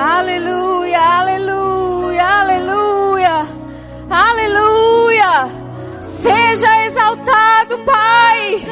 Aleluia, 0.00 0.98
aleluia, 0.98 2.24
aleluia, 2.24 3.46
aleluia. 4.08 5.50
Seja 6.00 6.86
exaltado, 6.86 7.78
Pai. 7.84 8.66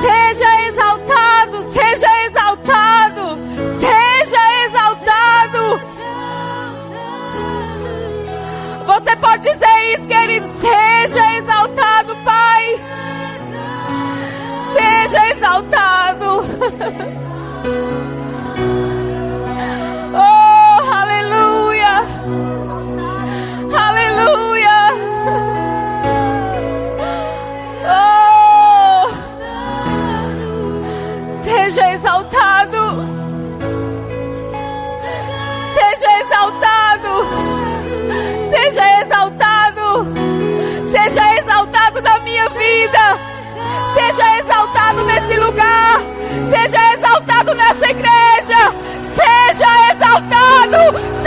Seja 0.00 0.68
exaltado, 0.68 1.62
seja 1.62 2.26
exaltado, 2.26 3.38
seja 3.78 4.64
exaltado. 4.66 5.80
Você 8.84 9.16
pode 9.16 9.42
dizer 9.44 9.94
isso, 9.96 10.08
querido. 10.08 10.46
Seja 10.58 11.36
exaltado, 11.36 12.16
Pai. 12.24 12.80
Seja 14.74 15.30
exaltado. 15.30 16.42
nesse 45.08 45.36
lugar. 45.40 46.02
Seja 46.50 46.94
exaltado 46.94 47.54
nessa 47.54 47.90
igreja. 47.90 48.72
Seja 49.14 49.92
exaltado. 49.92 51.17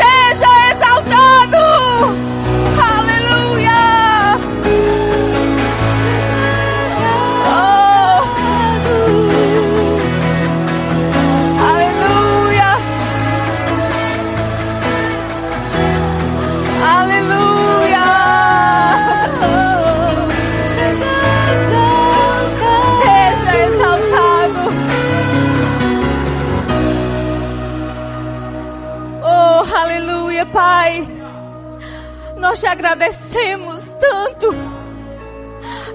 Nós 32.51 32.59
te 32.59 32.67
agradecemos 32.67 33.87
tanto 33.97 34.49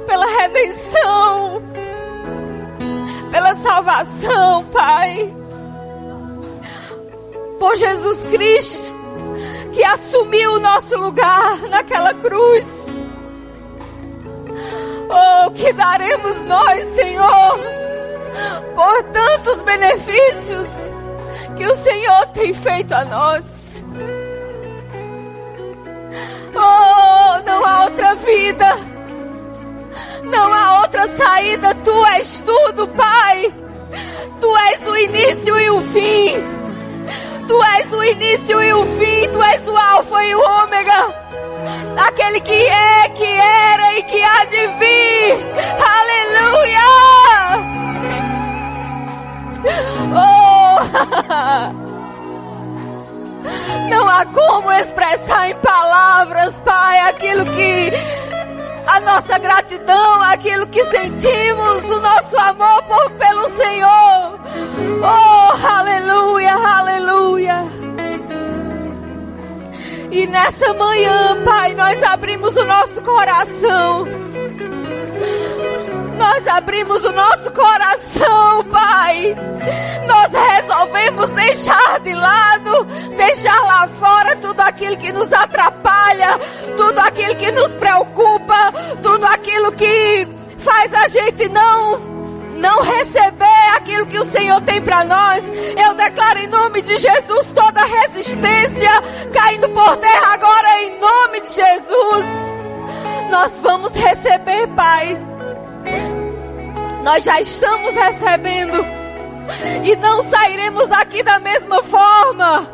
pela 0.06 0.24
redenção, 0.24 1.62
pela 3.30 3.54
salvação, 3.56 4.64
Pai. 4.72 5.36
Por 7.58 7.76
Jesus 7.76 8.24
Cristo, 8.24 8.94
que 9.74 9.84
assumiu 9.84 10.52
o 10.52 10.58
nosso 10.58 10.96
lugar 10.96 11.58
naquela 11.68 12.14
cruz. 12.14 12.64
Oh, 15.10 15.50
que 15.50 15.74
daremos 15.74 16.40
nós, 16.44 16.94
Senhor, 16.94 17.58
por 18.74 19.02
tantos 19.12 19.60
benefícios 19.60 20.90
que 21.54 21.66
o 21.66 21.74
Senhor 21.74 22.26
tem 22.28 22.54
feito 22.54 22.94
a 22.94 23.04
nós. 23.04 23.55
Oh, 26.56 27.42
não 27.44 27.64
há 27.64 27.84
outra 27.84 28.14
vida, 28.14 28.76
não 30.24 30.52
há 30.52 30.80
outra 30.80 31.06
saída. 31.16 31.74
Tu 31.74 32.06
és 32.06 32.40
tudo, 32.40 32.88
Pai. 32.88 33.52
Tu 34.40 34.56
és 34.56 34.86
o 34.86 34.96
início 34.96 35.58
e 35.58 35.70
o 35.70 35.80
fim. 35.82 36.44
Tu 37.46 37.62
és 37.62 37.92
o 37.92 38.02
início 38.02 38.62
e 38.62 38.72
o 38.72 38.84
fim. 38.96 39.28
Tu 39.30 39.42
és 39.42 39.68
o 39.68 39.76
Alfa 39.76 40.24
e 40.24 40.34
o 40.34 40.40
Ômega. 40.40 41.14
Aquele 41.96 42.40
que 42.40 42.52
é, 42.52 43.08
que 43.10 43.24
era 43.24 43.98
e 43.98 44.02
que 44.02 44.22
há 44.22 44.44
de 44.44 44.66
vir. 44.78 45.38
Aleluia! 45.96 46.86
Oh! 50.14 51.82
Não 53.90 54.08
há 54.08 54.24
como 54.26 54.72
expressar 54.72 55.50
em 55.50 55.54
palavras, 55.56 56.58
Pai, 56.60 57.00
aquilo 57.00 57.44
que 57.46 57.92
a 58.86 59.00
nossa 59.00 59.38
gratidão, 59.38 60.22
aquilo 60.22 60.66
que 60.68 60.84
sentimos, 60.86 61.90
o 61.90 62.00
nosso 62.00 62.38
amor 62.38 62.82
por, 62.84 63.10
pelo 63.12 63.48
Senhor. 63.50 64.40
Oh, 65.02 65.66
aleluia, 65.66 66.54
aleluia. 66.54 67.64
E 70.10 70.26
nessa 70.28 70.72
manhã, 70.74 71.42
Pai, 71.44 71.74
nós 71.74 72.02
abrimos 72.02 72.56
o 72.56 72.64
nosso 72.64 73.02
coração. 73.02 74.06
Nós 76.26 76.44
abrimos 76.48 77.04
o 77.04 77.12
nosso 77.12 77.52
coração, 77.52 78.64
Pai. 78.64 79.36
Nós 80.08 80.32
resolvemos 80.32 81.30
deixar 81.30 82.00
de 82.00 82.12
lado, 82.12 82.84
deixar 83.16 83.62
lá 83.62 83.86
fora 83.86 84.34
tudo 84.34 84.60
aquilo 84.60 84.96
que 84.96 85.12
nos 85.12 85.32
atrapalha, 85.32 86.36
tudo 86.76 86.98
aquilo 86.98 87.36
que 87.36 87.52
nos 87.52 87.76
preocupa, 87.76 88.72
tudo 89.04 89.24
aquilo 89.24 89.70
que 89.70 90.26
faz 90.58 90.92
a 90.94 91.06
gente 91.06 91.48
não 91.48 92.16
não 92.56 92.82
receber 92.82 93.76
aquilo 93.76 94.06
que 94.06 94.18
o 94.18 94.24
Senhor 94.24 94.60
tem 94.62 94.82
para 94.82 95.04
nós. 95.04 95.44
Eu 95.76 95.94
declaro 95.94 96.40
em 96.40 96.48
nome 96.48 96.82
de 96.82 96.96
Jesus 96.96 97.52
toda 97.52 97.84
resistência 97.84 98.90
caindo 99.32 99.68
por 99.68 99.96
terra 99.98 100.34
agora 100.34 100.82
em 100.82 100.98
nome 100.98 101.40
de 101.40 101.52
Jesus. 101.52 102.26
Nós 103.30 103.52
vamos 103.62 103.92
receber, 103.94 104.66
Pai. 104.74 105.35
Nós 107.06 107.22
já 107.22 107.40
estamos 107.40 107.94
recebendo 107.94 108.84
e 109.84 109.94
não 109.94 110.24
sairemos 110.24 110.88
daqui 110.88 111.22
da 111.22 111.38
mesma 111.38 111.80
forma. 111.84 112.68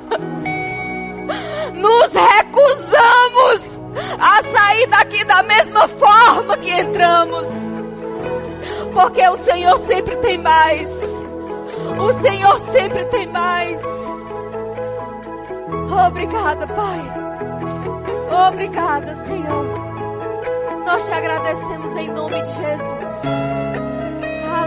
Nos 1.75 2.13
recusamos 2.15 3.81
a 4.19 4.43
sair 4.43 4.87
daqui 4.87 5.23
da 5.27 5.43
mesma 5.43 5.87
forma 5.87 6.57
que 6.57 6.71
entramos. 6.71 7.47
Porque 8.95 9.29
o 9.29 9.37
Senhor 9.37 9.77
sempre 9.81 10.17
tem 10.17 10.39
mais. 10.39 10.89
O 11.99 12.13
Senhor 12.23 12.59
sempre 12.71 13.05
tem 13.05 13.27
mais. 13.27 13.79
Obrigada, 16.07 16.67
Pai. 16.69 18.49
Obrigada, 18.49 19.15
Senhor. 19.27 19.67
Nós 20.87 21.05
te 21.05 21.13
agradecemos 21.13 21.97
em 21.97 22.09
nome 22.09 22.41
de 22.41 22.55
Jesus. 22.55 23.62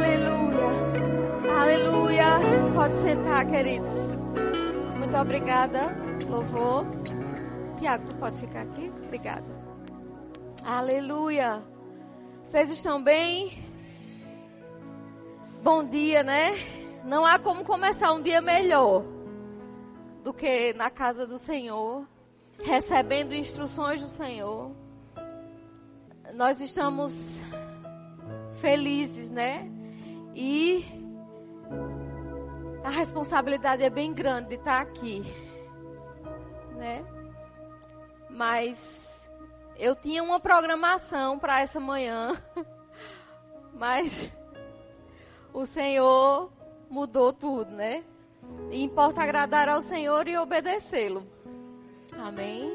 Aleluia. 0.05 1.61
Aleluia. 1.61 2.25
Pode 2.75 2.95
sentar, 2.97 3.45
queridos. 3.47 4.15
Muito 4.99 5.17
obrigada. 5.17 5.87
Louvor. 6.29 6.85
Tiago, 7.79 8.07
tu 8.07 8.15
pode 8.17 8.37
ficar 8.37 8.61
aqui? 8.61 8.91
Obrigada. 9.03 9.45
Aleluia. 10.63 11.63
Vocês 12.43 12.69
estão 12.69 13.03
bem? 13.03 13.63
Bom 15.63 15.83
dia, 15.83 16.23
né? 16.23 16.51
Não 17.03 17.25
há 17.25 17.39
como 17.39 17.65
começar 17.65 18.13
um 18.13 18.21
dia 18.21 18.41
melhor 18.41 19.03
do 20.23 20.31
que 20.31 20.71
na 20.73 20.91
casa 20.91 21.25
do 21.25 21.39
Senhor, 21.39 22.07
recebendo 22.63 23.33
instruções 23.33 24.01
do 24.01 24.07
Senhor. 24.07 24.71
Nós 26.35 26.61
estamos 26.61 27.41
felizes, 28.53 29.29
né? 29.29 29.74
E 30.35 30.85
a 32.83 32.89
responsabilidade 32.89 33.81
é 33.81 33.89
bem 33.89 34.13
grande 34.13 34.49
de 34.49 34.55
estar 34.55 34.81
aqui, 34.81 35.23
né? 36.75 37.05
Mas 38.29 39.27
eu 39.77 39.95
tinha 39.95 40.21
uma 40.21 40.37
programação 40.37 41.39
para 41.39 41.61
essa 41.61 41.79
manhã, 41.79 42.33
mas 43.73 44.29
o 45.53 45.65
Senhor 45.65 46.51
mudou 46.89 47.31
tudo, 47.31 47.71
né? 47.71 48.03
E 48.69 48.83
importa 48.83 49.23
agradar 49.23 49.69
ao 49.69 49.81
Senhor 49.81 50.27
e 50.27 50.37
obedecê-lo. 50.37 51.25
Amém? 52.11 52.71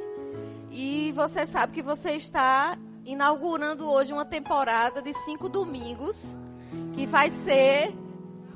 E 0.70 1.12
você 1.12 1.44
sabe 1.44 1.74
que 1.74 1.82
você 1.82 2.12
está 2.12 2.78
inaugurando 3.04 3.86
hoje 3.86 4.14
uma 4.14 4.24
temporada 4.24 5.02
de 5.02 5.12
cinco 5.24 5.46
domingos 5.46 6.39
que 6.94 7.06
vai 7.06 7.31
ser 7.31 7.94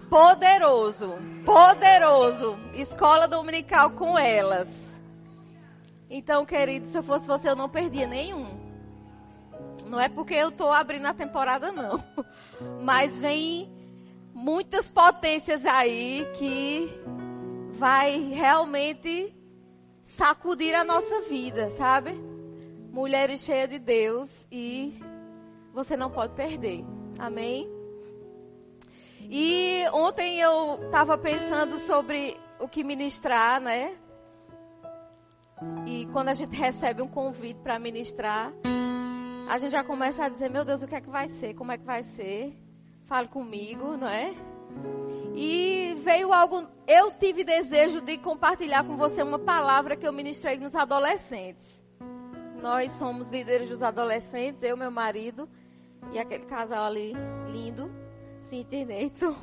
poderoso, 0.09 1.15
poderoso. 1.45 2.57
Escola 2.75 3.27
dominical 3.27 3.91
com 3.91 4.19
elas. 4.19 4.69
Então, 6.09 6.45
querido, 6.47 6.87
se 6.87 6.97
eu 6.97 7.03
fosse 7.03 7.27
você, 7.27 7.49
eu 7.49 7.57
não 7.57 7.69
perdia 7.69 8.07
nenhum. 8.07 8.47
Não 9.89 10.01
é 10.01 10.09
porque 10.09 10.35
eu 10.35 10.49
estou 10.49 10.73
abrindo 10.73 11.07
a 11.07 11.15
temporada, 11.15 11.73
não. 11.73 12.03
Mas 12.83 13.19
vem 13.19 13.73
muitas 14.33 14.91
potências 14.91 15.65
aí 15.67 16.27
que 16.35 16.91
vai 17.73 18.19
realmente 18.19 19.35
sacudir 20.03 20.75
a 20.75 20.85
nossa 20.85 21.23
vida, 21.23 21.71
sabe? 21.71 22.13
Mulheres 22.93 23.41
cheias 23.41 23.69
de 23.69 23.79
Deus 23.79 24.47
e 24.51 25.01
você 25.73 25.97
não 25.97 26.11
pode 26.11 26.35
perder. 26.35 26.85
Amém? 27.19 27.74
E 29.31 29.85
ontem 29.93 30.41
eu 30.41 30.81
estava 30.85 31.17
pensando 31.17 31.79
sobre 31.79 32.37
o 32.59 32.69
que 32.69 32.85
ministrar, 32.85 33.61
né? 33.61 33.97
E 35.87 36.07
quando 36.13 36.29
a 36.29 36.35
gente 36.35 36.55
recebe 36.57 37.01
um 37.01 37.09
convite 37.09 37.59
para 37.61 37.79
ministrar, 37.79 38.53
a 39.49 39.59
gente 39.59 39.73
já 39.73 39.83
começa 39.83 40.25
a 40.25 40.29
dizer: 40.29 40.51
Meu 40.51 40.65
Deus, 40.65 40.83
o 40.83 40.87
que 40.87 40.95
é 40.95 41.01
que 41.01 41.09
vai 41.09 41.29
ser? 41.29 41.55
Como 41.55 41.73
é 41.73 41.79
que 41.79 41.85
vai 41.85 42.03
ser? 42.03 42.55
Fale 43.07 43.29
comigo, 43.29 43.97
não 43.97 44.09
é? 44.09 44.35
E 45.35 45.95
veio 46.03 46.33
algo. 46.33 46.67
Eu 46.87 47.11
tive 47.11 47.45
desejo 47.45 48.01
de 48.01 48.19
compartilhar 48.19 48.85
com 48.85 48.97
você 48.97 49.23
uma 49.23 49.39
palavra 49.39 49.97
que 49.97 50.07
eu 50.07 50.13
ministrei 50.13 50.59
nos 50.59 50.75
adolescentes. 50.75 51.83
Nós 52.61 52.93
somos 52.93 53.29
líderes 53.29 53.69
dos 53.69 53.83
adolescentes, 53.83 54.63
eu, 54.63 54.77
meu 54.77 54.91
marido 54.91 55.49
e 56.13 56.19
aquele 56.19 56.45
casal 56.45 56.85
ali 56.85 57.13
lindo. 57.51 58.04
Cíntia 58.55 58.85
Neto. 58.85 59.37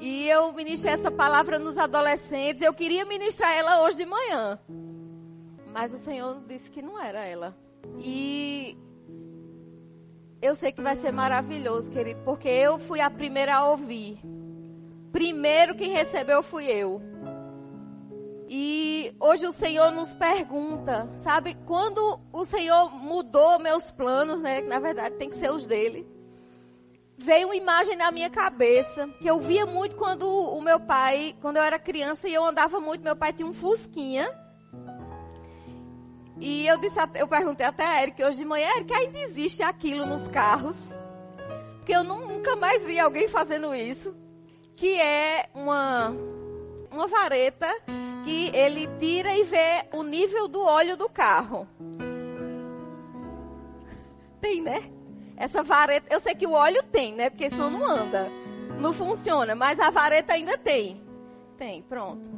E 0.00 0.28
eu 0.28 0.52
ministrei 0.52 0.94
essa 0.94 1.08
palavra 1.08 1.56
nos 1.56 1.78
adolescentes. 1.78 2.60
Eu 2.60 2.74
queria 2.74 3.04
ministrar 3.04 3.56
ela 3.56 3.84
hoje 3.84 3.98
de 3.98 4.06
manhã. 4.06 4.58
Mas 5.72 5.94
o 5.94 5.98
Senhor 5.98 6.42
disse 6.48 6.68
que 6.68 6.82
não 6.82 7.00
era 7.00 7.24
ela. 7.24 7.56
E 8.00 8.76
eu 10.42 10.56
sei 10.56 10.72
que 10.72 10.82
vai 10.82 10.96
ser 10.96 11.12
maravilhoso, 11.12 11.88
querido, 11.92 12.20
porque 12.24 12.48
eu 12.48 12.76
fui 12.76 13.00
a 13.00 13.08
primeira 13.08 13.54
a 13.54 13.70
ouvir. 13.70 14.18
Primeiro 15.12 15.76
que 15.76 15.86
recebeu 15.86 16.42
fui 16.42 16.66
eu. 16.66 17.00
E 18.48 19.14
hoje 19.20 19.46
o 19.46 19.52
Senhor 19.52 19.92
nos 19.92 20.12
pergunta, 20.12 21.08
sabe, 21.18 21.56
quando 21.66 22.20
o 22.32 22.44
Senhor 22.44 22.92
mudou 22.92 23.60
meus 23.60 23.92
planos, 23.92 24.40
né? 24.40 24.60
Na 24.62 24.80
verdade 24.80 25.14
tem 25.14 25.30
que 25.30 25.36
ser 25.36 25.52
os 25.52 25.66
dele 25.66 26.15
veio 27.18 27.48
uma 27.48 27.56
imagem 27.56 27.96
na 27.96 28.10
minha 28.10 28.28
cabeça 28.28 29.08
que 29.20 29.26
eu 29.26 29.40
via 29.40 29.64
muito 29.66 29.96
quando 29.96 30.28
o 30.28 30.60
meu 30.60 30.78
pai, 30.78 31.34
quando 31.40 31.56
eu 31.56 31.62
era 31.62 31.78
criança 31.78 32.28
e 32.28 32.34
eu 32.34 32.44
andava 32.44 32.80
muito, 32.80 33.02
meu 33.02 33.16
pai 33.16 33.32
tinha 33.32 33.48
um 33.48 33.54
Fusquinha. 33.54 34.28
E 36.38 36.66
eu 36.66 36.76
disse, 36.78 36.98
eu 37.14 37.26
perguntei 37.26 37.64
até 37.64 37.84
a 37.84 38.02
Eric 38.02 38.22
hoje 38.22 38.38
de 38.38 38.44
manhã, 38.44 38.68
Eric, 38.76 38.92
ainda 38.92 39.18
existe 39.20 39.62
aquilo 39.62 40.04
nos 40.04 40.28
carros? 40.28 40.92
Porque 41.76 41.92
eu 41.92 42.04
nunca 42.04 42.56
mais 42.56 42.84
vi 42.84 42.98
alguém 42.98 43.26
fazendo 43.26 43.74
isso. 43.74 44.14
Que 44.74 45.00
é 45.00 45.48
uma, 45.54 46.14
uma 46.90 47.06
vareta 47.06 47.66
que 48.22 48.50
ele 48.54 48.86
tira 48.98 49.34
e 49.34 49.44
vê 49.44 49.86
o 49.94 50.02
nível 50.02 50.46
do 50.48 50.62
óleo 50.62 50.96
do 50.96 51.08
carro. 51.08 51.66
Tem, 54.40 54.60
né? 54.60 54.95
Essa 55.36 55.62
vareta, 55.62 56.06
eu 56.12 56.18
sei 56.18 56.34
que 56.34 56.46
o 56.46 56.52
óleo 56.52 56.82
tem, 56.82 57.14
né? 57.14 57.28
Porque 57.28 57.50
senão 57.50 57.70
não 57.70 57.84
anda. 57.84 58.30
Não 58.80 58.92
funciona, 58.92 59.54
mas 59.54 59.78
a 59.78 59.90
vareta 59.90 60.32
ainda 60.32 60.56
tem. 60.56 61.02
Tem, 61.58 61.82
pronto. 61.82 62.28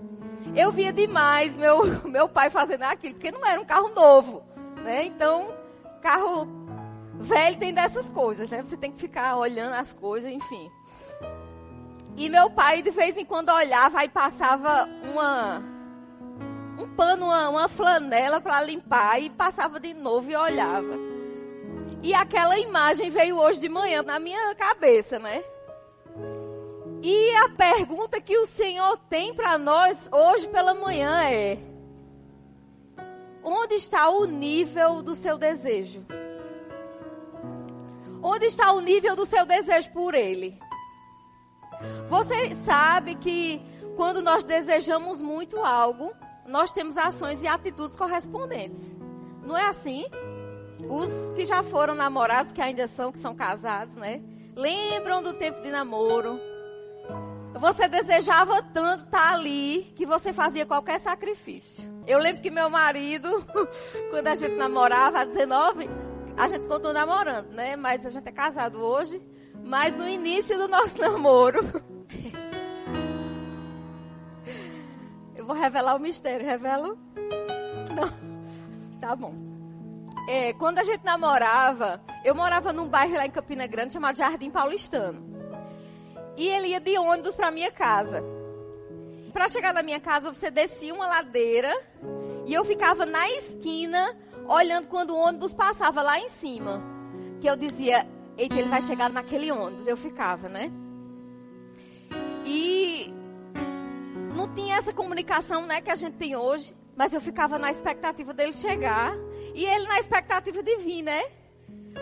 Eu 0.54 0.72
via 0.72 0.92
demais 0.92 1.56
meu, 1.56 1.84
meu 2.08 2.28
pai 2.28 2.50
fazendo 2.50 2.82
aquilo, 2.84 3.14
porque 3.14 3.30
não 3.30 3.44
era 3.44 3.60
um 3.60 3.64
carro 3.64 3.88
novo, 3.88 4.42
né? 4.82 5.04
Então, 5.04 5.54
carro 6.00 6.48
velho 7.20 7.58
tem 7.58 7.72
dessas 7.72 8.08
coisas, 8.10 8.48
né? 8.48 8.62
Você 8.62 8.76
tem 8.76 8.92
que 8.92 9.00
ficar 9.00 9.36
olhando 9.36 9.74
as 9.74 9.92
coisas, 9.92 10.30
enfim. 10.30 10.70
E 12.16 12.28
meu 12.28 12.50
pai, 12.50 12.82
de 12.82 12.90
vez 12.90 13.16
em 13.16 13.24
quando, 13.24 13.50
olhava 13.50 14.04
e 14.04 14.08
passava 14.08 14.88
uma, 15.12 15.62
um 16.76 16.88
pano, 16.96 17.26
uma, 17.26 17.48
uma 17.48 17.68
flanela 17.68 18.40
para 18.40 18.60
limpar 18.60 19.22
e 19.22 19.30
passava 19.30 19.78
de 19.78 19.94
novo 19.94 20.28
e 20.30 20.36
olhava. 20.36 21.07
E 22.02 22.14
aquela 22.14 22.58
imagem 22.58 23.10
veio 23.10 23.38
hoje 23.38 23.60
de 23.60 23.68
manhã 23.68 24.02
na 24.02 24.18
minha 24.18 24.54
cabeça, 24.54 25.18
né? 25.18 25.42
E 27.02 27.34
a 27.36 27.48
pergunta 27.50 28.20
que 28.20 28.36
o 28.38 28.46
Senhor 28.46 28.98
tem 29.08 29.34
para 29.34 29.56
nós 29.58 29.98
hoje 30.10 30.48
pela 30.48 30.74
manhã 30.74 31.22
é: 31.24 31.58
Onde 33.42 33.74
está 33.74 34.08
o 34.08 34.24
nível 34.24 35.02
do 35.02 35.14
seu 35.14 35.38
desejo? 35.38 36.04
Onde 38.22 38.46
está 38.46 38.72
o 38.72 38.80
nível 38.80 39.14
do 39.14 39.24
seu 39.24 39.46
desejo 39.46 39.90
por 39.92 40.14
Ele? 40.14 40.58
Você 42.08 42.54
sabe 42.64 43.14
que 43.14 43.62
quando 43.96 44.20
nós 44.22 44.44
desejamos 44.44 45.20
muito 45.20 45.58
algo, 45.60 46.12
nós 46.46 46.72
temos 46.72 46.96
ações 46.96 47.42
e 47.42 47.46
atitudes 47.46 47.96
correspondentes. 47.96 48.94
Não 49.42 49.56
é 49.56 49.66
assim? 49.66 50.06
Os 50.86 51.10
que 51.34 51.44
já 51.44 51.62
foram 51.62 51.94
namorados, 51.94 52.52
que 52.52 52.60
ainda 52.60 52.86
são, 52.86 53.10
que 53.10 53.18
são 53.18 53.34
casados, 53.34 53.94
né? 53.96 54.22
Lembram 54.54 55.22
do 55.22 55.34
tempo 55.34 55.60
de 55.62 55.70
namoro. 55.70 56.40
Você 57.54 57.88
desejava 57.88 58.62
tanto 58.62 59.04
estar 59.04 59.32
ali 59.32 59.92
que 59.96 60.06
você 60.06 60.32
fazia 60.32 60.64
qualquer 60.64 61.00
sacrifício. 61.00 61.84
Eu 62.06 62.18
lembro 62.18 62.42
que 62.42 62.50
meu 62.50 62.70
marido, 62.70 63.44
quando 64.10 64.28
a 64.28 64.34
gente 64.34 64.54
namorava, 64.54 65.20
a 65.20 65.24
19, 65.24 65.90
a 66.36 66.46
gente 66.46 66.68
continuou 66.68 66.92
namorando, 66.92 67.50
né? 67.50 67.74
Mas 67.74 68.06
a 68.06 68.10
gente 68.10 68.28
é 68.28 68.32
casado 68.32 68.78
hoje. 68.80 69.20
Mas 69.64 69.96
no 69.96 70.08
início 70.08 70.56
do 70.56 70.68
nosso 70.68 70.96
namoro. 71.00 71.60
Eu 75.34 75.44
vou 75.44 75.56
revelar 75.56 75.96
o 75.96 76.00
mistério, 76.00 76.46
revelo? 76.46 76.98
Não. 77.94 78.28
Tá 79.00 79.16
bom 79.16 79.47
é, 80.28 80.52
quando 80.52 80.78
a 80.78 80.84
gente 80.84 81.02
namorava, 81.02 82.02
eu 82.22 82.34
morava 82.34 82.70
num 82.70 82.86
bairro 82.86 83.14
lá 83.14 83.24
em 83.24 83.30
Campina 83.30 83.66
Grande 83.66 83.94
chamado 83.94 84.18
Jardim 84.18 84.50
Paulistano. 84.50 85.26
E 86.36 86.46
ele 86.46 86.68
ia 86.68 86.80
de 86.80 86.98
ônibus 86.98 87.34
para 87.34 87.50
minha 87.50 87.72
casa. 87.72 88.22
Para 89.32 89.48
chegar 89.48 89.72
na 89.72 89.82
minha 89.82 89.98
casa, 89.98 90.32
você 90.32 90.50
descia 90.50 90.92
uma 90.92 91.06
ladeira 91.06 91.74
e 92.44 92.52
eu 92.52 92.62
ficava 92.62 93.06
na 93.06 93.26
esquina 93.30 94.14
olhando 94.46 94.88
quando 94.88 95.10
o 95.10 95.16
ônibus 95.18 95.54
passava 95.54 96.02
lá 96.02 96.18
em 96.18 96.28
cima. 96.28 96.82
Que 97.40 97.48
eu 97.48 97.56
dizia, 97.56 98.06
eita, 98.36 98.54
ele 98.54 98.68
vai 98.68 98.82
chegar 98.82 99.08
naquele 99.08 99.50
ônibus. 99.50 99.86
Eu 99.86 99.96
ficava, 99.96 100.46
né? 100.46 100.70
E 102.44 103.10
não 104.36 104.46
tinha 104.54 104.76
essa 104.76 104.92
comunicação, 104.92 105.64
né, 105.64 105.80
que 105.80 105.90
a 105.90 105.94
gente 105.94 106.18
tem 106.18 106.36
hoje. 106.36 106.76
Mas 106.94 107.14
eu 107.14 107.20
ficava 107.20 107.58
na 107.58 107.70
expectativa 107.70 108.34
dele 108.34 108.52
chegar. 108.52 109.14
E 109.54 109.64
ele 109.64 109.86
na 109.86 109.98
expectativa 109.98 110.62
de 110.62 110.76
vir, 110.76 111.02
né? 111.02 111.24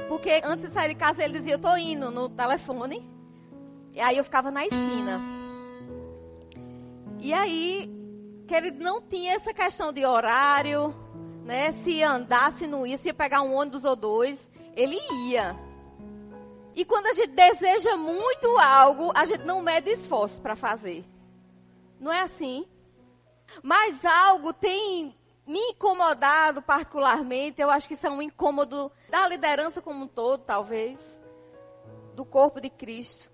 Porque 0.08 0.40
antes 0.44 0.66
de 0.66 0.72
sair 0.72 0.88
de 0.88 0.94
casa 0.94 1.24
ele 1.24 1.38
dizia, 1.38 1.54
eu 1.54 1.58
tô 1.58 1.74
indo 1.76 2.10
no 2.10 2.28
telefone. 2.28 3.08
E 3.92 4.00
aí 4.00 4.16
eu 4.16 4.24
ficava 4.24 4.50
na 4.50 4.64
esquina. 4.64 5.20
E 7.18 7.32
aí, 7.32 7.90
que 8.46 8.54
ele 8.54 8.70
não 8.70 9.00
tinha 9.00 9.34
essa 9.34 9.52
questão 9.52 9.92
de 9.92 10.04
horário, 10.04 10.94
né? 11.44 11.72
Se 11.82 12.02
andasse, 12.02 12.58
se 12.58 12.66
não 12.66 12.86
ia, 12.86 12.98
se 12.98 13.08
ia 13.08 13.14
pegar 13.14 13.42
um 13.42 13.54
ônibus 13.54 13.84
ou 13.84 13.96
dois, 13.96 14.46
ele 14.76 14.98
ia. 15.28 15.56
E 16.74 16.84
quando 16.84 17.06
a 17.06 17.14
gente 17.14 17.28
deseja 17.28 17.96
muito 17.96 18.58
algo, 18.58 19.10
a 19.14 19.24
gente 19.24 19.44
não 19.44 19.62
mede 19.62 19.90
esforço 19.90 20.42
para 20.42 20.54
fazer. 20.54 21.04
Não 21.98 22.12
é 22.12 22.20
assim? 22.20 22.66
Mas 23.62 24.04
algo 24.04 24.52
tem 24.52 25.15
me 25.46 25.60
incomodado 25.70 26.60
particularmente. 26.60 27.60
Eu 27.60 27.70
acho 27.70 27.86
que 27.86 27.94
isso 27.94 28.06
é 28.06 28.10
um 28.10 28.20
incômodo 28.20 28.90
da 29.08 29.26
liderança 29.28 29.80
como 29.80 30.04
um 30.04 30.08
todo, 30.08 30.42
talvez, 30.42 30.98
do 32.14 32.24
corpo 32.24 32.60
de 32.60 32.68
Cristo. 32.68 33.30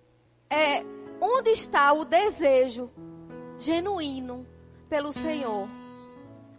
É 0.51 0.85
onde 1.21 1.51
está 1.51 1.93
o 1.93 2.05
desejo 2.05 2.91
genuíno 3.57 4.47
pelo 4.89 5.13
Senhor? 5.13 5.69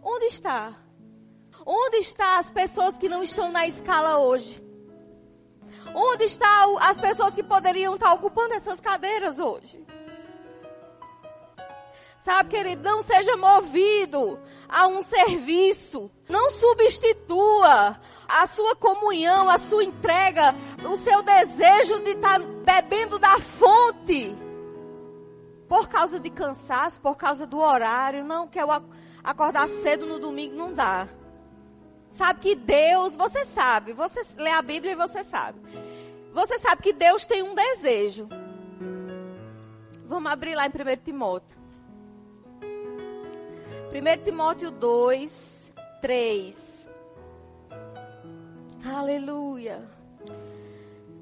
Onde 0.02 0.26
está? 0.26 0.76
Onde 1.64 1.98
estão 1.98 2.38
as 2.38 2.50
pessoas 2.50 2.98
que 2.98 3.08
não 3.08 3.22
estão 3.22 3.52
na 3.52 3.66
escala 3.66 4.18
hoje? 4.18 4.62
Onde 5.94 6.24
estão 6.24 6.78
as 6.78 6.98
pessoas 6.98 7.34
que 7.34 7.42
poderiam 7.42 7.94
estar 7.94 8.12
ocupando 8.12 8.54
essas 8.54 8.80
cadeiras 8.80 9.38
hoje? 9.38 9.84
Sabe, 12.24 12.56
querido, 12.56 12.82
não 12.82 13.02
seja 13.02 13.36
movido 13.36 14.38
a 14.66 14.86
um 14.86 15.02
serviço. 15.02 16.10
Não 16.26 16.52
substitua 16.52 18.00
a 18.26 18.46
sua 18.46 18.74
comunhão, 18.74 19.50
a 19.50 19.58
sua 19.58 19.84
entrega, 19.84 20.54
o 20.90 20.96
seu 20.96 21.22
desejo 21.22 22.00
de 22.00 22.12
estar 22.12 22.40
bebendo 22.40 23.18
da 23.18 23.38
fonte 23.38 24.34
por 25.68 25.86
causa 25.86 26.18
de 26.18 26.30
cansaço, 26.30 26.98
por 26.98 27.14
causa 27.14 27.46
do 27.46 27.58
horário, 27.58 28.24
não 28.24 28.48
quer 28.48 28.64
acordar 29.22 29.68
cedo 29.68 30.06
no 30.06 30.18
domingo, 30.18 30.56
não 30.56 30.72
dá. 30.72 31.06
Sabe 32.10 32.40
que 32.40 32.54
Deus, 32.54 33.18
você 33.18 33.44
sabe, 33.44 33.92
você 33.92 34.22
lê 34.38 34.50
a 34.50 34.62
Bíblia 34.62 34.92
e 34.92 34.96
você 34.96 35.22
sabe. 35.24 35.60
Você 36.32 36.58
sabe 36.58 36.80
que 36.80 36.94
Deus 36.94 37.26
tem 37.26 37.42
um 37.42 37.54
desejo. 37.54 38.26
Vamos 40.06 40.32
abrir 40.32 40.54
lá 40.54 40.64
em 40.64 40.70
1 40.70 41.04
Timóteo. 41.04 41.63
1 43.94 44.24
Timóteo 44.24 44.72
2, 44.72 45.72
3. 46.02 46.88
Aleluia. 48.84 49.88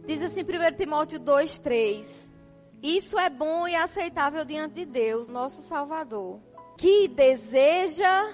Diz 0.06 0.22
assim 0.22 0.40
1 0.40 0.76
Timóteo 0.78 1.18
2, 1.20 1.58
3. 1.58 2.30
Isso 2.82 3.18
é 3.18 3.28
bom 3.28 3.68
e 3.68 3.74
aceitável 3.74 4.42
diante 4.42 4.76
de 4.76 4.86
Deus, 4.86 5.28
nosso 5.28 5.60
Salvador, 5.60 6.40
que 6.78 7.08
deseja 7.08 8.32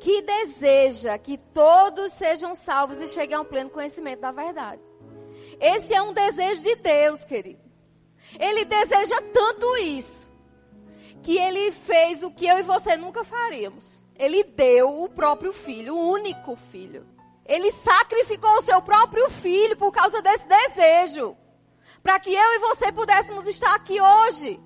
que 0.00 0.20
deseja 0.22 1.16
que 1.16 1.38
todos 1.38 2.12
sejam 2.14 2.52
salvos 2.52 3.00
e 3.00 3.06
cheguem 3.06 3.36
ao 3.36 3.44
pleno 3.44 3.70
conhecimento 3.70 4.22
da 4.22 4.32
verdade. 4.32 4.82
Esse 5.60 5.94
é 5.94 6.02
um 6.02 6.12
desejo 6.12 6.64
de 6.64 6.74
Deus, 6.74 7.24
querido. 7.24 7.62
Ele 8.40 8.64
deseja 8.64 9.22
tanto 9.32 9.76
isso 9.76 10.23
que 11.24 11.38
ele 11.38 11.72
fez 11.72 12.22
o 12.22 12.30
que 12.30 12.46
eu 12.46 12.58
e 12.58 12.62
você 12.62 12.98
nunca 12.98 13.24
faríamos. 13.24 13.98
Ele 14.14 14.44
deu 14.44 15.02
o 15.02 15.08
próprio 15.08 15.54
filho, 15.54 15.96
o 15.96 16.10
único 16.10 16.54
filho. 16.54 17.06
Ele 17.46 17.72
sacrificou 17.72 18.58
o 18.58 18.62
seu 18.62 18.80
próprio 18.82 19.28
filho 19.30 19.74
por 19.76 19.90
causa 19.90 20.20
desse 20.20 20.46
desejo. 20.46 21.34
Para 22.02 22.20
que 22.20 22.32
eu 22.32 22.54
e 22.54 22.58
você 22.58 22.92
pudéssemos 22.92 23.46
estar 23.46 23.74
aqui 23.74 23.98
hoje. 24.00 24.60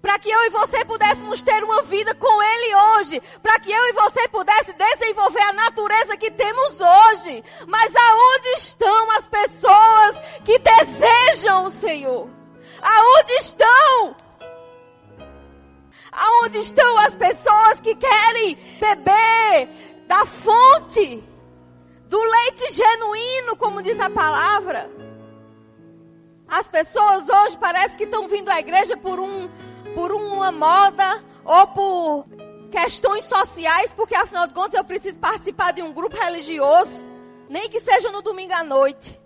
Para 0.00 0.18
que 0.18 0.30
eu 0.30 0.44
e 0.44 0.50
você 0.50 0.84
pudéssemos 0.86 1.42
ter 1.42 1.62
uma 1.62 1.82
vida 1.82 2.14
com 2.14 2.42
Ele 2.42 2.74
hoje. 2.74 3.22
Para 3.42 3.60
que 3.60 3.70
eu 3.70 3.88
e 3.88 3.92
você 3.92 4.26
pudesse 4.28 4.72
desenvolver 4.72 5.42
a 5.42 5.52
natureza 5.52 6.16
que 6.16 6.30
temos 6.30 6.80
hoje. 6.80 7.44
Mas 7.68 7.94
aonde 7.94 8.48
estão 8.56 9.10
as 9.12 9.28
pessoas 9.28 10.16
que 10.44 10.58
desejam 10.58 11.64
o 11.64 11.70
Senhor? 11.70 12.28
Aonde 12.82 13.32
estão 13.34 14.16
Aonde 16.16 16.58
estão 16.58 16.96
as 16.98 17.14
pessoas 17.16 17.80
que 17.80 17.94
querem 17.96 18.56
beber 18.78 19.68
da 20.06 20.24
fonte, 20.24 21.22
do 22.08 22.22
leite 22.22 22.72
genuíno, 22.72 23.56
como 23.56 23.82
diz 23.82 23.98
a 23.98 24.08
palavra? 24.08 24.88
As 26.46 26.68
pessoas 26.68 27.28
hoje 27.28 27.58
parece 27.58 27.96
que 27.96 28.04
estão 28.04 28.28
vindo 28.28 28.48
à 28.48 28.60
igreja 28.60 28.96
por 28.96 29.18
um, 29.18 29.48
por 29.94 30.12
uma 30.12 30.52
moda 30.52 31.24
ou 31.44 31.66
por 31.68 32.26
questões 32.70 33.24
sociais, 33.24 33.92
porque 33.94 34.14
afinal 34.14 34.46
de 34.46 34.54
contas 34.54 34.74
eu 34.74 34.84
preciso 34.84 35.18
participar 35.18 35.72
de 35.72 35.82
um 35.82 35.92
grupo 35.92 36.16
religioso, 36.16 37.00
nem 37.48 37.68
que 37.68 37.80
seja 37.80 38.12
no 38.12 38.22
domingo 38.22 38.52
à 38.52 38.62
noite. 38.62 39.20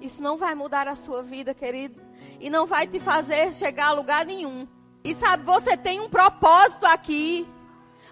Isso 0.00 0.22
não 0.22 0.38
vai 0.38 0.54
mudar 0.54 0.88
a 0.88 0.96
sua 0.96 1.22
vida, 1.22 1.52
querido. 1.52 2.00
E 2.40 2.48
não 2.48 2.66
vai 2.66 2.86
te 2.86 2.98
fazer 2.98 3.52
chegar 3.52 3.88
a 3.88 3.92
lugar 3.92 4.24
nenhum. 4.24 4.66
E 5.04 5.14
sabe, 5.14 5.44
você 5.44 5.76
tem 5.76 6.00
um 6.00 6.08
propósito 6.08 6.86
aqui. 6.86 7.46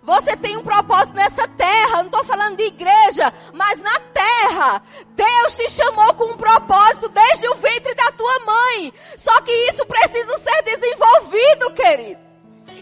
Você 0.03 0.37
tem 0.37 0.57
um 0.57 0.63
propósito 0.63 1.15
nessa 1.15 1.49
terra. 1.49 1.97
Não 1.97 2.07
estou 2.07 2.25
falando 2.25 2.57
de 2.57 2.65
igreja, 2.65 3.33
mas 3.55 3.81
na 3.81 3.99
terra. 3.99 4.83
Deus 5.17 5.57
te 5.57 5.71
chamou 5.71 6.13
com 6.15 6.27
um 6.27 6.37
propósito 6.37 7.09
desde 7.09 7.49
o 7.49 7.55
ventre 7.55 7.95
da 7.95 8.13
tua 8.13 8.39
mãe. 8.41 8.93
Só 9.17 9.41
que 9.41 9.51
isso 9.51 9.85
precisa 9.87 10.39
ser 10.39 10.63
desenvolvido, 10.63 11.71
querido. 11.73 12.21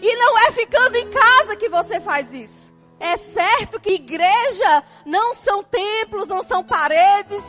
E 0.01 0.15
não 0.15 0.37
é 0.39 0.51
ficando 0.51 0.95
em 0.95 1.09
casa 1.09 1.55
que 1.55 1.69
você 1.69 1.99
faz 1.99 2.33
isso. 2.33 2.73
É 2.99 3.15
certo 3.17 3.79
que 3.79 3.93
igreja 3.93 4.83
não 5.05 5.33
são 5.33 5.63
templos, 5.63 6.27
não 6.27 6.43
são 6.43 6.63
paredes. 6.63 7.43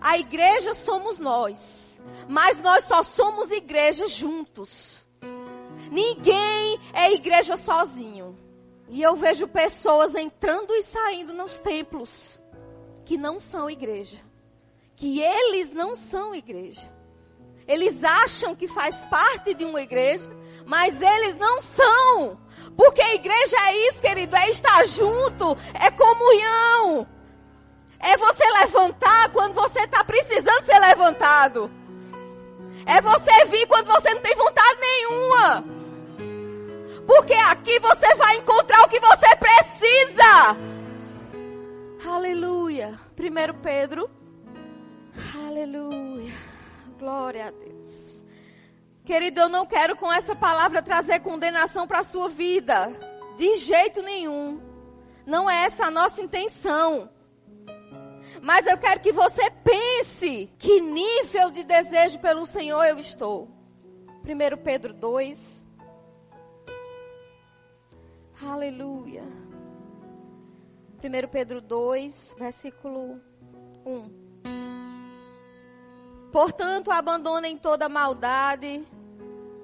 A 0.00 0.18
igreja 0.18 0.72
somos 0.72 1.18
nós. 1.18 1.83
Mas 2.28 2.60
nós 2.60 2.84
só 2.84 3.02
somos 3.02 3.50
igreja 3.50 4.06
juntos. 4.06 5.06
Ninguém 5.90 6.80
é 6.92 7.12
igreja 7.12 7.56
sozinho. 7.56 8.38
E 8.88 9.02
eu 9.02 9.16
vejo 9.16 9.48
pessoas 9.48 10.14
entrando 10.14 10.74
e 10.74 10.82
saindo 10.82 11.32
nos 11.34 11.58
templos 11.58 12.42
que 13.04 13.16
não 13.16 13.38
são 13.40 13.68
igreja. 13.68 14.18
Que 14.96 15.20
eles 15.20 15.70
não 15.70 15.94
são 15.94 16.34
igreja. 16.34 16.92
Eles 17.66 18.04
acham 18.04 18.54
que 18.54 18.68
faz 18.68 18.94
parte 19.06 19.54
de 19.54 19.64
uma 19.64 19.80
igreja, 19.80 20.30
mas 20.66 21.00
eles 21.00 21.34
não 21.36 21.60
são. 21.60 22.38
Porque 22.76 23.00
a 23.00 23.14
igreja 23.14 23.56
é 23.68 23.88
isso, 23.88 24.00
querido, 24.00 24.36
é 24.36 24.50
estar 24.50 24.86
junto, 24.86 25.56
é 25.72 25.90
comunhão. 25.90 27.06
É 27.98 28.16
você 28.18 28.44
levantar 28.60 29.32
quando 29.32 29.54
você 29.54 29.80
está 29.80 30.04
precisando 30.04 30.66
ser 30.66 30.78
levantado. 30.78 31.70
É 32.86 33.00
você 33.00 33.44
vir 33.46 33.66
quando 33.66 33.86
você 33.86 34.12
não 34.14 34.20
tem 34.20 34.34
vontade 34.34 34.80
nenhuma. 34.80 35.64
Porque 37.06 37.34
aqui 37.34 37.78
você 37.78 38.14
vai 38.14 38.36
encontrar 38.36 38.82
o 38.82 38.88
que 38.88 39.00
você 39.00 39.36
precisa. 39.36 40.56
Aleluia. 42.06 42.98
Primeiro 43.16 43.54
Pedro. 43.54 44.10
Aleluia. 45.46 46.32
Glória 46.98 47.48
a 47.48 47.50
Deus. 47.50 48.24
Querido, 49.04 49.40
eu 49.40 49.48
não 49.48 49.66
quero 49.66 49.96
com 49.96 50.10
essa 50.12 50.34
palavra 50.34 50.82
trazer 50.82 51.20
condenação 51.20 51.86
para 51.86 52.00
a 52.00 52.04
sua 52.04 52.28
vida. 52.28 52.90
De 53.36 53.56
jeito 53.56 54.02
nenhum. 54.02 54.60
Não 55.26 55.48
é 55.48 55.64
essa 55.64 55.86
a 55.86 55.90
nossa 55.90 56.22
intenção. 56.22 57.10
Mas 58.42 58.66
eu 58.66 58.76
quero 58.78 59.00
que 59.00 59.12
você 59.12 59.50
pense 59.50 60.50
que 60.58 60.80
nível 60.80 61.50
de 61.50 61.62
desejo 61.64 62.18
pelo 62.18 62.46
Senhor 62.46 62.84
eu 62.84 62.98
estou. 62.98 63.48
1 64.24 64.62
Pedro 64.62 64.92
2. 64.92 65.64
Aleluia. 68.42 69.22
1 71.02 71.28
Pedro 71.30 71.60
2, 71.60 72.34
versículo 72.38 73.20
1. 73.84 74.24
Portanto, 76.32 76.90
abandonem 76.90 77.56
toda 77.56 77.88
maldade, 77.88 78.84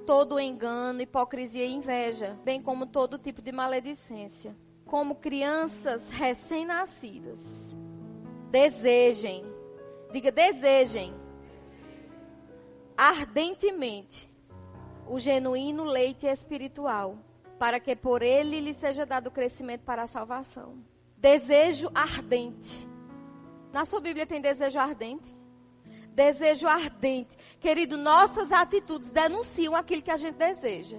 todo 0.07 0.39
engano, 0.39 1.03
hipocrisia 1.03 1.65
e 1.65 1.73
inveja, 1.73 2.39
bem 2.45 2.62
como 2.62 2.87
todo 2.87 3.19
tipo 3.19 3.43
de 3.43 3.50
maledicência. 3.50 4.55
Como 4.85 5.17
crianças 5.17 6.09
recém-nascidas 6.11 7.70
desejem, 8.50 9.45
diga 10.12 10.33
desejem, 10.33 11.14
ardentemente 12.97 14.28
o 15.07 15.19
genuíno 15.19 15.85
leite 15.85 16.26
espiritual, 16.26 17.19
para 17.59 17.78
que 17.78 17.95
por 17.95 18.23
ele 18.23 18.61
lhe 18.61 18.75
seja 18.75 19.07
dado 19.07 19.30
crescimento 19.30 19.83
para 19.83 20.02
a 20.02 20.07
salvação. 20.07 20.78
Desejo 21.16 21.90
ardente. 21.95 22.88
Na 23.73 23.85
sua 23.85 24.00
Bíblia 24.00 24.26
tem 24.26 24.40
desejo 24.40 24.78
ardente? 24.78 25.35
Desejo 26.12 26.66
ardente. 26.66 27.37
Querido, 27.61 27.97
nossas 27.97 28.50
atitudes 28.50 29.11
denunciam 29.11 29.76
aquilo 29.76 30.02
que 30.02 30.11
a 30.11 30.16
gente 30.16 30.37
deseja. 30.37 30.99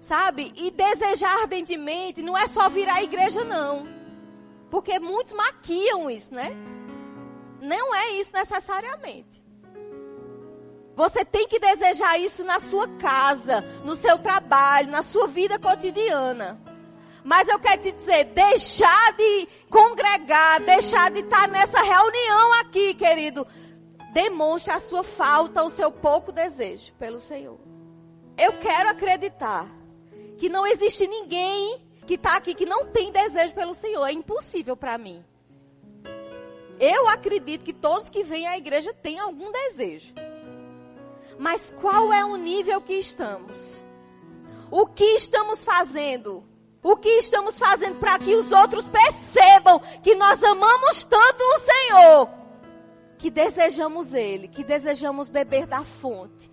Sabe? 0.00 0.52
E 0.56 0.70
desejar 0.70 1.40
ardentemente 1.42 2.22
não 2.22 2.36
é 2.36 2.48
só 2.48 2.68
vir 2.68 2.88
à 2.88 3.02
igreja, 3.02 3.44
não. 3.44 3.95
Porque 4.76 4.98
muitos 4.98 5.32
maquiam 5.32 6.10
isso, 6.10 6.34
né? 6.34 6.50
Não 7.62 7.94
é 7.94 8.10
isso 8.10 8.28
necessariamente. 8.30 9.42
Você 10.94 11.24
tem 11.24 11.48
que 11.48 11.58
desejar 11.58 12.18
isso 12.18 12.44
na 12.44 12.60
sua 12.60 12.86
casa, 12.86 13.62
no 13.86 13.94
seu 13.94 14.18
trabalho, 14.18 14.90
na 14.90 15.02
sua 15.02 15.26
vida 15.28 15.58
cotidiana. 15.58 16.60
Mas 17.24 17.48
eu 17.48 17.58
quero 17.58 17.80
te 17.80 17.92
dizer, 17.92 18.24
deixar 18.34 19.14
de 19.14 19.48
congregar, 19.70 20.60
deixar 20.60 21.10
de 21.10 21.20
estar 21.20 21.48
nessa 21.48 21.80
reunião 21.80 22.60
aqui, 22.60 22.92
querido, 22.92 23.46
demonstra 24.12 24.74
a 24.74 24.80
sua 24.80 25.02
falta, 25.02 25.64
o 25.64 25.70
seu 25.70 25.90
pouco 25.90 26.30
desejo 26.30 26.92
pelo 26.98 27.18
Senhor. 27.18 27.58
Eu 28.36 28.52
quero 28.58 28.90
acreditar 28.90 29.66
que 30.36 30.50
não 30.50 30.66
existe 30.66 31.06
ninguém 31.06 31.85
que 32.06 32.14
está 32.14 32.36
aqui 32.36 32.54
que 32.54 32.64
não 32.64 32.86
tem 32.86 33.10
desejo 33.10 33.54
pelo 33.54 33.74
Senhor. 33.74 34.06
É 34.06 34.12
impossível 34.12 34.76
para 34.76 34.96
mim. 34.96 35.24
Eu 36.78 37.08
acredito 37.08 37.64
que 37.64 37.72
todos 37.72 38.08
que 38.08 38.22
vêm 38.22 38.46
à 38.46 38.56
igreja 38.56 38.92
têm 38.94 39.18
algum 39.18 39.50
desejo. 39.50 40.14
Mas 41.38 41.74
qual 41.80 42.12
é 42.12 42.24
o 42.24 42.36
nível 42.36 42.80
que 42.80 42.94
estamos? 42.94 43.84
O 44.70 44.86
que 44.86 45.04
estamos 45.16 45.64
fazendo? 45.64 46.44
O 46.82 46.96
que 46.96 47.08
estamos 47.08 47.58
fazendo 47.58 47.98
para 47.98 48.18
que 48.18 48.34
os 48.34 48.52
outros 48.52 48.88
percebam 48.88 49.80
que 50.02 50.14
nós 50.14 50.42
amamos 50.42 51.04
tanto 51.04 51.42
o 51.42 51.58
Senhor? 51.58 52.46
que 53.16 53.30
desejamos 53.30 54.14
Ele, 54.14 54.48
que 54.48 54.62
desejamos 54.62 55.28
beber 55.28 55.66
da 55.66 55.82
fonte. 55.82 56.50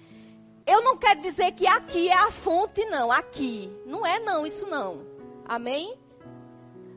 Eu 0.66 0.82
não 0.82 0.98
quero 0.98 1.22
dizer 1.22 1.52
que 1.52 1.68
aqui 1.68 2.10
é 2.10 2.14
a 2.14 2.32
fonte, 2.32 2.86
não. 2.86 3.12
Aqui. 3.12 3.70
Não 3.86 4.06
é, 4.06 4.20
não, 4.20 4.46
isso 4.46 4.66
não. 4.68 5.06
Amém? 5.46 5.98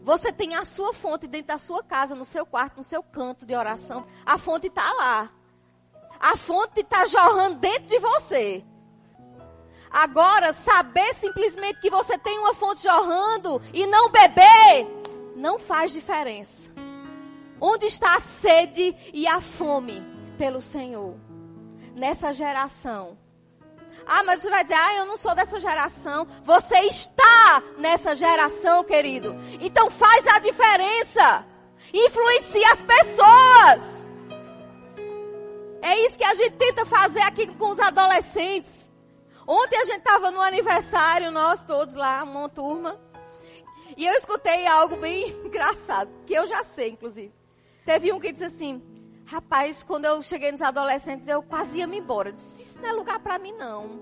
Você 0.03 0.33
tem 0.33 0.55
a 0.55 0.65
sua 0.65 0.93
fonte 0.93 1.26
dentro 1.26 1.49
da 1.49 1.59
sua 1.59 1.83
casa, 1.83 2.15
no 2.15 2.25
seu 2.25 2.47
quarto, 2.47 2.76
no 2.76 2.85
seu 2.85 3.03
canto 3.03 3.45
de 3.45 3.55
oração. 3.55 4.07
A 4.25 4.38
fonte 4.38 4.69
está 4.69 4.93
lá. 4.93 5.31
A 6.21 6.37
fonte 6.37 6.81
está 6.81 7.07
jorrando 7.07 7.57
dentro 7.57 7.88
de 7.88 7.99
você. 7.99 8.65
Agora, 9.91 10.53
saber 10.53 11.15
simplesmente 11.15 11.81
que 11.81 11.91
você 11.91 12.17
tem 12.19 12.38
uma 12.38 12.55
fonte 12.55 12.83
jorrando 12.83 13.61
e 13.73 13.87
não 13.87 14.11
beber, 14.11 14.87
não 15.35 15.59
faz 15.59 15.93
diferença. 15.93 16.71
Onde 17.61 17.87
está 17.87 18.17
a 18.17 18.21
sede 18.21 18.95
e 19.12 19.26
a 19.26 19.41
fome 19.41 20.03
pelo 20.37 20.61
Senhor? 20.61 21.17
Nessa 21.95 22.33
geração. 22.33 23.17
Ah, 24.07 24.23
mas 24.23 24.41
você 24.41 24.49
vai 24.49 24.63
dizer, 24.63 24.77
ah, 24.77 24.95
eu 24.95 25.07
não 25.07 25.17
sou 25.17 25.35
dessa 25.35 25.59
geração. 25.59 26.27
Você 26.45 26.79
está 26.83 27.63
nessa 27.77 28.15
geração, 28.15 28.85
querido. 28.85 29.35
Então 29.61 29.91
faz 29.91 30.27
a 30.29 30.39
diferença. 30.39 31.45
Influencia 31.93 32.73
as 32.73 32.83
pessoas. 32.83 34.07
É 35.83 35.99
isso 36.07 36.17
que 36.17 36.25
a 36.25 36.35
gente 36.35 36.53
tenta 36.53 36.87
fazer 36.87 37.21
aqui 37.23 37.47
com 37.47 37.71
os 37.71 37.81
adolescentes. 37.81 38.73
Ontem 39.47 39.77
a 39.77 39.85
gente 39.85 39.99
estava 39.99 40.31
no 40.31 40.41
aniversário, 40.41 41.31
nós 41.31 41.63
todos 41.63 41.95
lá, 41.95 42.23
uma 42.23 42.49
turma. 42.49 43.01
E 43.97 44.05
eu 44.05 44.13
escutei 44.15 44.67
algo 44.67 44.97
bem 44.97 45.29
engraçado, 45.45 46.11
que 46.27 46.35
eu 46.35 46.47
já 46.47 46.63
sei, 46.65 46.91
inclusive. 46.91 47.33
Teve 47.85 48.13
um 48.13 48.21
que 48.21 48.33
disse 48.33 48.45
assim: 48.45 48.83
Rapaz, 49.26 49.83
quando 49.83 50.04
eu 50.04 50.23
cheguei 50.23 50.52
nos 50.52 50.62
adolescentes, 50.62 51.26
eu 51.26 51.42
quase 51.42 51.78
ia 51.78 51.87
me 51.87 51.99
embora. 51.99 52.28
Eu 52.28 52.35
disse, 52.35 52.62
isso 52.62 52.80
não 52.80 52.88
é 52.88 52.92
lugar 52.92 53.18
para 53.18 53.40
mim, 53.40 53.52
não. 53.52 54.00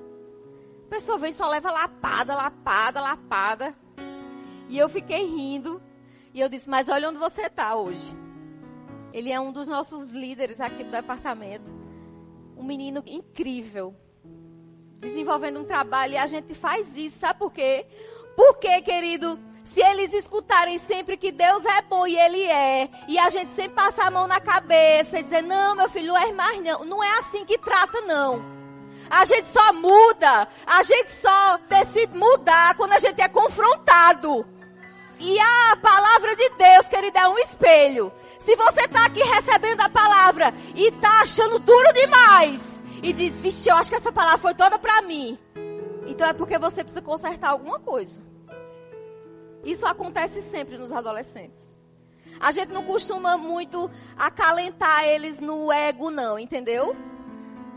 A 0.86 0.90
pessoa 0.90 1.16
vem 1.16 1.32
só 1.32 1.48
leva 1.48 1.70
lapada, 1.70 2.34
lapada, 2.34 3.00
lapada. 3.00 3.74
E 4.68 4.78
eu 4.78 4.86
fiquei 4.86 5.24
rindo. 5.24 5.82
E 6.34 6.40
eu 6.40 6.48
disse, 6.48 6.68
mas 6.68 6.90
olha 6.90 7.08
onde 7.08 7.18
você 7.18 7.42
está 7.42 7.74
hoje. 7.74 8.14
Ele 9.14 9.32
é 9.32 9.40
um 9.40 9.50
dos 9.50 9.66
nossos 9.66 10.08
líderes 10.08 10.60
aqui 10.60 10.84
do 10.84 10.90
departamento. 10.90 11.72
Um 12.54 12.62
menino 12.62 13.02
incrível. 13.06 13.94
Desenvolvendo 15.00 15.58
um 15.58 15.64
trabalho. 15.64 16.12
E 16.12 16.18
a 16.18 16.26
gente 16.26 16.54
faz 16.54 16.94
isso. 16.94 17.18
Sabe 17.18 17.38
por 17.38 17.50
quê? 17.50 17.86
Porque, 18.36 18.82
querido, 18.82 19.38
se 19.64 19.80
eles 19.80 20.12
escutarem 20.12 20.78
sempre 20.78 21.16
que 21.16 21.32
Deus 21.32 21.64
é 21.64 21.82
bom 21.82 22.06
e 22.06 22.16
Ele 22.16 22.44
é, 22.44 22.88
e 23.08 23.18
a 23.18 23.28
gente 23.28 23.52
sempre 23.52 23.74
passar 23.74 24.06
a 24.06 24.10
mão 24.10 24.26
na 24.26 24.40
cabeça 24.40 25.18
e 25.18 25.22
dizer, 25.22 25.42
não, 25.42 25.74
meu 25.74 25.88
filho, 25.88 26.08
não 26.08 26.18
é 26.18 26.32
mais 26.32 26.60
não. 26.60 26.84
Não 26.84 27.02
é 27.02 27.18
assim 27.18 27.44
que 27.44 27.58
trata, 27.58 28.00
não. 28.02 28.44
A 29.10 29.24
gente 29.24 29.48
só 29.48 29.72
muda, 29.72 30.48
a 30.66 30.82
gente 30.82 31.10
só 31.10 31.58
decide 31.68 32.16
mudar 32.16 32.76
quando 32.76 32.92
a 32.92 32.98
gente 32.98 33.20
é 33.20 33.28
confrontado. 33.28 34.46
E 35.18 35.38
a 35.38 35.76
palavra 35.76 36.36
de 36.36 36.48
Deus, 36.50 36.86
querida, 36.88 37.20
é 37.20 37.28
um 37.28 37.38
espelho. 37.38 38.12
Se 38.44 38.54
você 38.56 38.82
está 38.82 39.06
aqui 39.06 39.22
recebendo 39.22 39.80
a 39.80 39.88
palavra 39.88 40.52
e 40.74 40.88
está 40.88 41.22
achando 41.22 41.58
duro 41.58 41.92
demais, 41.92 42.60
e 43.02 43.12
diz, 43.12 43.38
vixe, 43.38 43.68
eu 43.68 43.76
acho 43.76 43.90
que 43.90 43.96
essa 43.96 44.12
palavra 44.12 44.38
foi 44.38 44.54
toda 44.54 44.78
para 44.78 45.02
mim. 45.02 45.38
Então 46.06 46.26
é 46.26 46.32
porque 46.32 46.58
você 46.58 46.82
precisa 46.82 47.02
consertar 47.02 47.50
alguma 47.50 47.78
coisa. 47.78 48.23
Isso 49.64 49.86
acontece 49.86 50.42
sempre 50.42 50.76
nos 50.76 50.92
adolescentes. 50.92 51.62
A 52.40 52.50
gente 52.50 52.72
não 52.72 52.84
costuma 52.84 53.36
muito 53.36 53.90
acalentar 54.16 55.04
eles 55.04 55.38
no 55.38 55.72
ego, 55.72 56.10
não, 56.10 56.38
entendeu? 56.38 56.96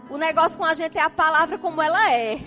O 0.10 0.18
negócio 0.18 0.58
com 0.58 0.66
a 0.66 0.74
gente 0.74 0.98
é 0.98 1.02
a 1.02 1.10
palavra 1.10 1.58
como 1.58 1.82
ela 1.82 2.12
é. 2.12 2.40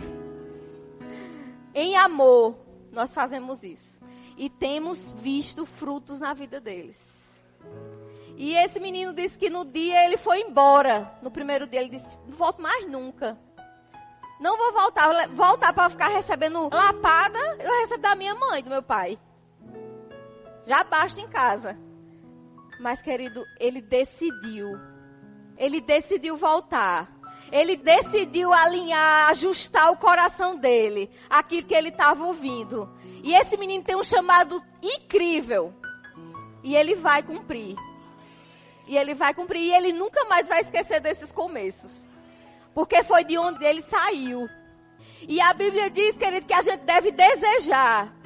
Em 1.74 1.96
amor, 1.96 2.56
nós 2.90 3.14
fazemos 3.14 3.62
isso. 3.62 4.00
E 4.36 4.48
temos 4.48 5.12
visto 5.12 5.66
frutos 5.66 6.18
na 6.18 6.32
vida 6.32 6.60
deles. 6.60 6.98
E 8.36 8.56
esse 8.56 8.80
menino 8.80 9.12
disse 9.12 9.36
que 9.36 9.50
no 9.50 9.64
dia 9.66 10.04
ele 10.04 10.16
foi 10.16 10.40
embora. 10.40 11.12
No 11.20 11.30
primeiro 11.30 11.66
dia 11.66 11.80
ele 11.80 11.90
disse: 11.90 12.18
Não 12.26 12.34
volto 12.34 12.62
mais 12.62 12.88
nunca. 12.88 13.38
Não 14.40 14.56
vou 14.56 14.72
voltar. 14.72 15.28
Voltar 15.28 15.72
para 15.74 15.90
ficar 15.90 16.08
recebendo 16.08 16.70
lapada, 16.72 17.38
eu 17.58 17.80
recebo 17.82 18.00
da 18.00 18.14
minha 18.14 18.34
mãe, 18.34 18.62
do 18.62 18.70
meu 18.70 18.82
pai. 18.82 19.18
Já 20.70 20.84
basta 20.84 21.20
em 21.20 21.26
casa. 21.26 21.76
Mas, 22.78 23.02
querido, 23.02 23.44
ele 23.58 23.80
decidiu. 23.80 24.78
Ele 25.58 25.80
decidiu 25.80 26.36
voltar. 26.36 27.10
Ele 27.50 27.76
decidiu 27.76 28.52
alinhar, 28.52 29.30
ajustar 29.30 29.90
o 29.90 29.96
coração 29.96 30.54
dele, 30.54 31.10
aquilo 31.28 31.66
que 31.66 31.74
ele 31.74 31.88
estava 31.88 32.22
ouvindo. 32.24 32.88
E 33.24 33.34
esse 33.34 33.56
menino 33.56 33.82
tem 33.82 33.96
um 33.96 34.04
chamado 34.04 34.64
incrível. 34.80 35.74
E 36.62 36.76
ele 36.76 36.94
vai 36.94 37.20
cumprir. 37.24 37.74
E 38.86 38.96
ele 38.96 39.12
vai 39.12 39.34
cumprir. 39.34 39.62
E 39.62 39.74
ele 39.74 39.92
nunca 39.92 40.24
mais 40.26 40.46
vai 40.46 40.60
esquecer 40.60 41.00
desses 41.00 41.32
começos. 41.32 42.08
Porque 42.72 43.02
foi 43.02 43.24
de 43.24 43.36
onde 43.36 43.64
ele 43.64 43.82
saiu. 43.82 44.48
E 45.26 45.40
a 45.40 45.52
Bíblia 45.52 45.90
diz, 45.90 46.16
querido, 46.16 46.46
que 46.46 46.54
a 46.54 46.62
gente 46.62 46.84
deve 46.84 47.10
desejar 47.10 48.19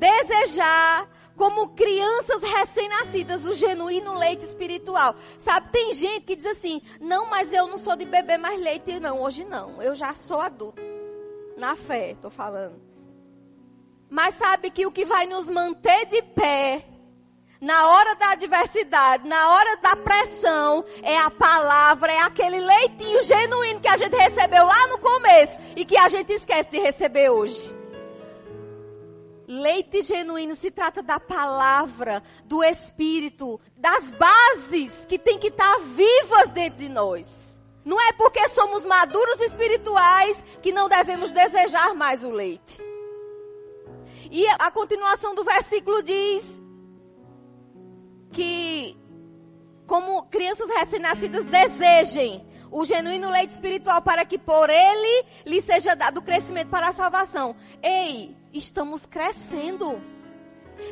desejar 0.00 1.06
como 1.36 1.68
crianças 1.70 2.42
recém-nascidas 2.42 3.44
o 3.44 3.52
genuíno 3.52 4.14
leite 4.14 4.44
espiritual. 4.44 5.14
Sabe, 5.38 5.70
tem 5.70 5.92
gente 5.92 6.22
que 6.22 6.36
diz 6.36 6.46
assim: 6.46 6.80
"Não, 7.00 7.26
mas 7.26 7.52
eu 7.52 7.66
não 7.66 7.78
sou 7.78 7.94
de 7.94 8.06
beber 8.06 8.38
mais 8.38 8.58
leite 8.58 8.98
não, 8.98 9.22
hoje 9.22 9.44
não. 9.44 9.80
Eu 9.82 9.94
já 9.94 10.14
sou 10.14 10.40
adulto." 10.40 10.80
Na 11.56 11.76
fé, 11.76 12.16
tô 12.20 12.30
falando. 12.30 12.80
Mas 14.08 14.34
sabe 14.36 14.70
que 14.70 14.86
o 14.86 14.90
que 14.90 15.04
vai 15.04 15.26
nos 15.26 15.48
manter 15.48 16.06
de 16.06 16.22
pé 16.22 16.84
na 17.60 17.88
hora 17.88 18.16
da 18.16 18.30
adversidade, 18.30 19.28
na 19.28 19.50
hora 19.50 19.76
da 19.76 19.94
pressão, 19.94 20.82
é 21.02 21.18
a 21.18 21.30
palavra, 21.30 22.10
é 22.10 22.20
aquele 22.20 22.58
leitinho 22.58 23.22
genuíno 23.22 23.80
que 23.80 23.88
a 23.88 23.98
gente 23.98 24.16
recebeu 24.16 24.64
lá 24.64 24.86
no 24.86 24.98
começo 24.98 25.58
e 25.76 25.84
que 25.84 25.96
a 25.96 26.08
gente 26.08 26.32
esquece 26.32 26.70
de 26.70 26.80
receber 26.80 27.28
hoje. 27.28 27.79
Leite 29.50 30.00
genuíno 30.02 30.54
se 30.54 30.70
trata 30.70 31.02
da 31.02 31.18
palavra, 31.18 32.22
do 32.44 32.62
Espírito, 32.62 33.60
das 33.76 34.08
bases 34.12 35.04
que 35.06 35.18
tem 35.18 35.40
que 35.40 35.48
estar 35.48 35.76
vivas 35.80 36.50
dentro 36.50 36.78
de 36.78 36.88
nós. 36.88 37.58
Não 37.84 38.00
é 38.00 38.12
porque 38.12 38.48
somos 38.48 38.86
maduros 38.86 39.40
espirituais 39.40 40.40
que 40.62 40.70
não 40.70 40.88
devemos 40.88 41.32
desejar 41.32 41.96
mais 41.96 42.22
o 42.22 42.30
leite. 42.30 42.80
E 44.30 44.46
a 44.46 44.70
continuação 44.70 45.34
do 45.34 45.42
versículo 45.42 46.00
diz 46.00 46.44
que, 48.30 48.96
como 49.84 50.26
crianças 50.26 50.68
recém-nascidas, 50.68 51.44
desejem 51.46 52.46
o 52.70 52.84
genuíno 52.84 53.28
leite 53.28 53.50
espiritual 53.50 54.00
para 54.00 54.24
que 54.24 54.38
por 54.38 54.70
ele 54.70 55.26
lhe 55.44 55.60
seja 55.60 55.96
dado 55.96 56.22
crescimento 56.22 56.68
para 56.68 56.90
a 56.90 56.92
salvação. 56.92 57.56
Ei, 57.82 58.38
estamos 58.52 59.06
crescendo. 59.06 60.00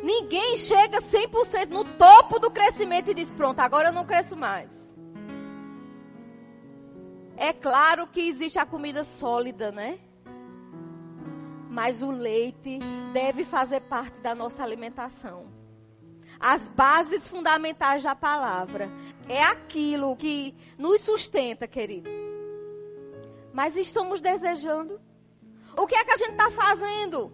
Ninguém 0.03 0.57
chega 0.57 1.01
100% 1.01 1.69
no 1.69 1.85
topo 1.85 2.39
do 2.39 2.51
crescimento 2.51 3.11
e 3.11 3.15
diz: 3.15 3.33
Pronto, 3.33 3.61
agora 3.61 3.89
eu 3.89 3.93
não 3.93 4.05
cresço 4.05 4.37
mais. 4.37 4.73
É 7.37 7.53
claro 7.53 8.07
que 8.09 8.21
existe 8.21 8.59
a 8.59 8.67
comida 8.67 9.05
sólida, 9.05 9.71
né? 9.71 9.99
Mas 11.71 12.03
o 12.03 12.11
leite 12.11 12.81
deve 13.13 13.45
fazer 13.45 13.81
parte 13.83 14.21
da 14.21 14.35
nossa 14.35 14.63
alimentação. 14.63 15.47
As 16.41 16.69
bases 16.69 17.29
fundamentais 17.29 18.03
da 18.03 18.15
palavra. 18.15 18.91
É 19.29 19.43
aquilo 19.43 20.17
que 20.17 20.55
nos 20.77 21.01
sustenta, 21.01 21.67
querido. 21.67 22.11
Mas 23.53 23.77
estamos 23.77 24.21
desejando. 24.21 25.01
O 25.77 25.87
que 25.87 25.95
é 25.95 26.05
que 26.05 26.13
a 26.13 26.17
gente 26.17 26.33
está 26.33 26.51
fazendo? 26.51 27.33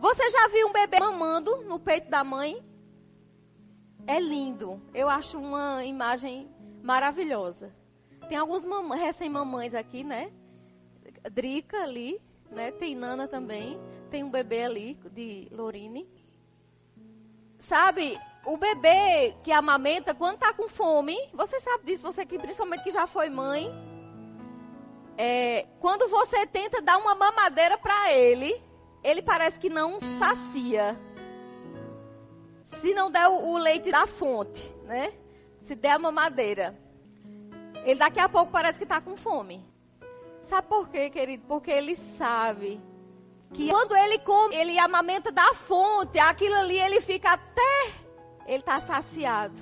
Você 0.00 0.30
já 0.30 0.48
viu 0.48 0.68
um 0.68 0.72
bebê 0.72 0.98
mamando 0.98 1.58
no 1.64 1.78
peito 1.78 2.08
da 2.08 2.24
mãe? 2.24 2.64
É 4.06 4.18
lindo. 4.18 4.80
Eu 4.94 5.10
acho 5.10 5.38
uma 5.38 5.84
imagem 5.84 6.48
maravilhosa. 6.82 7.70
Tem 8.26 8.38
alguns 8.38 8.64
recém-mamães 8.98 9.74
aqui, 9.74 10.02
né? 10.02 10.32
Drica 11.30 11.82
ali, 11.82 12.18
né? 12.50 12.72
Tem 12.72 12.94
Nana 12.94 13.28
também. 13.28 13.78
Tem 14.10 14.24
um 14.24 14.30
bebê 14.30 14.62
ali 14.62 14.94
de 15.12 15.48
Lorine. 15.50 16.08
Sabe, 17.58 18.18
o 18.46 18.56
bebê 18.56 19.34
que 19.42 19.52
amamenta, 19.52 20.14
quando 20.14 20.38
tá 20.38 20.54
com 20.54 20.66
fome, 20.66 21.14
você 21.34 21.60
sabe 21.60 21.84
disso, 21.84 22.02
você 22.02 22.24
que 22.24 22.38
principalmente 22.38 22.84
que 22.84 22.90
já 22.90 23.06
foi 23.06 23.28
mãe. 23.28 23.70
É, 25.18 25.66
quando 25.78 26.08
você 26.08 26.46
tenta 26.46 26.80
dar 26.80 26.96
uma 26.96 27.14
mamadeira 27.14 27.76
para 27.76 28.14
ele, 28.14 28.69
ele 29.02 29.22
parece 29.22 29.58
que 29.58 29.70
não 29.70 29.98
sacia. 30.18 30.98
se 32.80 32.94
não 32.94 33.10
der 33.10 33.28
o, 33.28 33.58
leite 33.58 33.90
da 33.90 34.06
fonte, 34.06 34.72
né? 34.84 35.12
Se 35.60 35.74
der 35.74 35.92
a 35.92 35.98
mamadeira, 35.98 36.78
ele 37.84 37.96
daqui 37.96 38.20
a 38.20 38.28
pouco 38.28 38.52
parece 38.52 38.78
que 38.78 38.84
está 38.84 39.00
com 39.00 39.16
fome. 39.16 39.64
Sabe 40.40 40.68
por 40.68 40.88
quê, 40.88 41.10
querido? 41.10 41.44
Porque 41.46 41.70
ele 41.70 41.94
sabe 41.94 42.80
que 43.52 43.68
quando 43.68 43.96
ele 43.96 44.18
come, 44.20 44.54
ele 44.54 44.78
amamenta 44.78 45.30
da 45.30 45.54
fonte, 45.54 46.18
aquilo 46.18 46.54
ali 46.54 46.78
ele 46.78 47.00
fica 47.00 47.32
até 47.32 48.00
ele 48.46 48.62
tá 48.62 48.80
saciado. 48.80 49.60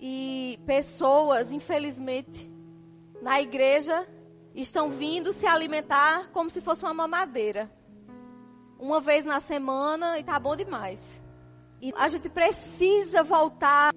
E 0.00 0.58
pessoas, 0.64 1.52
infelizmente, 1.52 2.50
na 3.20 3.42
igreja 3.42 4.08
estão 4.54 4.90
vindo 4.90 5.32
se 5.32 5.46
alimentar 5.46 6.30
como 6.32 6.48
se 6.48 6.60
fosse 6.60 6.84
uma 6.84 6.94
mamadeira. 6.94 7.70
Uma 8.78 9.00
vez 9.00 9.24
na 9.24 9.40
semana 9.40 10.18
e 10.18 10.24
tá 10.24 10.38
bom 10.38 10.54
demais. 10.54 11.00
E 11.80 11.92
a 11.96 12.08
gente 12.08 12.28
precisa 12.28 13.22
voltar. 13.22 13.92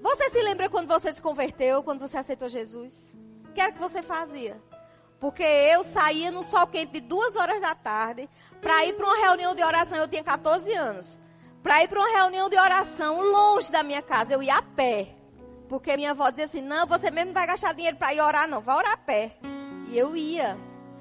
Você 0.00 0.30
se 0.30 0.42
lembra 0.42 0.68
quando 0.68 0.88
você 0.88 1.12
se 1.12 1.22
converteu, 1.22 1.82
quando 1.82 2.00
você 2.00 2.18
aceitou 2.18 2.48
Jesus? 2.48 3.14
O 3.48 3.52
que 3.52 3.60
era 3.60 3.72
que 3.72 3.78
você 3.78 4.02
fazia? 4.02 4.60
Porque 5.20 5.42
eu 5.42 5.82
saía 5.82 6.30
no 6.30 6.44
sol 6.44 6.66
quente 6.66 6.92
de 6.92 7.00
duas 7.00 7.34
horas 7.34 7.60
da 7.60 7.74
tarde 7.74 8.28
para 8.60 8.84
ir 8.86 8.94
para 8.94 9.06
uma 9.06 9.16
reunião 9.16 9.54
de 9.54 9.62
oração. 9.62 9.98
Eu 9.98 10.08
tinha 10.08 10.22
14 10.22 10.72
anos. 10.74 11.18
Para 11.62 11.82
ir 11.82 11.88
para 11.88 11.98
uma 11.98 12.08
reunião 12.08 12.48
de 12.48 12.56
oração 12.56 13.20
longe 13.20 13.70
da 13.70 13.82
minha 13.82 14.00
casa. 14.00 14.32
Eu 14.32 14.42
ia 14.42 14.56
a 14.56 14.62
pé. 14.62 15.16
Porque 15.68 15.96
minha 15.96 16.12
avó 16.12 16.30
dizia 16.30 16.44
assim: 16.44 16.62
não, 16.62 16.86
você 16.86 17.10
mesmo 17.10 17.26
não 17.26 17.34
vai 17.34 17.46
gastar 17.46 17.74
dinheiro 17.74 17.96
para 17.96 18.14
ir 18.14 18.20
orar, 18.20 18.48
não. 18.48 18.60
Vai 18.60 18.76
orar 18.76 18.92
a 18.92 18.96
pé. 18.96 19.36
E 19.88 19.98
eu 19.98 20.16
ia. 20.16 20.56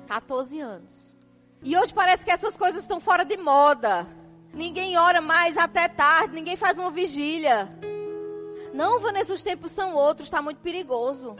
14 0.08 0.60
anos. 0.60 0.97
E 1.62 1.78
hoje 1.78 1.93
parece 1.93 2.24
que 2.24 2.32
essas 2.32 2.56
coisas 2.56 2.82
estão 2.82 3.00
fora 3.00 3.24
de 3.24 3.38
moda. 3.38 4.08
Ninguém 4.54 4.98
ora 4.98 5.22
mais 5.22 5.58
até 5.58 5.88
tarde, 5.88 6.34
ninguém 6.34 6.56
faz 6.56 6.78
uma 6.78 6.89
vigília. 6.89 7.70
Não, 8.74 9.00
Vanessa, 9.00 9.34
os 9.34 9.43
tempos 9.43 9.72
são 9.72 9.96
outros, 9.96 10.28
está 10.28 10.41
muito 10.41 10.60
perigoso. 10.62 11.36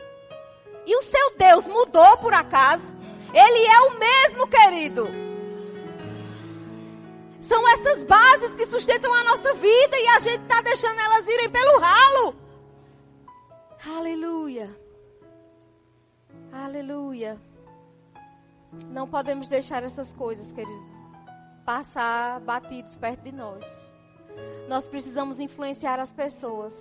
E 0.86 0.96
o 0.96 1.02
seu 1.02 1.36
Deus 1.38 1.68
mudou 1.68 2.18
por 2.18 2.34
acaso? 2.34 2.96
Ele 3.34 3.66
é 3.66 3.80
o 3.82 4.00
mesmo, 4.00 4.48
querido. 4.48 5.08
São 7.42 7.68
essas 7.70 8.04
bases 8.04 8.54
que 8.56 8.66
sustentam 8.66 9.14
a 9.14 9.24
nossa 9.24 9.54
vida 9.54 9.98
e 9.98 10.08
a 10.08 10.20
gente 10.20 10.42
está 10.42 10.62
deixando 10.62 11.00
elas 11.00 11.28
irem 11.28 11.50
pelo 11.50 11.80
ralo. 11.80 12.36
Aleluia. 13.86 14.76
Aleluia. 16.52 17.40
Não 18.90 19.08
podemos 19.08 19.48
deixar 19.48 19.84
essas 19.84 20.14
coisas, 20.14 20.52
queridos, 20.52 20.92
passar 21.66 22.40
batidos 22.42 22.96
perto 22.96 23.22
de 23.22 23.32
nós. 23.32 23.66
Nós 24.68 24.88
precisamos 24.88 25.40
influenciar 25.40 26.00
as 26.00 26.12
pessoas. 26.12 26.74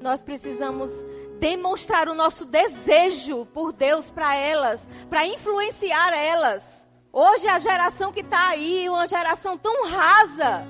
Nós 0.00 0.22
precisamos 0.22 0.90
demonstrar 1.38 2.08
o 2.08 2.14
nosso 2.14 2.44
desejo 2.44 3.46
por 3.46 3.72
Deus 3.72 4.10
para 4.10 4.34
elas, 4.34 4.88
para 5.08 5.26
influenciar 5.26 6.12
elas. 6.12 6.86
Hoje 7.12 7.48
a 7.48 7.58
geração 7.58 8.12
que 8.12 8.20
está 8.20 8.48
aí, 8.48 8.88
uma 8.88 9.06
geração 9.06 9.56
tão 9.56 9.88
rasa. 9.88 10.66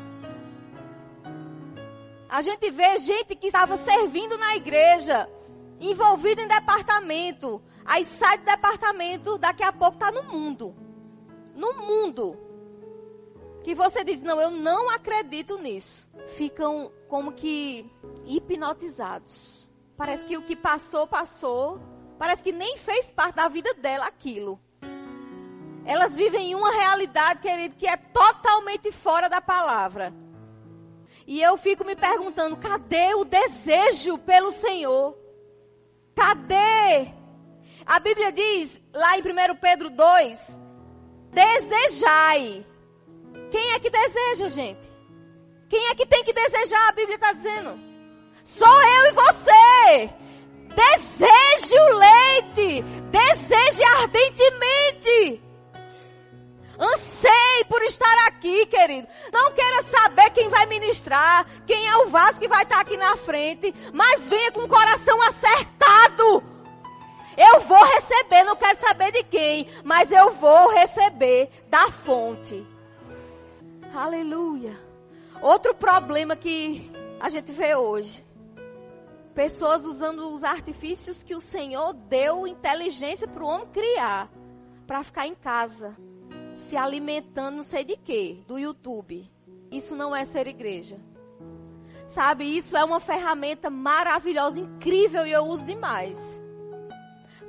A 2.29 2.43
gente 2.43 2.71
vê 2.71 2.99
gente 2.99 3.35
que 3.35 3.47
estava 3.47 3.77
servindo 3.77 4.37
na 4.37 4.57
igreja, 4.57 5.29
envolvido 5.81 6.41
em 6.43 6.49
departamento. 6.49 7.63
Aí 7.89 8.05
sai 8.05 8.37
do 8.37 8.45
departamento, 8.45 9.39
daqui 9.39 9.63
a 9.63 9.73
pouco 9.73 9.95
está 9.95 10.13
no 10.13 10.23
mundo. 10.25 10.77
No 11.55 11.73
mundo. 11.73 12.37
Que 13.65 13.75
você 13.75 14.05
diz, 14.05 14.21
não, 14.21 14.39
eu 14.39 14.51
não 14.51 14.91
acredito 14.91 15.57
nisso. 15.57 16.07
Ficam 16.37 16.93
como 17.09 17.33
que 17.33 17.91
hipnotizados. 18.27 19.71
Parece 19.97 20.25
que 20.27 20.37
o 20.37 20.43
que 20.43 20.55
passou, 20.55 21.07
passou. 21.07 21.81
Parece 22.19 22.43
que 22.43 22.53
nem 22.53 22.77
fez 22.77 23.11
parte 23.11 23.37
da 23.37 23.49
vida 23.49 23.73
dela 23.73 24.07
aquilo. 24.07 24.61
Elas 25.87 26.15
vivem 26.15 26.51
em 26.51 26.55
uma 26.55 26.71
realidade, 26.71 27.41
querido, 27.41 27.75
que 27.75 27.87
é 27.87 27.97
totalmente 27.97 28.93
fora 28.93 29.31
da 29.31 29.41
palavra. 29.41 30.13
E 31.27 31.41
eu 31.41 31.57
fico 31.57 31.85
me 31.85 31.97
perguntando: 31.97 32.57
cadê 32.59 33.15
o 33.15 33.25
desejo 33.25 34.19
pelo 34.19 34.53
Senhor? 34.53 35.17
Cadê? 36.15 37.18
A 37.89 37.99
Bíblia 38.01 38.31
diz, 38.31 38.71
lá 38.93 39.17
em 39.17 39.23
1 39.23 39.57
Pedro 39.57 39.89
2, 39.89 40.39
desejai. 41.33 42.67
Quem 43.51 43.73
é 43.73 43.79
que 43.79 43.89
deseja, 43.89 44.51
gente? 44.51 44.93
Quem 45.71 45.87
é 45.89 45.95
que 45.95 46.05
tem 46.05 46.23
que 46.23 46.35
desejar? 46.35 46.87
A 46.91 46.93
Bíblia 46.93 47.15
está 47.15 47.33
dizendo. 47.33 47.81
Sou 48.45 48.69
eu 48.69 49.07
e 49.07 49.13
você. 49.13 50.11
Deseje 50.75 51.81
o 51.81 51.97
leite. 51.97 52.83
Deseje 53.11 53.83
ardentemente. 54.03 55.43
Ansei 56.79 57.65
por 57.71 57.83
estar 57.85 58.27
aqui, 58.27 58.67
querido. 58.67 59.09
Não 59.33 59.51
queira 59.53 59.83
saber 59.85 60.31
quem 60.31 60.51
vai 60.51 60.67
ministrar, 60.67 61.47
quem 61.67 61.89
é 61.89 61.97
o 61.97 62.11
vaso 62.11 62.39
que 62.39 62.47
vai 62.47 62.65
estar 62.65 62.81
aqui 62.81 62.99
na 62.99 63.17
frente, 63.17 63.75
mas 63.95 64.29
venha 64.29 64.53
com 64.53 64.61
o 64.61 64.69
coração 64.69 65.21
acertado. 65.23 65.88
Receber, 68.09 68.43
não 68.43 68.57
quero 68.57 68.79
saber 68.79 69.13
de 69.13 69.23
quem, 69.23 69.69
mas 69.85 70.11
eu 70.11 70.31
vou 70.31 70.71
receber 70.71 71.51
da 71.69 71.91
fonte. 71.91 72.67
Aleluia. 73.95 74.79
Outro 75.43 75.75
problema 75.75 76.35
que 76.35 76.91
a 77.21 77.29
gente 77.29 77.53
vê 77.53 77.75
hoje. 77.75 78.25
Pessoas 79.35 79.85
usando 79.85 80.33
os 80.33 80.43
artifícios 80.43 81.23
que 81.23 81.35
o 81.35 81.41
Senhor 81.41 81.93
deu 81.93 82.47
inteligência 82.47 83.29
para 83.29 83.45
o 83.45 83.47
homem 83.47 83.69
criar. 83.69 84.31
Para 84.87 85.05
ficar 85.05 85.27
em 85.27 85.35
casa. 85.35 85.95
Se 86.57 86.79
alimentando 86.79 87.57
não 87.57 87.63
sei 87.63 87.85
de 87.85 87.97
quê. 87.97 88.43
Do 88.49 88.59
YouTube. 88.59 89.31
Isso 89.71 89.95
não 89.95 90.17
é 90.17 90.25
ser 90.25 90.47
igreja. 90.47 90.99
Sabe, 92.07 92.45
isso 92.45 92.75
é 92.75 92.83
uma 92.83 93.01
ferramenta 93.01 93.69
maravilhosa, 93.69 94.59
incrível 94.59 95.27
e 95.27 95.31
eu 95.31 95.45
uso 95.45 95.67
demais. 95.67 96.38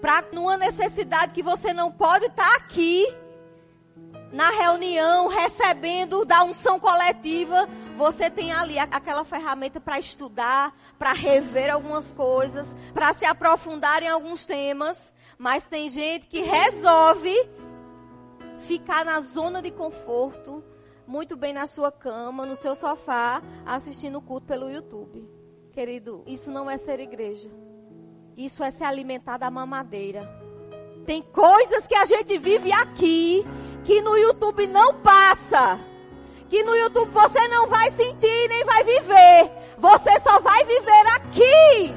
Para 0.02 0.24
numa 0.32 0.58
necessidade 0.58 1.34
que 1.34 1.44
você 1.44 1.74
não 1.74 1.92
pode 1.92 2.26
estar 2.26 2.48
tá 2.48 2.56
aqui 2.56 3.06
na 4.32 4.50
reunião, 4.52 5.28
recebendo 5.28 6.24
da 6.24 6.44
unção 6.44 6.80
coletiva, 6.80 7.68
você 7.98 8.30
tem 8.30 8.52
ali 8.52 8.78
aquela 8.78 9.26
ferramenta 9.26 9.80
para 9.80 10.00
estudar, 10.00 10.74
para 10.98 11.14
rever 11.14 11.74
algumas 11.74 12.12
coisas, 12.12 12.76
para 12.94 13.14
se 13.14 13.26
aprofundar 13.26 14.04
em 14.04 14.08
alguns 14.08 14.46
temas. 14.46 15.12
Mas 15.38 15.64
tem 15.66 15.90
gente 15.90 16.28
que 16.28 16.42
resolve 16.42 17.34
ficar 18.60 19.04
na 19.04 19.20
zona 19.22 19.62
de 19.62 19.72
conforto, 19.72 20.64
muito 21.08 21.36
bem 21.36 21.54
na 21.54 21.66
sua 21.66 21.92
cama, 21.92 22.46
no 22.46 22.56
seu 22.56 22.76
sofá, 22.76 23.42
assistindo 23.66 24.20
o 24.20 24.22
culto 24.22 24.46
pelo 24.46 24.70
YouTube. 24.70 25.28
Querido, 25.72 26.24
isso 26.28 26.52
não 26.52 26.70
é 26.70 26.78
ser 26.78 27.00
igreja. 27.00 27.50
Isso 28.40 28.64
é 28.64 28.72
se 28.72 28.86
alimentar 28.86 29.36
da 29.36 29.52
mamadeira. 29.52 30.26
Tem 31.06 31.22
coisas 31.22 31.86
que 31.86 31.94
a 31.94 32.06
gente 32.06 32.38
vive 32.38 32.72
aqui 32.72 33.46
que 33.84 34.02
no 34.02 34.16
YouTube 34.16 34.66
não 34.66 34.94
passa. 35.02 35.78
Que 36.48 36.64
no 36.64 36.74
YouTube 36.74 37.12
você 37.12 37.50
não 37.50 37.68
vai 37.68 37.92
sentir 37.92 38.48
nem 38.48 38.64
vai 38.64 38.82
viver. 38.86 39.52
Você 39.78 40.22
só 40.22 40.40
vai 40.40 40.64
viver 40.64 41.08
aqui. 41.18 41.94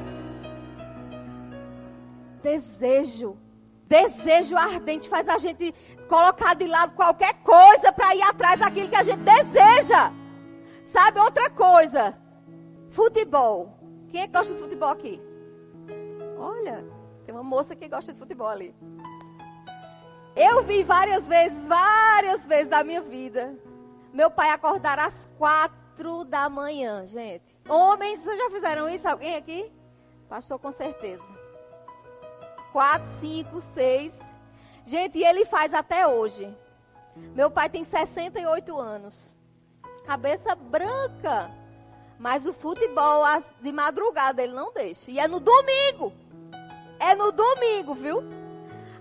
Desejo. 2.42 3.38
Desejo 3.86 4.56
ardente 4.56 5.08
faz 5.08 5.28
a 5.28 5.38
gente 5.38 5.72
colocar 6.08 6.54
de 6.54 6.66
lado 6.66 6.96
qualquer 6.96 7.34
coisa 7.34 7.92
para 7.92 8.16
ir 8.16 8.22
atrás 8.22 8.58
daquilo 8.58 8.88
que 8.88 8.96
a 8.96 9.04
gente 9.04 9.20
deseja. 9.20 10.10
Sabe 10.86 11.20
outra 11.20 11.48
coisa? 11.50 12.18
Futebol. 12.90 13.78
Quem 14.08 14.22
é 14.22 14.26
que 14.26 14.32
gosta 14.32 14.52
de 14.52 14.58
futebol 14.58 14.88
aqui? 14.88 15.20
Olha, 16.42 16.84
tem 17.24 17.32
uma 17.32 17.44
moça 17.44 17.76
que 17.76 17.86
gosta 17.86 18.12
de 18.12 18.18
futebol 18.18 18.48
ali. 18.48 18.74
Eu 20.34 20.64
vi 20.64 20.82
várias 20.82 21.28
vezes, 21.28 21.64
várias 21.68 22.44
vezes 22.44 22.68
da 22.68 22.82
minha 22.82 23.00
vida, 23.00 23.56
meu 24.12 24.28
pai 24.28 24.50
acordar 24.50 24.98
às 24.98 25.30
quatro 25.38 26.24
da 26.24 26.48
manhã, 26.48 27.06
gente. 27.06 27.44
Homens, 27.68 28.20
vocês 28.20 28.36
já 28.36 28.50
fizeram 28.50 28.88
isso? 28.88 29.06
Alguém 29.06 29.36
aqui? 29.36 29.72
Pastor, 30.28 30.58
com 30.58 30.72
certeza. 30.72 31.22
Quatro, 32.72 33.08
cinco, 33.14 33.62
seis. 33.72 34.12
Gente, 34.84 35.18
e 35.18 35.24
ele 35.24 35.44
faz 35.44 35.72
até 35.72 36.08
hoje. 36.08 36.52
Meu 37.14 37.52
pai 37.52 37.70
tem 37.70 37.84
68 37.84 38.80
anos. 38.80 39.32
Cabeça 40.04 40.56
branca. 40.56 41.52
Mas 42.18 42.46
o 42.46 42.52
futebol 42.52 43.22
de 43.60 43.70
madrugada 43.70 44.42
ele 44.42 44.54
não 44.54 44.72
deixa. 44.72 45.08
E 45.08 45.20
é 45.20 45.28
no 45.28 45.38
domingo. 45.38 46.12
É 47.02 47.16
no 47.16 47.32
domingo, 47.32 47.94
viu? 47.94 48.22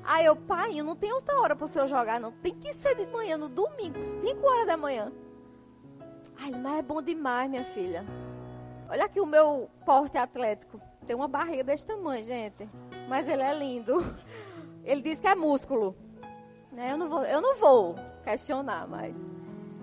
Aí 0.03 0.25
eu, 0.25 0.35
pai, 0.35 0.79
eu 0.79 0.83
não 0.83 0.95
tenho 0.95 1.13
outra 1.13 1.39
hora 1.39 1.55
para 1.55 1.65
o 1.65 1.67
senhor 1.67 1.87
jogar, 1.87 2.19
não. 2.19 2.31
Tem 2.31 2.51
que 2.51 2.73
ser 2.73 2.95
de 2.95 3.05
manhã, 3.05 3.37
no 3.37 3.47
domingo, 3.47 3.99
5 4.21 4.47
horas 4.47 4.65
da 4.65 4.75
manhã. 4.75 5.11
Ai, 6.39 6.49
mas 6.49 6.79
é 6.79 6.81
bom 6.81 6.99
demais, 6.99 7.47
minha 7.47 7.63
filha. 7.63 8.03
Olha 8.89 9.05
aqui 9.05 9.21
o 9.21 9.25
meu 9.27 9.69
porte 9.85 10.17
atlético. 10.17 10.81
Tem 11.05 11.15
uma 11.15 11.27
barriga 11.27 11.63
desse 11.63 11.85
tamanho, 11.85 12.25
gente. 12.25 12.67
Mas 13.07 13.29
ele 13.29 13.43
é 13.43 13.53
lindo. 13.53 14.03
Ele 14.83 15.03
diz 15.03 15.19
que 15.19 15.27
é 15.27 15.35
músculo. 15.35 15.95
Né? 16.71 16.93
Eu, 16.93 16.97
não 16.97 17.07
vou, 17.07 17.23
eu 17.23 17.39
não 17.39 17.55
vou 17.55 17.95
questionar, 18.23 18.87
mas. 18.87 19.13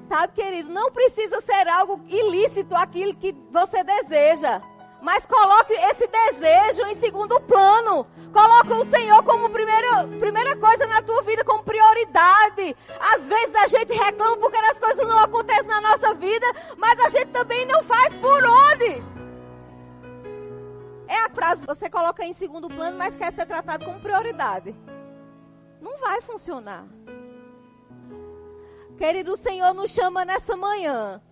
Sabe, 0.08 0.32
querido, 0.32 0.72
não 0.72 0.90
precisa 0.90 1.40
ser 1.40 1.68
algo 1.68 2.00
ilícito 2.08 2.74
aquilo 2.74 3.14
que 3.14 3.30
você 3.52 3.84
deseja. 3.84 4.60
Mas 5.00 5.24
coloque 5.26 5.72
esse 5.72 6.06
desejo 6.06 6.82
em 6.88 6.96
segundo 6.96 7.40
plano. 7.40 8.06
Coloque 8.32 8.72
o 8.72 8.84
Senhor 8.84 9.22
como 9.22 9.48
primeira, 9.48 10.06
primeira 10.18 10.56
coisa 10.56 10.86
na 10.86 11.00
tua 11.00 11.22
vida, 11.22 11.44
como 11.44 11.62
prioridade. 11.62 12.76
Às 13.14 13.26
vezes 13.26 13.54
a 13.54 13.66
gente 13.68 13.92
reclama 13.92 14.36
porque 14.38 14.56
as 14.56 14.78
coisas 14.78 15.08
não 15.08 15.18
acontecem 15.18 15.68
na 15.68 15.80
nossa 15.80 16.14
vida, 16.14 16.46
mas 16.76 16.98
a 17.00 17.08
gente 17.08 17.28
também 17.28 17.64
não 17.66 17.82
faz 17.84 18.14
por 18.16 18.44
onde. 18.44 19.02
É 21.06 21.24
a 21.24 21.30
frase 21.30 21.62
que 21.62 21.74
você 21.74 21.88
coloca 21.88 22.24
em 22.24 22.34
segundo 22.34 22.68
plano, 22.68 22.98
mas 22.98 23.16
quer 23.16 23.32
ser 23.32 23.46
tratado 23.46 23.84
como 23.84 24.00
prioridade. 24.00 24.74
Não 25.80 25.96
vai 25.98 26.20
funcionar. 26.20 26.84
Querido, 28.98 29.32
o 29.32 29.36
Senhor 29.36 29.72
nos 29.72 29.90
chama 29.92 30.24
nessa 30.24 30.56
manhã 30.56 31.22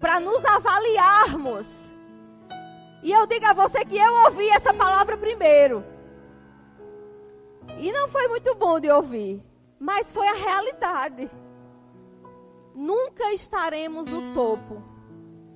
para 0.00 0.18
nos 0.18 0.42
avaliarmos 0.44 1.77
e 3.02 3.12
eu 3.12 3.26
digo 3.26 3.46
a 3.46 3.52
você 3.52 3.84
que 3.84 3.96
eu 3.96 4.24
ouvi 4.24 4.48
essa 4.48 4.74
palavra 4.74 5.16
primeiro. 5.16 5.84
E 7.78 7.92
não 7.92 8.08
foi 8.08 8.26
muito 8.28 8.54
bom 8.54 8.80
de 8.80 8.90
ouvir, 8.90 9.42
mas 9.78 10.10
foi 10.10 10.26
a 10.26 10.34
realidade. 10.34 11.30
Nunca 12.74 13.32
estaremos 13.32 14.06
no 14.06 14.34
topo. 14.34 14.82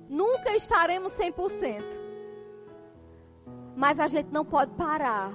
Nunca 0.09 0.55
estaremos 0.55 1.13
100%. 1.13 1.83
Mas 3.75 3.99
a 3.99 4.07
gente 4.07 4.29
não 4.31 4.45
pode 4.45 4.71
parar. 4.71 5.33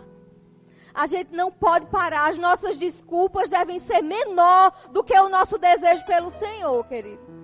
A 0.95 1.07
gente 1.07 1.35
não 1.35 1.51
pode 1.51 1.87
parar. 1.87 2.29
As 2.29 2.39
nossas 2.39 2.79
desculpas 2.79 3.51
devem 3.51 3.79
ser 3.79 4.03
menor 4.03 4.73
do 4.91 5.03
que 5.03 5.19
o 5.19 5.29
nosso 5.29 5.59
desejo 5.59 6.05
pelo 6.07 6.31
Senhor, 6.31 6.87
querido 6.87 7.38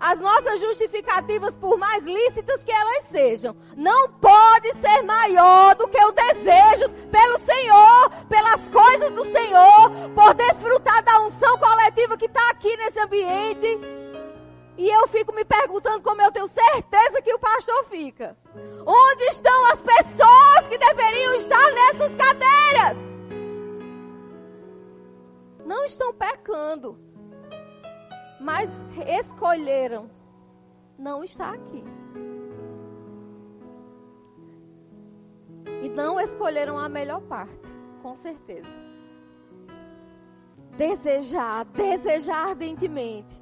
as 0.00 0.18
nossas 0.18 0.58
justificativas, 0.60 1.54
por 1.56 1.76
mais 1.76 2.02
lícitas 2.04 2.64
que 2.64 2.72
elas 2.72 3.04
sejam, 3.10 3.54
não 3.76 4.08
pode 4.08 4.72
ser 4.80 5.02
maior 5.02 5.74
do 5.74 5.86
que 5.86 6.02
o 6.02 6.10
desejo 6.10 6.88
pelo 7.10 7.38
Senhor, 7.40 8.10
pelas 8.26 8.66
coisas 8.70 9.12
do 9.12 9.24
Senhor, 9.26 9.90
por 10.14 10.32
desfrutar 10.32 11.04
da 11.04 11.20
unção 11.20 11.58
coletiva 11.58 12.16
que 12.16 12.24
está 12.24 12.50
aqui 12.50 12.74
nesse 12.78 12.98
ambiente. 12.98 13.78
E 14.78 14.88
eu 14.88 15.06
fico 15.08 15.34
me 15.34 15.44
perguntando, 15.44 16.00
como 16.00 16.22
eu 16.22 16.32
tenho 16.32 16.48
certeza 16.48 17.20
que 17.20 17.34
o 17.34 17.38
pastor 17.38 17.84
fica: 17.90 18.34
onde 18.86 19.24
estão 19.24 19.66
as 19.66 19.82
pessoas 19.82 20.68
que 20.70 20.78
deveriam 20.78 21.34
estar 21.34 21.72
nessas 21.72 22.14
cadeiras? 22.14 22.96
Não 25.66 25.84
estão 25.84 26.14
pecando 26.14 27.09
mas 28.40 28.70
escolheram 29.06 30.10
não 30.98 31.22
estar 31.22 31.52
aqui. 31.52 31.84
E 35.82 35.88
não 35.88 36.18
escolheram 36.18 36.78
a 36.78 36.88
melhor 36.88 37.20
parte, 37.22 37.70
com 38.02 38.16
certeza. 38.16 38.68
Desejar, 40.76 41.66
desejar 41.66 42.48
ardentemente. 42.48 43.40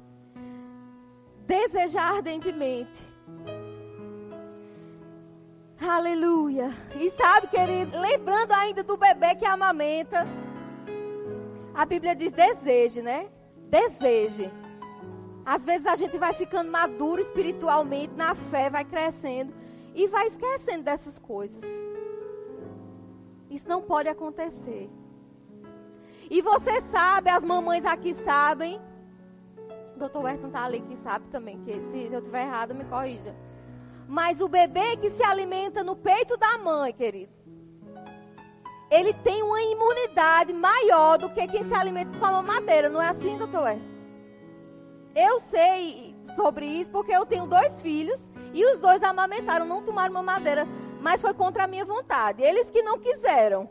Desejar 1.47 2.15
ardentemente. 2.15 3.07
Aleluia. 5.81 6.71
E 6.99 7.09
sabe, 7.11 7.47
querido, 7.47 7.97
lembrando 7.99 8.51
ainda 8.51 8.83
do 8.83 8.97
bebê 8.97 9.35
que 9.35 9.45
amamenta, 9.45 10.27
a 11.73 11.85
Bíblia 11.85 12.13
diz 12.13 12.33
deseje, 12.33 13.01
né? 13.01 13.29
Deseje. 13.69 14.51
Às 15.49 15.65
vezes 15.65 15.87
a 15.87 15.95
gente 15.95 16.15
vai 16.15 16.31
ficando 16.31 16.69
maduro 16.69 17.19
espiritualmente, 17.19 18.13
na 18.13 18.35
fé, 18.35 18.69
vai 18.69 18.85
crescendo 18.85 19.51
e 19.95 20.05
vai 20.05 20.27
esquecendo 20.27 20.83
dessas 20.83 21.17
coisas. 21.17 21.59
Isso 23.49 23.67
não 23.67 23.81
pode 23.81 24.07
acontecer. 24.07 24.87
E 26.29 26.39
você 26.39 26.81
sabe, 26.91 27.31
as 27.31 27.43
mamães 27.43 27.83
aqui 27.83 28.13
sabem. 28.23 28.79
O 29.95 29.97
doutor 29.97 30.25
Werton 30.25 30.49
está 30.49 30.65
ali 30.65 30.81
que 30.81 30.95
sabe 30.97 31.25
também, 31.29 31.59
que 31.63 31.73
se 31.73 32.13
eu 32.13 32.19
estiver 32.19 32.43
errado, 32.43 32.75
me 32.75 32.85
corrija. 32.85 33.35
Mas 34.07 34.41
o 34.41 34.47
bebê 34.47 34.97
que 34.97 35.09
se 35.09 35.23
alimenta 35.23 35.83
no 35.83 35.95
peito 35.95 36.37
da 36.37 36.59
mãe, 36.59 36.93
querido, 36.93 37.33
ele 38.91 39.15
tem 39.15 39.41
uma 39.41 39.63
imunidade 39.63 40.53
maior 40.53 41.17
do 41.17 41.27
que 41.27 41.47
quem 41.47 41.63
se 41.63 41.73
alimenta 41.73 42.19
com 42.19 42.25
a 42.27 42.33
mamadeira. 42.33 42.87
Não 42.87 43.01
é 43.01 43.09
assim, 43.09 43.35
doutor 43.35 43.63
Werton? 43.63 43.98
Eu 45.21 45.41
sei 45.41 46.15
sobre 46.33 46.65
isso 46.65 46.89
porque 46.91 47.11
eu 47.11 47.25
tenho 47.25 47.45
dois 47.45 47.81
filhos 47.81 48.21
e 48.53 48.63
os 48.63 48.79
dois 48.79 49.03
amamentaram, 49.03 49.65
não 49.65 49.83
tomaram 49.83 50.13
mamadeira, 50.13 50.65
mas 51.01 51.19
foi 51.19 51.33
contra 51.33 51.65
a 51.65 51.67
minha 51.67 51.83
vontade. 51.83 52.41
Eles 52.41 52.71
que 52.71 52.81
não 52.81 52.97
quiseram. 52.97 53.69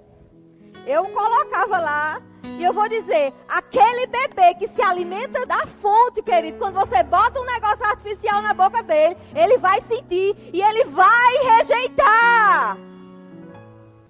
Eu 0.87 1.06
colocava 1.06 1.78
lá 1.78 2.22
e 2.58 2.62
eu 2.62 2.74
vou 2.74 2.87
dizer, 2.87 3.32
aquele 3.48 4.06
bebê 4.06 4.56
que 4.58 4.68
se 4.68 4.82
alimenta 4.82 5.46
da 5.46 5.66
fonte, 5.80 6.20
querido, 6.20 6.58
quando 6.58 6.74
você 6.74 7.02
bota 7.02 7.40
um 7.40 7.46
negócio 7.46 7.82
artificial 7.87 8.42
na 8.42 8.52
boca 8.52 8.82
dele, 8.82 9.16
ele 9.34 9.56
vai 9.56 9.80
sentir 9.80 10.37
e 10.52 10.61
ele 10.61 10.84
vai 10.84 11.38
rejeitar. 11.56 12.76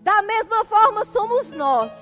Da 0.00 0.22
mesma 0.22 0.64
forma 0.64 1.04
somos 1.04 1.52
nós. 1.52 1.92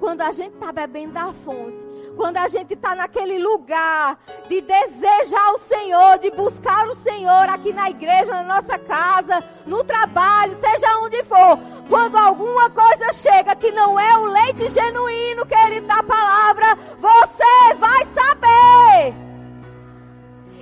Quando 0.00 0.22
a 0.22 0.32
gente 0.32 0.54
está 0.54 0.72
bebendo 0.72 1.12
da 1.12 1.34
fonte, 1.34 1.81
quando 2.16 2.36
a 2.36 2.48
gente 2.48 2.74
está 2.74 2.94
naquele 2.94 3.38
lugar 3.38 4.18
de 4.48 4.60
desejar 4.60 5.52
o 5.52 5.58
Senhor, 5.58 6.18
de 6.18 6.30
buscar 6.30 6.86
o 6.88 6.94
Senhor 6.94 7.48
aqui 7.48 7.72
na 7.72 7.90
igreja, 7.90 8.32
na 8.32 8.42
nossa 8.42 8.78
casa, 8.78 9.42
no 9.66 9.82
trabalho, 9.82 10.54
seja 10.54 10.98
onde 10.98 11.22
for. 11.24 11.58
Quando 11.88 12.16
alguma 12.16 12.70
coisa 12.70 13.12
chega 13.12 13.56
que 13.56 13.70
não 13.72 13.98
é 13.98 14.16
o 14.18 14.24
leite 14.24 14.68
genuíno, 14.70 15.46
querido, 15.46 15.86
da 15.86 16.02
palavra, 16.02 16.76
você 16.98 17.74
vai 17.74 18.06
saber. 18.14 19.14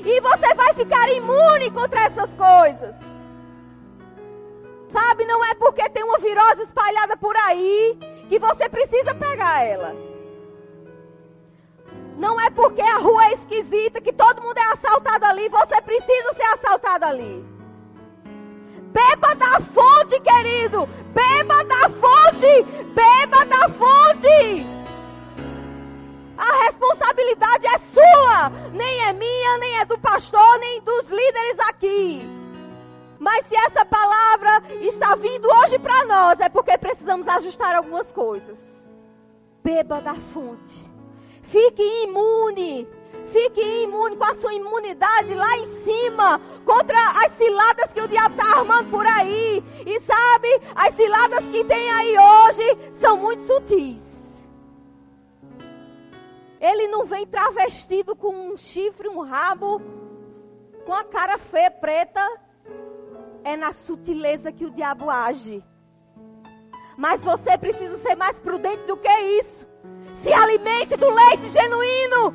E 0.05 0.21
você 0.21 0.55
vai 0.55 0.75
ficar 0.75 1.09
imune 1.11 1.71
contra 1.71 2.05
essas 2.05 2.33
coisas. 2.35 2.95
Sabe, 4.89 5.25
não 5.25 5.45
é 5.45 5.55
porque 5.55 5.89
tem 5.91 6.03
uma 6.03 6.19
virose 6.19 6.63
espalhada 6.63 7.17
por 7.17 7.37
aí 7.37 7.97
que 8.29 8.39
você 8.39 8.69
precisa 8.69 9.15
pegar 9.15 9.65
ela. 9.65 10.10
Não 12.21 12.39
é 12.39 12.51
porque 12.51 12.83
a 12.83 12.99
rua 12.99 13.25
é 13.29 13.33
esquisita 13.33 13.99
que 13.99 14.13
todo 14.13 14.43
mundo 14.43 14.59
é 14.59 14.73
assaltado 14.75 15.25
ali. 15.25 15.49
Você 15.49 15.81
precisa 15.81 16.35
ser 16.35 16.43
assaltado 16.53 17.07
ali. 17.07 17.43
Beba 18.93 19.35
da 19.37 19.59
fonte, 19.61 20.21
querido. 20.21 20.87
Beba 21.15 21.65
da 21.65 21.89
fonte. 21.89 22.63
Beba 22.93 23.47
da 23.47 23.69
fonte. 23.71 24.67
A 26.37 26.65
responsabilidade 26.67 27.67
é 27.67 27.79
sua. 27.79 28.51
Nem 28.71 29.05
é 29.07 29.15
minha, 29.15 29.57
nem 29.57 29.79
é 29.79 29.87
do 29.87 29.97
pastor, 29.99 30.59
nem 30.59 30.83
dos 30.83 31.09
líderes 31.09 31.59
aqui. 31.71 32.29
Mas 33.19 33.47
se 33.47 33.57
essa 33.57 33.83
palavra 33.87 34.63
está 34.83 35.15
vindo 35.15 35.49
hoje 35.49 35.79
para 35.79 36.05
nós, 36.05 36.39
é 36.39 36.51
porque 36.51 36.77
precisamos 36.77 37.27
ajustar 37.27 37.75
algumas 37.75 38.13
coisas. 38.13 38.59
Beba 39.65 40.03
da 40.03 40.15
fonte. 40.15 40.90
Fique 41.51 41.83
imune. 42.05 42.87
Fique 43.27 43.61
imune 43.83 44.17
com 44.17 44.25
a 44.25 44.35
sua 44.37 44.55
imunidade 44.55 45.35
lá 45.35 45.57
em 45.57 45.67
cima 45.83 46.41
contra 46.65 46.97
as 47.25 47.33
ciladas 47.33 47.93
que 47.93 48.01
o 48.01 48.07
diabo 48.07 48.37
está 48.37 48.59
armando 48.59 48.91
por 48.91 49.05
aí. 49.05 49.63
E 49.85 50.01
sabe, 50.01 50.49
as 50.77 50.95
ciladas 50.95 51.45
que 51.49 51.65
tem 51.65 51.91
aí 51.91 52.17
hoje 52.17 52.93
são 53.01 53.17
muito 53.17 53.43
sutis. 53.43 54.09
Ele 56.61 56.87
não 56.87 57.05
vem 57.05 57.27
travestido 57.27 58.15
com 58.15 58.33
um 58.33 58.57
chifre, 58.57 59.09
um 59.09 59.21
rabo, 59.21 59.81
com 60.87 60.93
a 60.93 61.03
cara 61.03 61.37
feia, 61.37 61.71
preta. 61.71 62.25
É 63.43 63.57
na 63.57 63.73
sutileza 63.73 64.53
que 64.53 64.67
o 64.67 64.71
diabo 64.71 65.11
age. 65.11 65.65
Mas 66.97 67.25
você 67.25 67.57
precisa 67.59 67.97
ser 67.99 68.15
mais 68.15 68.39
prudente 68.39 68.85
do 68.85 68.97
que 68.97 69.13
isso. 69.41 69.70
Se 70.23 70.33
alimente 70.33 70.97
do 70.97 71.11
leite 71.11 71.49
genuíno. 71.49 72.35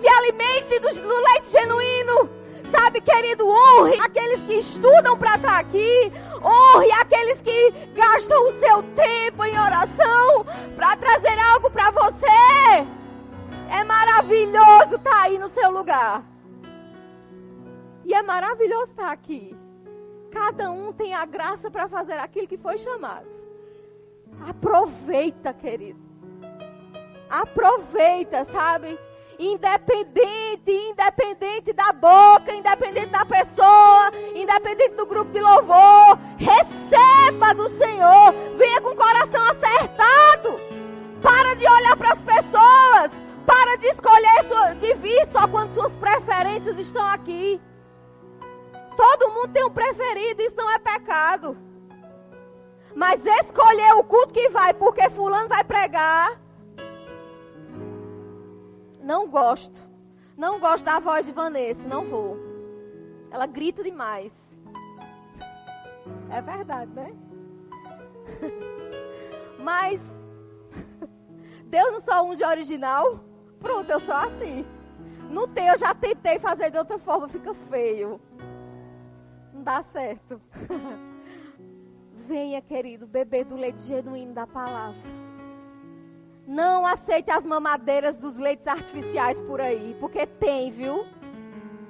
Se 0.00 0.08
alimente 0.08 0.78
do, 0.80 0.88
do 1.02 1.22
leite 1.22 1.50
genuíno. 1.50 2.30
Sabe, 2.70 3.00
querido, 3.00 3.48
honre 3.48 3.96
aqueles 4.00 4.44
que 4.44 4.54
estudam 4.54 5.16
para 5.16 5.36
estar 5.36 5.52
tá 5.52 5.58
aqui. 5.58 6.12
Honre 6.42 6.90
aqueles 6.92 7.40
que 7.42 7.70
gastam 7.94 8.48
o 8.48 8.52
seu 8.52 8.82
tempo 8.94 9.44
em 9.44 9.58
oração 9.58 10.44
para 10.74 10.96
trazer 10.96 11.38
algo 11.38 11.70
para 11.70 11.92
você. 11.92 12.86
É 13.70 13.84
maravilhoso 13.84 14.96
estar 14.96 15.10
tá 15.10 15.22
aí 15.22 15.38
no 15.38 15.48
seu 15.48 15.70
lugar. 15.70 16.24
E 18.04 18.12
é 18.12 18.22
maravilhoso 18.22 18.90
estar 18.90 19.06
tá 19.06 19.12
aqui. 19.12 19.56
Cada 20.32 20.70
um 20.70 20.92
tem 20.92 21.14
a 21.14 21.24
graça 21.24 21.70
para 21.70 21.88
fazer 21.88 22.18
aquilo 22.18 22.48
que 22.48 22.58
foi 22.58 22.78
chamado. 22.78 23.26
Aproveita, 24.46 25.52
querido. 25.54 26.05
Aproveita, 27.28 28.44
sabe? 28.46 28.98
Independente, 29.38 30.70
independente 30.70 31.72
da 31.72 31.92
boca, 31.92 32.54
independente 32.54 33.08
da 33.08 33.24
pessoa, 33.24 34.10
independente 34.34 34.94
do 34.94 35.04
grupo 35.04 35.30
de 35.30 35.40
louvor, 35.40 36.18
receba 36.38 37.52
do 37.54 37.68
Senhor. 37.68 38.32
Venha 38.56 38.80
com 38.80 38.90
o 38.90 38.96
coração 38.96 39.42
acertado. 39.42 40.58
Para 41.22 41.54
de 41.54 41.68
olhar 41.68 41.96
para 41.96 42.12
as 42.12 42.22
pessoas. 42.22 43.10
Para 43.44 43.76
de 43.76 43.86
escolher, 43.88 44.74
de 44.80 44.94
vir 44.94 45.26
só 45.28 45.46
quando 45.46 45.74
suas 45.74 45.94
preferências 45.96 46.78
estão 46.78 47.04
aqui. 47.06 47.60
Todo 48.96 49.30
mundo 49.30 49.52
tem 49.52 49.64
um 49.64 49.70
preferido, 49.70 50.42
isso 50.42 50.56
não 50.56 50.70
é 50.70 50.78
pecado. 50.78 51.56
Mas 52.94 53.24
escolher 53.24 53.92
o 53.94 54.02
culto 54.02 54.32
que 54.32 54.48
vai, 54.48 54.72
porque 54.72 55.10
fulano 55.10 55.48
vai 55.48 55.62
pregar. 55.62 56.45
Não 59.06 59.28
gosto. 59.28 59.78
Não 60.36 60.58
gosto 60.58 60.84
da 60.84 60.98
voz 60.98 61.24
de 61.24 61.30
Vanessa, 61.30 61.86
não 61.86 62.06
vou. 62.06 62.36
Ela 63.30 63.46
grita 63.46 63.80
demais. 63.84 64.32
É 66.28 66.42
verdade, 66.42 66.90
né? 66.90 67.14
Mas 69.62 70.02
Deus 71.70 71.92
não 71.92 72.00
só 72.00 72.26
um 72.26 72.34
de 72.34 72.42
original. 72.42 73.20
Pronto, 73.60 73.88
eu 73.88 74.00
sou 74.00 74.16
assim. 74.16 74.66
Não 75.30 75.46
tem, 75.46 75.68
eu 75.68 75.78
já 75.78 75.94
tentei 75.94 76.40
fazer 76.40 76.72
de 76.72 76.78
outra 76.78 76.98
forma, 76.98 77.28
fica 77.28 77.54
feio. 77.70 78.20
Não 79.54 79.62
dá 79.62 79.84
certo. 79.84 80.40
Venha, 82.26 82.60
querido, 82.60 83.06
beber 83.06 83.44
do 83.44 83.54
leite 83.54 83.82
genuíno 83.82 84.34
da 84.34 84.48
palavra. 84.48 85.25
Não 86.46 86.86
aceite 86.86 87.30
as 87.30 87.44
mamadeiras 87.44 88.16
dos 88.16 88.36
leites 88.36 88.66
artificiais 88.66 89.40
por 89.42 89.60
aí, 89.60 89.96
porque 89.98 90.26
tem, 90.26 90.70
viu? 90.70 91.04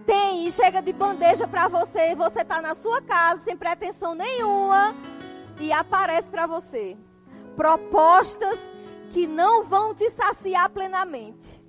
Tem 0.07 0.47
e 0.47 0.53
chega 0.53 0.81
de 0.81 0.93
bandeja 0.93 1.47
para 1.47 1.69
você. 1.69 2.15
Você 2.15 2.45
tá 2.45 2.63
na 2.63 2.75
sua 2.75 3.03
casa 3.03 3.43
sem 3.43 3.57
pretensão 3.57 4.15
nenhuma 4.15 4.95
e 5.61 5.73
aparece 5.73 6.31
para 6.31 6.47
você 6.47 6.97
propostas 7.57 8.59
que 9.13 9.27
não 9.27 9.65
vão 9.65 9.95
te 9.95 10.09
saciar 10.11 10.69
plenamente. 10.71 11.61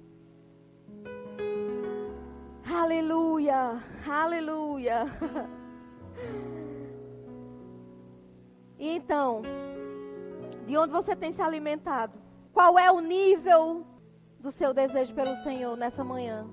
Aleluia, 2.70 3.82
aleluia. 4.08 5.06
E 8.80 8.90
então, 8.90 9.42
de 10.68 10.78
onde 10.78 10.94
você 10.94 11.16
tem 11.16 11.32
se 11.32 11.42
alimentado? 11.42 12.20
Qual 12.58 12.80
é 12.80 12.92
o 12.92 13.00
nível 13.00 13.86
do 14.40 14.52
seu 14.52 14.74
desejo 14.74 15.14
pelo 15.14 15.36
Senhor 15.44 15.78
nessa 15.78 16.04
manhã? 16.04 16.48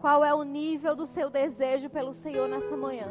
Qual 0.00 0.24
é 0.24 0.32
o 0.32 0.44
nível 0.44 0.94
do 0.94 1.06
seu 1.08 1.28
desejo 1.28 1.90
pelo 1.90 2.14
Senhor 2.14 2.46
nessa 2.48 2.76
manhã? 2.76 3.08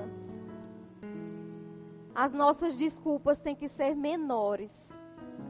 As 2.16 2.32
nossas 2.32 2.78
desculpas 2.78 3.42
têm 3.42 3.58
que 3.58 3.68
ser 3.68 3.94
menores. 3.94 4.72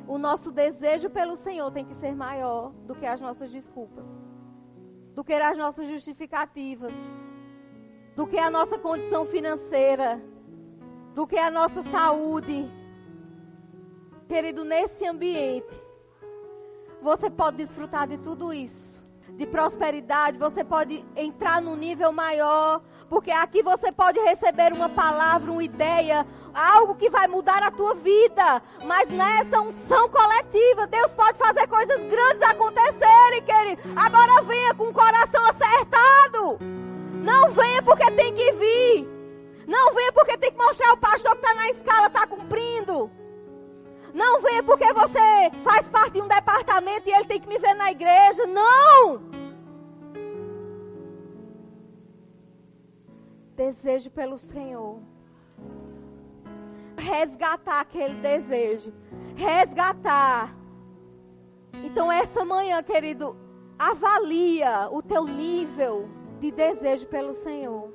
O 0.08 0.18
nosso 0.18 0.52
desejo 0.52 1.12
pelo 1.12 1.38
Senhor 1.38 1.70
tem 1.70 1.86
que 1.86 1.94
ser 1.94 2.15
maior 2.15 2.72
do 2.88 2.96
que 2.96 3.06
as 3.06 3.22
nossas 3.22 3.52
desculpas, 3.52 4.08
do 5.13 5.24
que 5.24 5.34
as 5.34 5.56
nossas 5.56 5.88
justificativas, 5.88 6.96
do 8.15 8.26
que 8.26 8.39
a 8.39 8.50
nossa 8.50 8.80
condição 8.80 9.28
financeira 9.28 10.20
do 11.13 11.28
que 11.28 11.38
a 11.38 11.52
nossa 11.52 11.84
saúde. 11.84 12.79
Querido, 14.30 14.63
nesse 14.63 15.08
ambiente, 15.08 15.76
você 17.02 17.32
pode 17.32 17.58
desfrutar 17.58 18.08
de 18.08 18.15
tudo 18.20 18.54
isso. 18.54 19.04
De 19.30 19.48
prosperidade, 19.48 20.38
você 20.38 20.63
pode 20.63 21.04
entrar 21.15 21.60
num 21.60 21.76
nível 21.76 22.12
maior, 22.12 22.80
porque 23.10 23.32
aqui 23.32 23.63
você 23.63 23.92
pode 23.92 24.20
receber 24.20 24.72
uma 24.72 24.88
palavra, 24.88 25.52
uma 25.52 25.63
ideia, 25.63 26.28
algo 26.54 26.94
que 26.94 27.10
vai 27.10 27.28
mudar 27.28 27.63
a 27.63 27.72
tua 27.72 27.96
vida. 27.96 28.62
Mas 28.86 29.10
nessa 29.10 29.62
unção 29.62 30.08
coletiva, 30.10 30.86
Deus 30.86 31.12
pode 31.12 31.39
fazer 31.39 31.65
coisas 31.65 32.00
grandes 32.04 32.44
acontecerem, 32.44 33.42
querido. 33.42 33.82
Agora 33.96 34.44
venha 34.44 34.76
com 34.76 34.89
o 34.89 34.94
coração 34.94 35.42
acertado. 35.48 36.60
Não 37.24 37.50
venha 37.50 37.82
porque 37.82 38.12
tem 38.12 38.32
que 38.36 38.52
vir. 38.52 39.08
Não 39.65 39.92
venha 39.96 40.13
porque 40.13 40.38
tem 40.38 40.52
que 40.52 40.58
mostrar 40.58 40.94
o 40.94 40.98
pastor 40.98 41.32
que 41.32 41.44
está 41.44 41.56
na 41.56 41.70
escala, 41.70 42.06
está 42.06 42.28
cumprindo. 42.28 43.10
Não 44.20 44.42
venha 44.42 44.62
porque 44.62 44.92
você 44.92 45.50
faz 45.64 45.88
parte 45.88 46.16
de 46.16 46.22
um 46.22 46.28
departamento 46.28 47.08
e 47.08 47.14
ele 47.14 47.24
tem 47.24 47.40
que 47.40 47.48
me 47.48 47.58
ver 47.58 47.74
na 47.74 47.90
igreja. 47.90 48.46
Não! 48.46 49.22
Desejo 53.56 54.12
pelo 54.12 54.38
Senhor. 54.38 55.00
Resgatar 56.98 57.80
aquele 57.80 58.16
desejo. 58.16 58.92
Resgatar. 59.38 60.54
Então, 61.82 62.12
essa 62.12 62.44
manhã, 62.44 62.84
querido, 62.84 63.38
avalia 63.78 64.90
o 64.92 65.02
teu 65.02 65.24
nível 65.24 66.10
de 66.42 66.52
desejo 66.52 67.08
pelo 67.08 67.34
Senhor. 67.34 67.90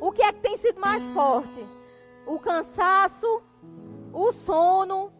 O 0.00 0.10
que 0.12 0.22
é 0.22 0.32
que 0.32 0.40
tem 0.40 0.56
sido 0.56 0.80
mais 0.80 1.06
forte? 1.10 1.62
O 2.26 2.38
cansaço, 2.38 3.42
o 4.14 4.32
sono, 4.32 5.12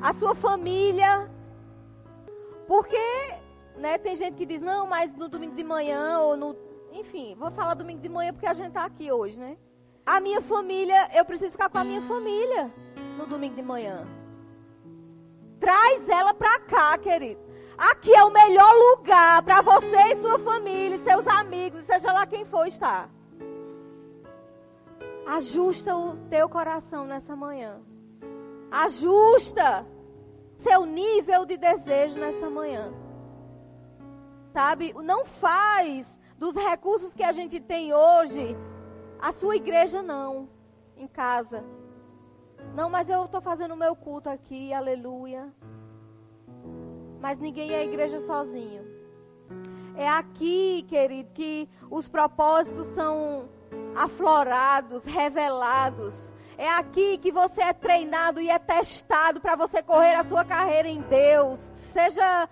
a 0.00 0.12
sua 0.14 0.34
família. 0.34 1.30
Porque, 2.66 2.96
né, 3.76 3.98
tem 3.98 4.14
gente 4.14 4.36
que 4.36 4.46
diz, 4.46 4.62
não, 4.62 4.86
mas 4.86 5.12
no 5.16 5.28
domingo 5.28 5.56
de 5.56 5.64
manhã 5.64 6.20
ou 6.20 6.36
no. 6.36 6.56
Enfim, 6.92 7.34
vou 7.36 7.50
falar 7.50 7.74
domingo 7.74 8.00
de 8.00 8.08
manhã 8.08 8.32
porque 8.32 8.46
a 8.46 8.52
gente 8.52 8.68
está 8.68 8.84
aqui 8.84 9.10
hoje, 9.10 9.38
né? 9.38 9.56
A 10.06 10.20
minha 10.20 10.40
família, 10.40 11.08
eu 11.14 11.24
preciso 11.24 11.52
ficar 11.52 11.68
com 11.68 11.78
a 11.78 11.84
minha 11.84 12.02
família 12.02 12.72
no 13.18 13.26
domingo 13.26 13.54
de 13.54 13.62
manhã. 13.62 14.06
Traz 15.58 16.08
ela 16.08 16.32
para 16.32 16.58
cá, 16.60 16.96
querido. 16.98 17.40
Aqui 17.76 18.14
é 18.14 18.24
o 18.24 18.30
melhor 18.30 18.72
lugar 18.72 19.42
para 19.42 19.62
você 19.62 19.96
e 20.12 20.20
sua 20.20 20.38
família, 20.38 20.98
seus 20.98 21.26
amigos, 21.26 21.84
seja 21.84 22.12
lá 22.12 22.26
quem 22.26 22.44
for 22.44 22.66
estar. 22.66 23.08
Ajusta 25.26 25.94
o 25.94 26.16
teu 26.28 26.48
coração 26.48 27.06
nessa 27.06 27.36
manhã. 27.36 27.80
Ajusta 28.70 29.86
seu 30.58 30.84
nível 30.84 31.44
de 31.44 31.56
desejo 31.56 32.18
nessa 32.18 32.48
manhã. 32.48 32.92
Sabe? 34.52 34.92
Não 34.92 35.24
faz 35.24 36.06
dos 36.38 36.54
recursos 36.54 37.14
que 37.14 37.22
a 37.22 37.32
gente 37.32 37.60
tem 37.60 37.92
hoje 37.92 38.56
a 39.20 39.32
sua 39.32 39.56
igreja 39.56 40.02
não, 40.02 40.48
em 40.96 41.06
casa. 41.06 41.62
Não, 42.74 42.88
mas 42.88 43.08
eu 43.08 43.24
estou 43.24 43.40
fazendo 43.40 43.74
o 43.74 43.76
meu 43.76 43.94
culto 43.96 44.28
aqui, 44.28 44.72
aleluia. 44.72 45.52
Mas 47.20 47.38
ninguém 47.38 47.72
é 47.72 47.84
igreja 47.84 48.20
sozinho. 48.20 48.84
É 49.94 50.08
aqui, 50.08 50.84
querido, 50.88 51.30
que 51.34 51.68
os 51.90 52.08
propósitos 52.08 52.86
são 52.88 53.48
aflorados, 53.94 55.04
revelados. 55.04 56.29
É 56.60 56.68
aqui 56.68 57.16
que 57.16 57.32
você 57.32 57.62
é 57.62 57.72
treinado 57.72 58.38
e 58.38 58.50
é 58.50 58.58
testado 58.58 59.40
para 59.40 59.56
você 59.56 59.82
correr 59.82 60.14
a 60.14 60.22
sua 60.22 60.44
carreira 60.44 60.86
em 60.86 61.00
Deus, 61.00 61.58
seja 61.90 62.46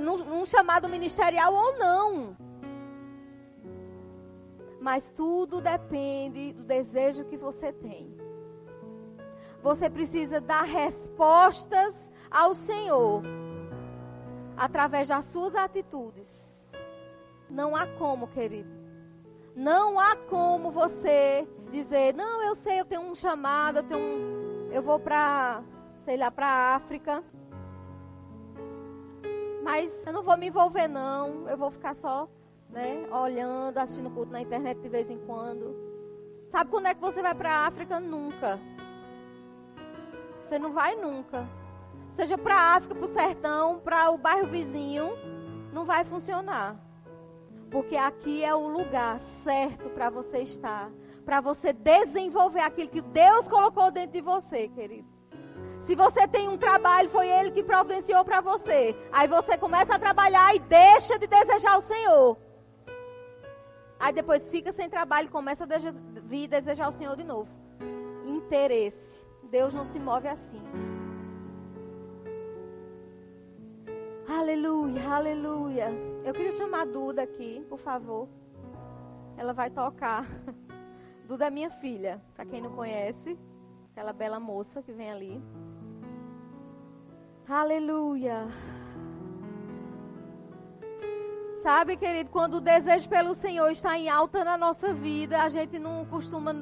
num, 0.00 0.16
num 0.16 0.46
chamado 0.46 0.88
ministerial 0.88 1.52
ou 1.52 1.78
não. 1.78 2.34
Mas 4.80 5.10
tudo 5.10 5.60
depende 5.60 6.54
do 6.54 6.64
desejo 6.64 7.26
que 7.26 7.36
você 7.36 7.74
tem. 7.74 8.16
Você 9.62 9.90
precisa 9.90 10.40
dar 10.40 10.62
respostas 10.62 11.94
ao 12.30 12.54
Senhor 12.54 13.22
através 14.56 15.08
das 15.08 15.26
suas 15.26 15.54
atitudes. 15.54 16.26
Não 17.50 17.76
há 17.76 17.86
como, 17.98 18.28
querido 18.28 18.80
não 19.54 20.00
há 20.00 20.16
como 20.16 20.70
você 20.70 21.46
dizer, 21.72 22.14
não, 22.14 22.42
eu 22.42 22.54
sei, 22.54 22.78
eu 22.78 22.84
tenho 22.84 23.00
um 23.00 23.14
chamado, 23.14 23.78
eu 23.78 23.82
tenho 23.82 24.00
um, 24.00 24.68
eu 24.70 24.82
vou 24.82 25.00
para, 25.00 25.62
sei 26.04 26.16
lá, 26.16 26.30
para 26.30 26.74
África. 26.74 27.24
Mas 29.64 29.90
eu 30.06 30.12
não 30.12 30.22
vou 30.22 30.36
me 30.36 30.48
envolver 30.48 30.86
não, 30.86 31.48
eu 31.48 31.56
vou 31.56 31.70
ficar 31.70 31.94
só, 31.94 32.28
né, 32.68 33.06
olhando, 33.10 33.78
assistindo 33.78 34.10
culto 34.10 34.30
na 34.30 34.40
internet 34.40 34.80
de 34.80 34.88
vez 34.88 35.10
em 35.10 35.18
quando. 35.18 35.74
Sabe 36.50 36.70
quando 36.70 36.86
é 36.86 36.94
que 36.94 37.00
você 37.00 37.22
vai 37.22 37.34
para 37.34 37.66
África? 37.66 37.98
Nunca. 37.98 38.60
Você 40.44 40.58
não 40.58 40.72
vai 40.72 40.94
nunca. 40.96 41.48
seja 42.12 42.36
para 42.36 42.74
África, 42.74 42.94
para 42.94 43.04
o 43.06 43.12
sertão, 43.12 43.80
para 43.80 44.10
o 44.10 44.18
bairro 44.18 44.48
vizinho, 44.48 45.10
não 45.72 45.86
vai 45.86 46.04
funcionar. 46.04 46.76
Porque 47.70 47.96
aqui 47.96 48.44
é 48.44 48.54
o 48.54 48.68
lugar 48.68 49.18
certo 49.42 49.88
para 49.90 50.10
você 50.10 50.40
estar, 50.40 50.90
para 51.24 51.40
você 51.40 51.72
desenvolver 51.72 52.60
aquilo 52.60 52.88
que 52.88 53.00
Deus 53.00 53.48
colocou 53.48 53.90
dentro 53.90 54.12
de 54.12 54.20
você, 54.20 54.68
querido. 54.68 55.08
Se 55.80 55.96
você 55.96 56.28
tem 56.28 56.48
um 56.48 56.56
trabalho, 56.56 57.10
foi 57.10 57.28
Ele 57.28 57.50
que 57.50 57.62
providenciou 57.62 58.24
para 58.24 58.40
você. 58.40 58.94
Aí 59.10 59.26
você 59.26 59.58
começa 59.58 59.94
a 59.94 59.98
trabalhar 59.98 60.54
e 60.54 60.60
deixa 60.60 61.18
de 61.18 61.26
desejar 61.26 61.76
o 61.76 61.82
Senhor. 61.82 62.38
Aí 63.98 64.12
depois 64.12 64.48
fica 64.48 64.72
sem 64.72 64.88
trabalho 64.88 65.26
e 65.26 65.30
começa 65.30 65.64
a 65.64 65.66
vir 66.22 66.48
desejar 66.48 66.88
o 66.88 66.92
Senhor 66.92 67.16
de 67.16 67.24
novo. 67.24 67.48
Interesse. 68.26 69.24
Deus 69.50 69.74
não 69.74 69.84
se 69.84 69.98
move 69.98 70.28
assim. 70.28 70.62
Aleluia, 74.28 75.08
aleluia. 75.08 75.88
Eu 76.24 76.32
queria 76.32 76.52
chamar 76.52 76.82
a 76.82 76.84
Duda 76.84 77.22
aqui, 77.22 77.64
por 77.68 77.78
favor. 77.78 78.28
Ela 79.36 79.52
vai 79.52 79.68
tocar. 79.68 80.26
É 81.40 81.50
minha 81.50 81.70
filha, 81.70 82.20
para 82.34 82.44
quem 82.44 82.60
não 82.60 82.72
conhece. 82.72 83.38
Aquela 83.90 84.12
bela 84.12 84.38
moça 84.38 84.82
que 84.82 84.92
vem 84.92 85.10
ali. 85.10 85.42
Aleluia. 87.48 88.48
Sabe, 91.62 91.96
querido, 91.96 92.30
quando 92.30 92.54
o 92.54 92.60
desejo 92.60 93.08
pelo 93.08 93.34
Senhor 93.34 93.70
está 93.70 93.96
em 93.96 94.08
alta 94.08 94.44
na 94.44 94.58
nossa 94.58 94.92
vida, 94.92 95.42
a 95.42 95.48
gente 95.48 95.78
não 95.78 96.04
costuma 96.06 96.52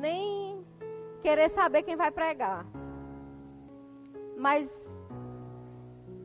nem 0.00 0.64
querer 1.22 1.50
saber 1.50 1.82
quem 1.82 1.96
vai 1.96 2.10
pregar. 2.10 2.66
Mas 4.36 4.68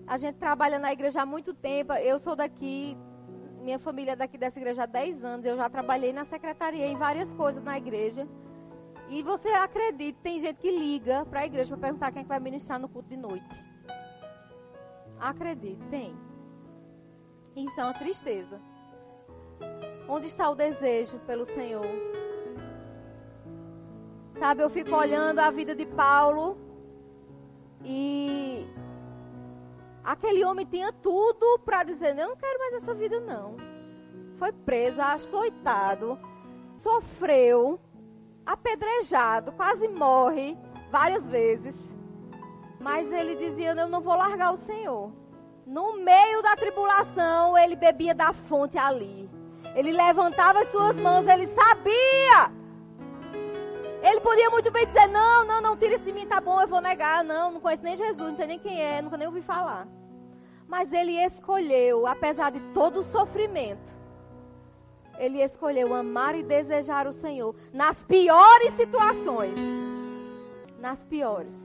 a 0.08 0.18
gente 0.18 0.38
trabalha 0.38 0.80
na 0.80 0.92
igreja 0.92 1.22
há 1.22 1.26
muito 1.26 1.54
tempo. 1.54 1.94
Eu 1.94 2.18
sou 2.20 2.36
daqui, 2.36 2.98
minha 3.66 3.80
família 3.80 4.12
é 4.12 4.16
daqui 4.16 4.38
dessa 4.38 4.60
igreja 4.60 4.84
há 4.84 4.86
10 4.86 5.24
anos. 5.24 5.44
Eu 5.44 5.58
já 5.58 5.68
trabalhei 5.68 6.14
na 6.14 6.24
secretaria 6.24 6.86
em 6.86 6.96
várias 6.96 7.34
coisas 7.34 7.64
na 7.64 7.76
igreja. 7.76 8.28
E 9.10 9.24
você 9.24 9.50
acredita, 9.50 10.20
tem 10.22 10.40
gente 10.40 10.58
que 10.58 10.70
liga 10.70 11.26
para 11.26 11.40
a 11.42 11.46
igreja 11.48 11.70
para 11.70 11.88
perguntar 11.88 12.12
quem 12.12 12.20
é 12.20 12.24
que 12.24 12.30
vai 12.30 12.40
ministrar 12.40 12.80
no 12.80 12.88
culto 12.88 13.10
de 13.10 13.18
noite. 13.18 13.66
Acredite, 15.20 15.84
tem. 15.90 16.16
Isso 17.56 17.80
é 17.80 17.84
uma 17.84 17.94
tristeza. 17.94 18.62
Onde 20.08 20.28
está 20.28 20.48
o 20.48 20.56
desejo 20.56 21.18
pelo 21.26 21.46
Senhor? 21.48 21.88
Sabe, 24.36 24.62
eu 24.62 24.70
fico 24.70 24.96
olhando 24.96 25.40
a 25.40 25.50
vida 25.50 25.74
de 25.74 25.88
Paulo 25.88 26.58
e 27.84 28.68
aquele 30.06 30.46
homem 30.46 30.66
tinha 30.66 30.94
tudo 30.94 31.60
para 31.60 31.84
dizer: 31.84 32.14
não 32.14 32.36
quero 32.36 32.60
mais 32.60 32.74
essa 32.76 32.94
vida, 32.94 33.20
não. 33.20 33.56
Foi 34.38 34.52
preso, 34.52 35.02
açoitado, 35.02 36.20
sofreu, 36.78 37.80
apedrejado, 38.46 39.52
quase 39.54 39.88
morre 39.88 40.58
várias 40.92 41.26
vezes. 41.26 41.76
Mas 42.80 43.12
ele 43.12 43.36
dizia: 43.36 43.76
Eu 43.76 43.88
não 43.88 44.02
vou 44.02 44.16
largar 44.16 44.54
o 44.54 44.58
Senhor. 44.58 45.12
No 45.66 45.98
meio 45.98 46.44
da 46.44 46.56
tribulação, 46.56 47.58
ele 47.58 47.76
bebia 47.76 48.14
da 48.14 48.32
fonte 48.32 48.78
ali. 48.78 49.28
Ele 49.74 49.92
levantava 49.92 50.60
as 50.60 50.68
suas 50.70 50.96
mãos, 50.96 51.28
ele 51.28 51.48
sabia. 51.48 52.52
Ele 54.06 54.22
podia 54.22 54.52
muito 54.52 54.70
bem 54.70 54.86
dizer: 54.86 55.08
Não, 55.08 55.44
não, 55.44 55.60
não, 55.60 55.76
tira 55.76 55.96
isso 55.96 56.04
de 56.04 56.14
mim, 56.14 56.28
tá 56.28 56.40
bom, 56.40 56.62
eu 56.62 56.68
vou 56.68 56.80
negar. 56.80 57.24
Não, 57.24 57.54
não 57.54 57.60
conheço 57.60 57.84
nem 57.84 57.96
Jesus, 57.96 58.30
não 58.30 58.36
sei 58.36 58.46
nem 58.46 58.60
quem 58.60 58.80
é, 58.80 59.02
nunca 59.02 59.18
nem 59.18 59.28
ouvi 59.28 59.42
falar. 59.42 59.88
Mas 60.68 60.94
ele 60.94 61.14
escolheu, 61.26 62.06
apesar 62.06 62.52
de 62.52 62.60
todo 62.72 62.98
o 62.98 63.04
sofrimento, 63.04 63.92
ele 65.18 65.42
escolheu 65.42 65.92
amar 65.96 66.36
e 66.36 66.44
desejar 66.44 67.08
o 67.08 67.14
Senhor 67.14 67.56
nas 67.74 68.04
piores 68.04 68.74
situações. 68.74 69.58
Nas 70.80 71.04
piores. 71.04 71.58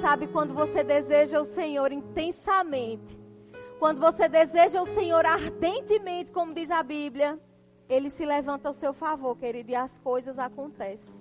Sabe 0.00 0.28
quando 0.28 0.54
você 0.54 0.84
deseja 0.84 1.40
o 1.40 1.44
Senhor 1.44 1.90
intensamente, 1.90 3.18
quando 3.80 3.98
você 3.98 4.28
deseja 4.28 4.80
o 4.80 4.86
Senhor 4.86 5.26
ardentemente, 5.26 6.30
como 6.30 6.54
diz 6.54 6.70
a 6.70 6.82
Bíblia, 6.82 7.40
ele 7.88 8.08
se 8.10 8.24
levanta 8.24 8.68
ao 8.68 8.74
seu 8.74 8.92
favor, 8.92 9.36
querido, 9.36 9.72
e 9.72 9.74
as 9.74 9.98
coisas 9.98 10.38
acontecem. 10.38 11.15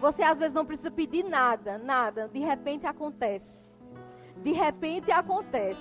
Você 0.00 0.22
às 0.22 0.38
vezes 0.38 0.54
não 0.54 0.66
precisa 0.66 0.90
pedir 0.90 1.24
nada, 1.24 1.78
nada, 1.78 2.28
de 2.28 2.38
repente 2.38 2.86
acontece. 2.86 3.70
De 4.38 4.52
repente 4.52 5.10
acontece. 5.10 5.80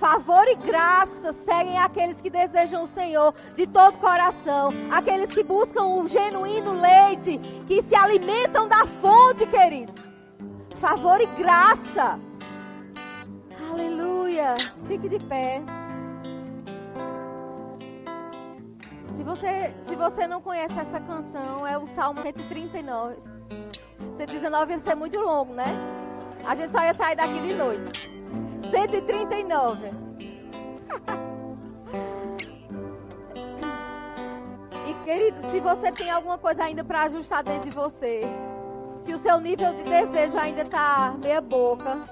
Favor 0.00 0.46
e 0.48 0.56
graça 0.56 1.32
seguem 1.44 1.78
aqueles 1.78 2.20
que 2.20 2.28
desejam 2.28 2.82
o 2.82 2.88
Senhor 2.88 3.34
de 3.56 3.66
todo 3.66 3.98
coração, 3.98 4.70
aqueles 4.90 5.32
que 5.32 5.42
buscam 5.42 5.84
o 5.84 6.08
genuíno 6.08 6.72
leite, 6.72 7.38
que 7.66 7.80
se 7.82 7.94
alimentam 7.94 8.66
da 8.66 8.86
fonte, 9.00 9.46
querido 9.46 10.04
favor 10.84 11.18
e 11.18 11.26
graça. 11.26 12.20
Aleluia. 13.70 14.54
Fique 14.86 15.08
de 15.08 15.18
pé. 15.18 15.62
Se 19.16 19.22
você, 19.22 19.74
se 19.86 19.96
você 19.96 20.26
não 20.26 20.42
conhece 20.42 20.78
essa 20.78 21.00
canção, 21.00 21.66
é 21.66 21.78
o 21.78 21.86
Salmo 21.94 22.20
139. 22.20 23.33
119 24.16 24.72
ia 24.72 24.80
ser 24.80 24.94
muito 24.94 25.18
longo, 25.20 25.52
né? 25.52 25.64
A 26.44 26.54
gente 26.54 26.70
só 26.72 26.82
ia 26.82 26.94
sair 26.94 27.16
daqui 27.16 27.40
de 27.40 27.54
noite. 27.54 28.10
139. 28.70 29.90
e 34.88 34.94
querido, 35.04 35.50
se 35.50 35.60
você 35.60 35.92
tem 35.92 36.10
alguma 36.10 36.38
coisa 36.38 36.64
ainda 36.64 36.82
para 36.84 37.02
ajustar 37.02 37.42
dentro 37.42 37.70
de 37.70 37.76
você, 37.76 38.22
se 39.00 39.12
o 39.12 39.18
seu 39.18 39.38
nível 39.40 39.72
de 39.74 39.82
desejo 39.84 40.38
ainda 40.38 40.62
está 40.62 41.14
meia 41.18 41.40
boca, 41.40 42.08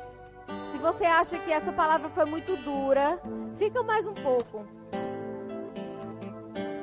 se 0.71 0.79
você 0.79 1.05
acha 1.05 1.39
que 1.39 1.53
essa 1.53 1.73
palavra 1.73 2.09
foi 2.11 2.25
muito 2.27 2.57
dura, 2.59 3.19
fica 3.59 3.83
mais 3.83 4.07
um 4.07 4.15
pouco. 4.15 4.65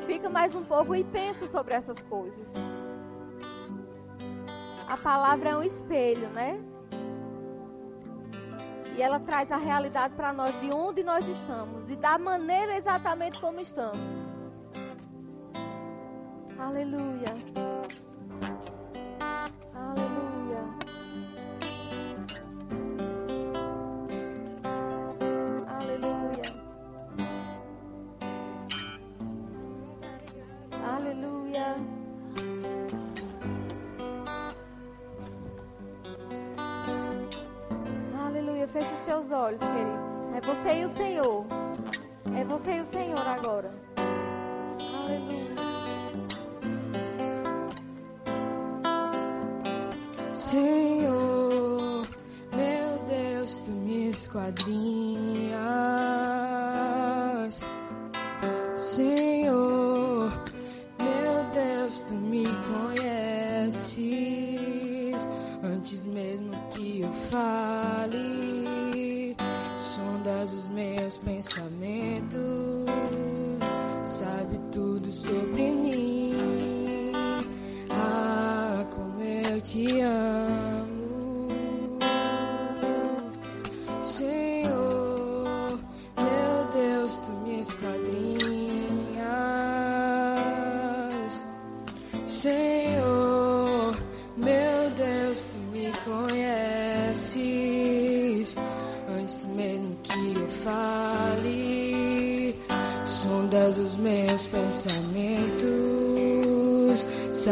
Fica 0.06 0.30
mais 0.30 0.56
um 0.56 0.64
pouco 0.64 0.96
e 0.96 1.04
pensa 1.04 1.48
sobre 1.48 1.76
essas 1.76 2.02
coisas. 2.04 2.48
A 4.90 4.98
palavra 4.98 5.52
é 5.52 5.56
um 5.56 5.62
espelho, 5.62 6.30
né? 6.30 6.60
E 8.98 9.02
ela 9.02 9.20
traz 9.20 9.52
a 9.52 9.58
realidade 9.58 10.16
para 10.16 10.34
nós 10.34 10.60
de 10.62 10.72
onde 10.72 11.04
nós 11.04 11.28
estamos, 11.28 11.86
de 11.86 11.96
da 11.96 12.18
maneira 12.18 12.76
exatamente 12.76 13.40
como 13.40 13.60
estamos. 13.60 14.00
Aleluia. 16.58 17.36
E 42.70 42.82
o 42.82 42.86
Senhor 42.86 43.28
agora. 43.28 43.72
Aleluia. 44.94 45.56
Senhor, 50.36 52.08
meu 52.56 53.00
Deus, 53.08 53.62
tu 53.66 53.72
me 53.72 54.10
esquadrinhas. 54.10 54.89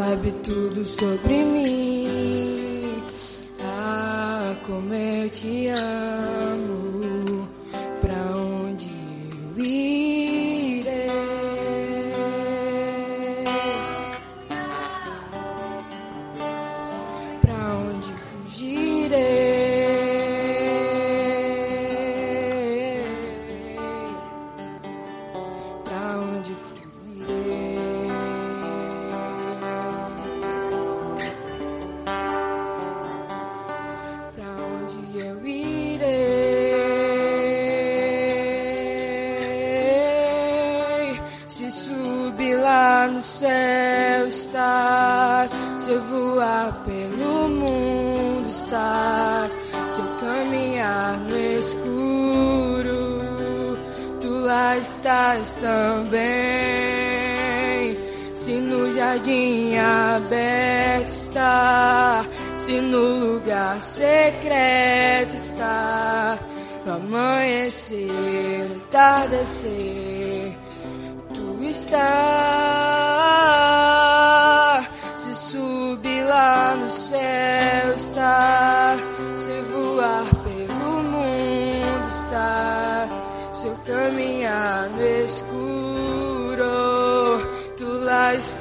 sabe 0.08 0.32
tudo 0.42 0.84
sobre 0.86 1.44
mim. 1.44 1.67
nós 55.38 55.54
também. 55.54 56.18
Se 58.34 58.52
no 58.52 58.92
jardim 58.94 59.76
aberto 59.76 61.08
está, 61.08 62.24
se 62.56 62.80
no 62.80 63.34
lugar 63.34 63.80
secreto 63.80 65.36
está, 65.36 66.38
no 66.84 66.94
amanhecer, 66.94 68.68
no 68.68 68.80
tardecer. 68.90 69.57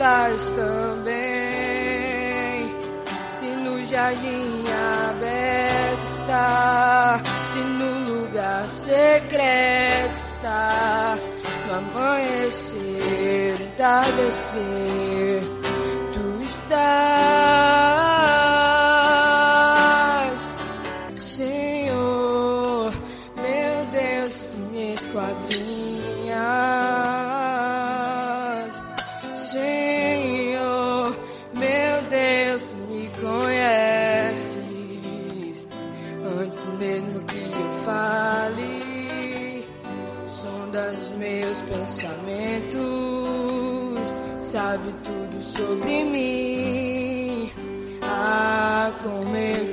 estás 0.07 0.49
também. 0.51 1.17
Se 3.33 3.45
no 3.45 3.85
jardim 3.85 4.63
aberto 5.09 6.03
está, 6.05 7.21
se 7.51 7.59
no 7.59 7.89
lugar 8.09 8.69
secreto 8.69 10.13
está, 10.13 11.17
no 11.67 11.75
amanhecer, 11.75 13.61
entardecer, 13.61 15.43
tu 16.13 16.41
estás. 16.41 17.66
Sondas 40.77 41.09
meus 41.17 41.59
pensamentos, 41.61 42.77
sabe 44.39 44.93
tudo 45.03 45.41
sobre 45.41 46.03
mim. 46.05 47.51
Ah, 48.03 48.91
como 49.01 49.35
eu 49.35 49.66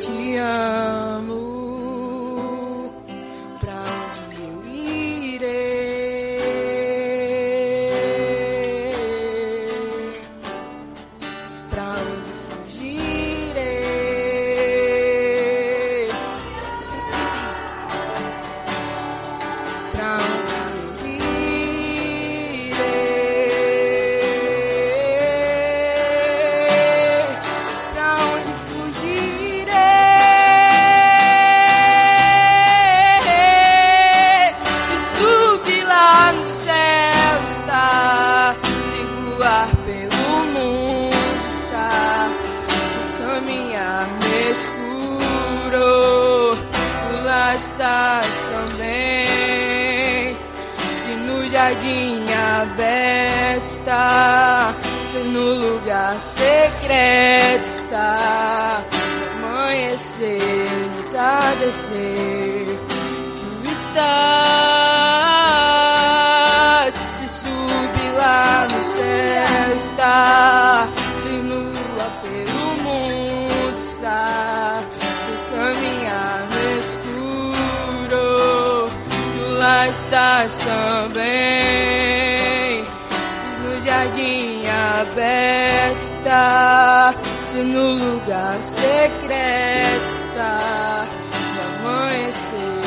no 87.84 87.96
lugar 87.96 88.62
secreto 88.62 90.10
está 90.24 91.04
no 91.54 91.88
amanhecer. 91.88 92.83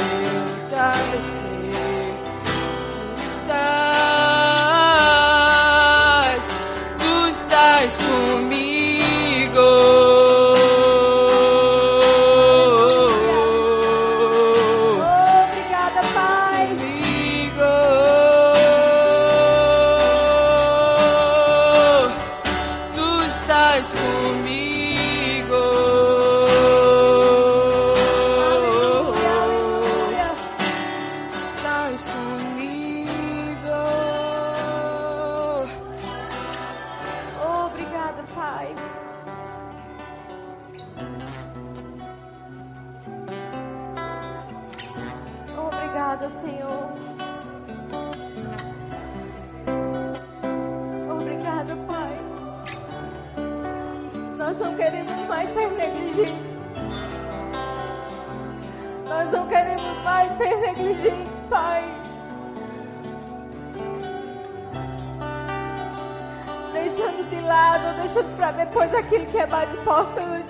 Aquilo 69.08 69.26
que 69.26 69.38
é 69.38 69.48
mais 69.48 69.74
importante. 69.74 70.50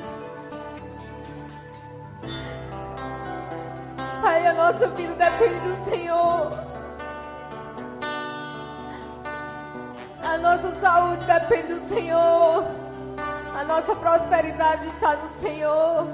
Pai, 4.22 4.48
a 4.48 4.54
nossa 4.54 4.88
vida 4.88 5.14
depende 5.14 5.60
do 5.60 5.90
Senhor. 5.90 6.52
A 10.24 10.38
nossa 10.40 10.76
saúde 10.82 11.24
depende 11.26 11.74
do 11.74 11.94
Senhor. 11.94 12.66
A 13.60 13.64
nossa 13.64 13.96
prosperidade 13.96 14.88
está 14.88 15.16
no 15.16 15.28
Senhor. 15.40 16.08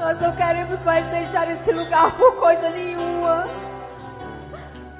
Nós 0.00 0.20
não 0.20 0.32
queremos 0.36 0.82
mais 0.82 1.04
deixar 1.06 1.50
esse 1.50 1.72
lugar 1.72 2.12
por 2.12 2.36
coisa 2.36 2.70
nenhuma. 2.70 3.44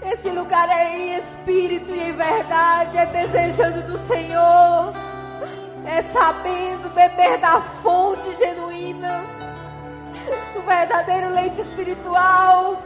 Esse 0.03 0.29
lugar 0.31 0.69
é 0.69 0.97
em 0.97 1.17
espírito 1.17 1.91
e 1.91 2.11
em 2.11 2.13
verdade, 2.13 2.97
é 2.97 3.07
desejando 3.07 3.83
do 3.83 3.99
Senhor, 4.07 4.93
é 5.87 6.03
sabendo 6.13 6.93
beber 6.93 7.39
da 7.39 7.61
fonte 7.83 8.35
genuína, 8.35 9.25
do 10.53 10.61
verdadeiro 10.63 11.33
leite 11.33 11.61
espiritual 11.61 12.77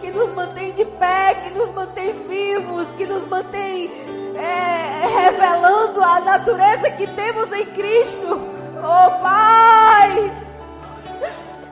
que 0.00 0.10
nos 0.10 0.32
mantém 0.34 0.72
de 0.72 0.84
pé, 0.84 1.34
que 1.34 1.50
nos 1.58 1.72
mantém 1.74 2.12
vivos, 2.28 2.86
que 2.96 3.06
nos 3.06 3.26
mantém 3.28 3.90
é, 4.36 5.02
revelando 5.22 6.02
a 6.02 6.20
natureza 6.20 6.90
que 6.90 7.06
temos 7.06 7.52
em 7.52 7.66
Cristo. 7.66 8.40
Oh 8.78 9.10
Pai! 9.22 10.32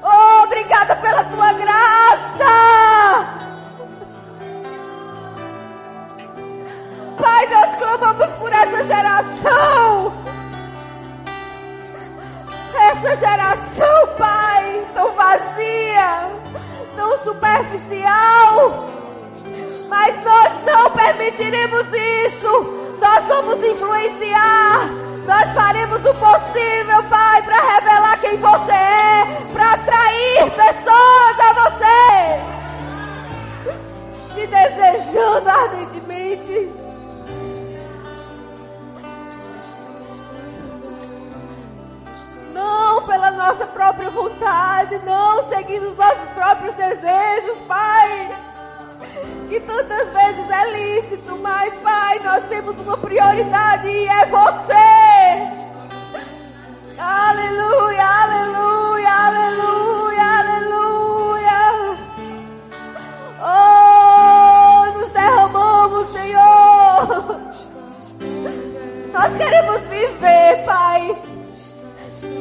Oh, 0.03 0.45
obrigada 0.45 0.97
pela 0.97 1.24
tua 1.24 1.53
graça! 1.53 1.99
Pai, 7.20 7.47
nós 7.49 7.76
clamamos 7.76 8.30
por 8.39 8.53
essa 8.53 8.84
geração. 8.84 10.28
Essa 12.99 13.14
geração, 13.14 14.09
Pai, 14.18 14.84
tão 14.92 15.12
vazia, 15.12 16.32
tão 16.96 17.16
superficial. 17.18 18.88
Mas 19.88 20.24
nós 20.24 20.53
não 20.66 20.90
permitiremos 20.90 21.86
isso. 21.92 22.96
Nós 23.01 23.24
vamos 23.26 23.64
influenciar. 23.64 24.88
Nós 25.24 25.55
faremos 25.55 26.05
o 26.05 26.14
possível, 26.14 27.05
Pai, 27.09 27.40
para 27.42 27.61
revelar 27.76 28.20
quem 28.20 28.36
você 28.36 28.72
é, 28.72 29.46
para 29.53 29.74
atrair 29.74 30.51
pessoas 30.51 31.38
a 31.38 31.53
você. 31.53 32.40
Te 34.34 34.44
desejando 34.44 35.49
ardentemente. 35.49 36.88
Pela 43.09 43.31
nossa 43.31 43.67
própria 43.67 44.11
vontade, 44.11 45.01
não 45.05 45.49
seguindo 45.49 45.89
os 45.89 45.97
nossos 45.97 46.29
próprios 46.31 46.75
desejos, 46.75 47.57
Pai 47.67 48.31
que 49.49 49.59
tantas 49.61 50.13
vezes 50.13 50.51
é 50.51 50.71
lícito, 50.71 51.37
mas 51.39 51.73
Pai, 51.81 52.19
nós 52.19 52.45
temos 52.49 52.79
uma 52.79 52.99
prioridade 52.99 53.89
e 53.89 54.07
é 54.07 54.27
você. 54.27 54.75
Aleluia, 56.99 58.05
aleluia, 58.05 59.11
aleluia, 59.11 60.23
aleluia. 60.39 61.97
Oh, 63.41 64.99
nos 64.99 65.11
derramamos, 65.13 66.13
Senhor. 66.13 67.41
Nós 69.13 69.37
queremos 69.37 69.81
viver, 69.87 70.65
Pai. 70.67 71.38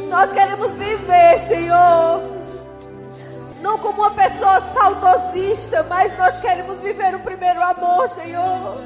Nós 0.09 0.31
queremos 0.31 0.71
viver, 0.73 1.47
Senhor 1.47 2.37
não 3.67 3.77
como 3.79 4.01
uma 4.01 4.11
pessoa 4.11 4.61
saudosista, 4.73 5.83
mas 5.83 6.17
nós 6.17 6.39
queremos 6.39 6.79
viver 6.79 7.15
o 7.15 7.19
primeiro 7.19 7.61
amor, 7.61 8.09
Senhor. 8.11 8.81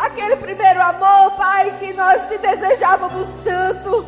Aquele 0.00 0.36
primeiro 0.36 0.80
amor, 0.80 1.32
Pai, 1.32 1.74
que 1.80 1.92
nós 1.92 2.28
te 2.28 2.38
desejávamos 2.38 3.26
tanto. 3.42 4.06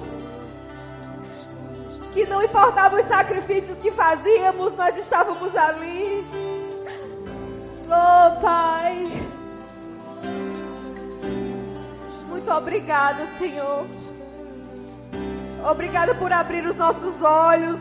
Que 2.12 2.26
não 2.26 2.42
importava 2.42 3.00
os 3.00 3.06
sacrifícios 3.06 3.76
que 3.78 3.90
fazíamos, 3.90 4.76
nós 4.76 4.96
estávamos 4.96 5.56
ali. 5.56 6.24
Oh, 7.86 8.40
Pai. 8.40 9.04
Muito 12.28 12.50
obrigada, 12.52 13.26
Senhor. 13.38 13.86
Obrigada 15.64 16.14
por 16.14 16.32
abrir 16.32 16.66
os 16.66 16.76
nossos 16.76 17.22
olhos. 17.22 17.80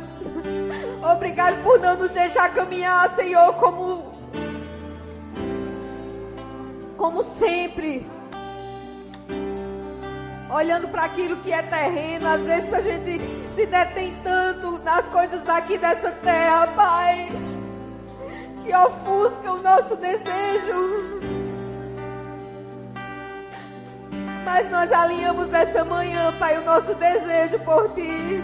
Obrigado 1.13 1.61
por 1.63 1.79
não 1.79 1.95
nos 1.95 2.11
deixar 2.11 2.53
caminhar, 2.53 3.13
Senhor, 3.15 3.53
como 3.53 4.17
como 6.97 7.23
sempre. 7.23 8.05
Olhando 10.49 10.87
para 10.87 11.03
aquilo 11.05 11.37
que 11.37 11.51
é 11.51 11.61
terreno, 11.61 12.27
às 12.27 12.41
vezes 12.41 12.73
a 12.73 12.81
gente 12.81 13.21
se 13.55 13.65
detém 13.65 14.15
tanto 14.23 14.79
nas 14.79 15.05
coisas 15.07 15.43
daqui 15.43 15.77
dessa 15.77 16.11
terra, 16.11 16.67
Pai, 16.67 17.29
que 18.63 18.73
ofusca 18.73 19.51
o 19.51 19.61
nosso 19.61 19.95
desejo. 19.97 21.36
Mas 24.47 24.71
nós 24.71 24.89
alinhamos 24.93 25.49
nessa 25.49 25.83
manhã, 25.83 26.33
Pai, 26.39 26.57
o 26.57 26.63
nosso 26.63 26.95
desejo 26.95 27.59
por 27.65 27.93
Ti. 27.93 28.41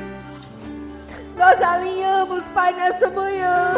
Nós 1.38 1.62
alinhamos, 1.62 2.44
Pai, 2.54 2.74
nessa 2.74 3.10
manhã. 3.10 3.76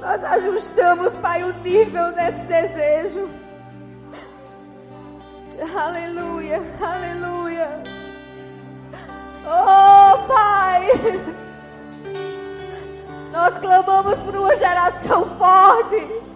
Nós 0.00 0.24
ajustamos, 0.24 1.14
Pai, 1.22 1.44
o 1.44 1.52
nível 1.62 2.12
desse 2.14 2.40
desejo. 2.46 3.30
Aleluia, 5.76 6.60
aleluia. 6.80 7.70
Oh, 9.46 10.26
Pai. 10.26 10.88
Nós 13.30 13.56
clamamos 13.60 14.18
por 14.18 14.34
uma 14.34 14.56
geração 14.56 15.26
forte. 15.38 16.29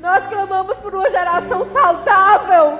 Nós 0.00 0.26
clamamos 0.28 0.76
por 0.78 0.94
uma 0.94 1.10
geração 1.10 1.64
saudável. 1.72 2.78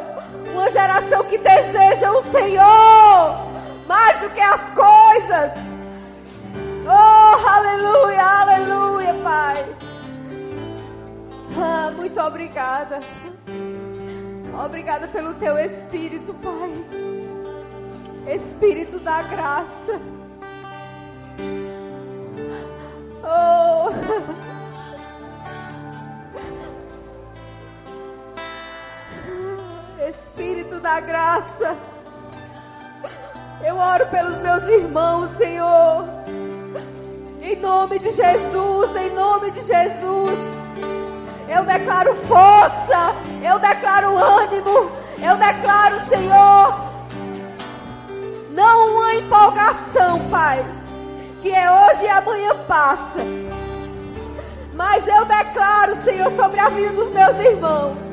Uma 0.53 0.71
geração 0.71 1.25
que 1.25 1.39
deseja 1.39 2.11
o 2.13 2.23
Senhor 2.31 3.51
mais 3.87 4.21
do 4.21 4.31
que 4.31 4.41
as 4.41 4.61
coisas. 4.73 5.53
Oh, 6.87 7.49
aleluia, 7.49 8.23
aleluia, 8.23 9.15
Pai. 9.23 9.67
Ah, 11.61 11.93
muito 11.97 12.21
obrigada. 12.21 13.01
Obrigada 14.65 15.09
pelo 15.09 15.35
teu 15.35 15.59
Espírito, 15.59 16.33
Pai. 16.35 16.73
Espírito 18.35 18.99
da 19.01 19.23
graça. 19.23 20.01
Oh. 23.25 24.60
Espírito 30.09 30.81
da 30.81 30.99
graça. 31.01 31.77
Eu 33.63 33.77
oro 33.77 34.07
pelos 34.07 34.39
meus 34.39 34.65
irmãos, 34.65 35.37
Senhor. 35.37 36.05
Em 37.43 37.57
nome 37.57 37.99
de 37.99 38.11
Jesus, 38.11 38.97
em 38.97 39.11
nome 39.11 39.51
de 39.51 39.61
Jesus. 39.61 40.39
Eu 41.49 41.65
declaro 41.65 42.15
força, 42.27 43.15
eu 43.43 43.59
declaro 43.59 44.17
ânimo, 44.17 44.91
eu 45.21 45.37
declaro, 45.37 46.09
Senhor, 46.09 46.91
não 48.51 48.95
uma 48.95 49.15
empolgação, 49.17 50.31
Pai, 50.31 50.65
que 51.43 51.53
é 51.53 51.71
hoje 51.71 52.05
e 52.05 52.09
amanhã 52.09 52.55
passa. 52.67 53.21
Mas 54.75 55.07
eu 55.07 55.25
declaro, 55.25 55.97
Senhor, 56.05 56.31
sobre 56.33 56.61
a 56.61 56.69
vida 56.69 56.93
dos 56.93 57.13
meus 57.13 57.37
irmãos, 57.39 58.10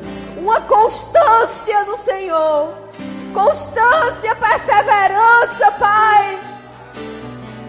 uma 0.48 0.62
constância 0.62 1.84
no 1.84 1.98
Senhor 1.98 2.88
constância, 3.34 4.34
perseverança, 4.34 5.70
Pai. 5.78 6.40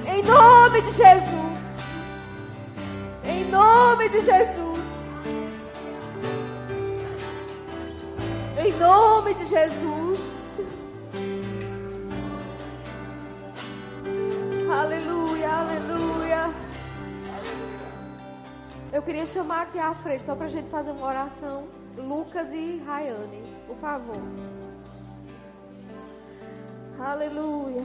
Em 0.08 0.24
nome 0.24 0.82
de 0.82 0.92
Jesus. 0.94 1.60
Em 3.26 3.46
nome 3.52 4.10
de 4.10 4.22
Jesus. 4.22 4.80
Em 8.58 8.74
nome 8.80 9.34
de 9.36 9.46
Jesus. 9.46 10.20
Aleluia, 14.72 15.50
aleluia. 15.50 16.54
Eu 18.92 19.02
queria 19.02 19.26
chamar 19.26 19.64
aqui 19.64 19.78
à 19.78 19.94
frente, 19.94 20.26
só 20.26 20.36
para 20.36 20.46
a 20.46 20.50
gente 20.50 20.70
fazer 20.70 20.92
uma 20.92 21.08
oração. 21.08 21.79
Lucas 22.00 22.52
e 22.54 22.82
Rayane, 22.86 23.44
por 23.68 23.78
favor. 23.78 24.22
Aleluia. 27.00 27.84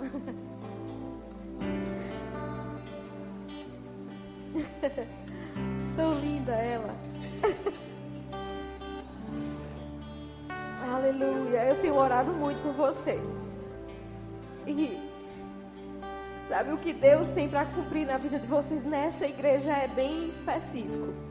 Tão 5.96 6.14
linda 6.20 6.52
ela. 6.52 6.94
Aleluia. 10.94 11.64
Eu 11.64 11.80
tenho 11.80 11.96
orado 11.96 12.32
muito 12.32 12.62
por 12.62 12.72
vocês. 12.72 13.20
E 14.66 15.10
sabe 16.48 16.72
o 16.72 16.78
que 16.78 16.92
Deus 16.92 17.28
tem 17.28 17.48
para 17.48 17.64
cumprir 17.66 18.06
na 18.06 18.18
vida 18.18 18.38
de 18.38 18.46
vocês 18.46 18.84
nessa 18.84 19.26
igreja 19.26 19.72
é 19.72 19.88
bem 19.88 20.28
específico. 20.28 21.29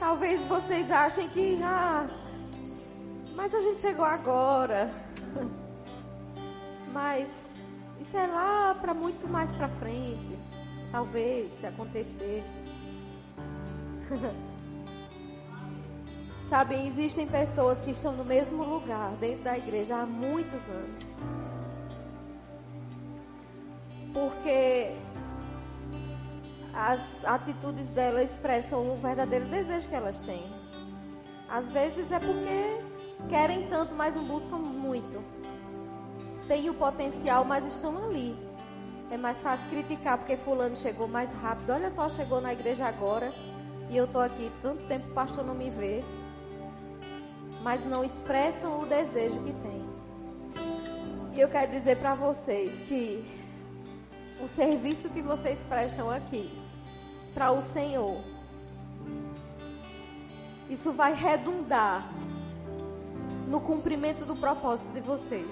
Talvez 0.00 0.40
vocês 0.46 0.90
achem 0.90 1.28
que 1.28 1.60
ah, 1.62 2.06
mas 3.36 3.54
a 3.54 3.60
gente 3.60 3.80
chegou 3.82 4.04
agora. 4.04 4.90
Mas 6.92 7.28
isso 8.00 8.16
é 8.16 8.26
lá 8.26 8.74
para 8.80 8.92
muito 8.92 9.28
mais 9.28 9.48
para 9.52 9.68
frente. 9.68 10.36
Talvez, 10.90 11.48
se 11.60 11.66
acontecer. 11.66 12.42
Sabem, 16.50 16.88
existem 16.88 17.28
pessoas 17.28 17.78
que 17.80 17.92
estão 17.92 18.12
no 18.12 18.24
mesmo 18.24 18.64
lugar, 18.64 19.12
dentro 19.20 19.44
da 19.44 19.56
igreja, 19.56 19.98
há 19.98 20.06
muitos 20.06 20.68
anos. 20.68 21.04
Porque 24.12 24.90
as 26.80 27.24
atitudes 27.26 27.86
delas 27.90 28.30
expressam 28.30 28.90
o 28.90 28.96
verdadeiro 28.96 29.44
desejo 29.46 29.86
que 29.86 29.94
elas 29.94 30.18
têm. 30.20 30.50
Às 31.46 31.70
vezes 31.70 32.10
é 32.10 32.18
porque 32.18 32.80
querem 33.28 33.68
tanto, 33.68 33.94
mas 33.94 34.14
não 34.14 34.24
buscam 34.24 34.56
muito. 34.56 35.22
Têm 36.48 36.70
o 36.70 36.74
potencial, 36.74 37.44
mas 37.44 37.66
estão 37.66 38.02
ali. 38.02 38.34
É 39.10 39.18
mais 39.18 39.38
fácil 39.40 39.68
criticar 39.68 40.16
porque 40.16 40.38
fulano 40.38 40.74
chegou 40.74 41.06
mais 41.06 41.30
rápido. 41.42 41.70
Olha 41.70 41.90
só, 41.90 42.08
chegou 42.08 42.40
na 42.40 42.54
igreja 42.54 42.86
agora 42.86 43.30
e 43.90 43.96
eu 43.96 44.06
estou 44.06 44.22
aqui 44.22 44.50
tanto 44.62 44.82
tempo 44.86 45.10
o 45.10 45.14
pastor 45.14 45.44
não 45.44 45.54
me 45.54 45.68
vê 45.68 46.00
mas 47.62 47.84
não 47.84 48.02
expressam 48.02 48.80
o 48.80 48.86
desejo 48.86 49.38
que 49.42 49.52
têm. 49.52 49.90
E 51.34 51.40
eu 51.40 51.48
quero 51.50 51.72
dizer 51.72 51.98
para 51.98 52.14
vocês 52.14 52.72
que 52.88 53.22
o 54.42 54.48
serviço 54.48 55.10
que 55.10 55.20
vocês 55.20 55.58
prestam 55.68 56.10
aqui 56.10 56.59
para 57.34 57.52
o 57.52 57.62
Senhor, 57.62 58.20
isso 60.68 60.92
vai 60.92 61.14
redundar 61.14 62.06
no 63.48 63.60
cumprimento 63.60 64.24
do 64.24 64.36
propósito 64.36 64.92
de 64.92 65.00
vocês. 65.00 65.48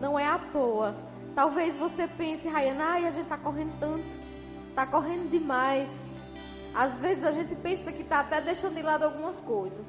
Não 0.00 0.18
é 0.18 0.26
à 0.26 0.38
toa. 0.38 0.94
Talvez 1.34 1.76
você 1.76 2.06
pense, 2.06 2.46
Rayana, 2.48 2.84
ai, 2.84 3.06
a 3.06 3.10
gente 3.10 3.22
está 3.22 3.38
correndo 3.38 3.78
tanto, 3.80 4.04
está 4.68 4.86
correndo 4.86 5.30
demais. 5.30 5.88
Às 6.74 6.98
vezes 6.98 7.24
a 7.24 7.32
gente 7.32 7.54
pensa 7.56 7.90
que 7.90 8.02
está 8.02 8.20
até 8.20 8.40
deixando 8.40 8.74
de 8.74 8.82
lado 8.82 9.04
algumas 9.04 9.36
coisas. 9.40 9.86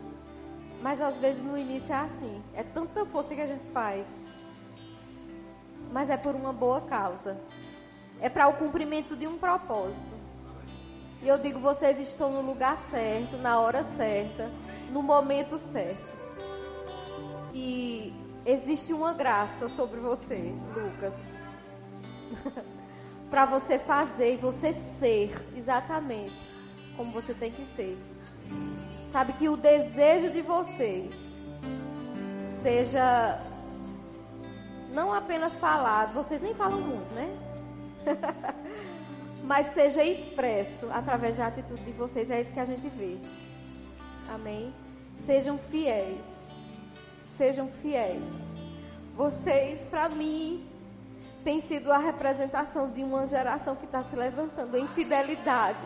Mas 0.82 1.02
às 1.02 1.16
vezes 1.18 1.44
no 1.44 1.58
início 1.58 1.94
é 1.94 1.98
assim. 1.98 2.42
É 2.54 2.64
tanta 2.64 3.06
força 3.06 3.36
que 3.36 3.42
a 3.42 3.48
gente 3.48 3.66
faz. 3.74 4.08
Mas 5.92 6.10
é 6.10 6.16
por 6.16 6.36
uma 6.36 6.54
boa 6.54 6.82
causa. 6.82 7.38
É 8.22 8.30
para 8.30 8.48
o 8.48 8.54
cumprimento 8.54 9.16
de 9.16 9.28
um 9.28 9.38
propósito. 9.38 10.20
E 11.22 11.28
eu 11.28 11.38
digo, 11.38 11.60
vocês 11.60 12.00
estão 12.00 12.32
no 12.32 12.42
lugar 12.42 12.78
certo, 12.90 13.38
na 13.38 13.60
hora 13.60 13.84
certa, 13.98 14.50
no 14.92 15.02
momento 15.02 15.58
certo. 15.58 16.10
E 17.54 18.14
existe 18.46 18.94
uma 18.94 19.14
graça 19.14 19.68
sobre 19.70 20.00
você, 20.00 20.54
Lucas. 20.74 21.14
para 23.30 23.46
você 23.46 23.78
fazer 23.78 24.34
e 24.34 24.38
você 24.38 24.76
ser 25.00 25.36
exatamente 25.56 26.34
como 26.98 27.12
você 27.12 27.34
tem 27.34 27.52
que 27.52 27.64
ser. 27.76 27.98
Sabe 29.12 29.34
que 29.34 29.48
o 29.48 29.56
desejo 29.56 30.32
de 30.32 30.42
vocês 30.42 31.14
seja 32.62 33.40
não 34.92 35.14
apenas 35.14 35.58
falado, 35.60 36.14
vocês 36.14 36.42
nem 36.42 36.54
falam 36.56 36.82
muito, 36.82 37.14
né? 37.14 37.49
Mas 39.44 39.74
seja 39.74 40.04
expresso 40.04 40.88
através 40.92 41.38
da 41.38 41.48
atitude 41.48 41.82
de 41.84 41.92
vocês, 41.92 42.30
é 42.30 42.42
isso 42.42 42.54
que 42.54 42.60
a 42.60 42.66
gente 42.66 42.88
vê. 42.90 43.18
Amém? 44.34 44.74
Sejam 45.26 45.58
fiéis. 45.72 46.22
Sejam 47.38 47.68
fiéis. 47.82 48.22
Vocês, 49.16 49.82
para 49.90 50.08
mim, 50.08 50.66
tem 51.44 51.62
sido 51.62 51.92
a 51.92 51.98
representação 51.98 52.90
de 52.90 53.04
uma 53.04 53.28
geração 53.28 53.76
que 53.76 53.86
está 53.86 54.04
se 54.04 54.16
levantando 54.16 54.78
em 54.78 54.88
fidelidade, 54.90 55.80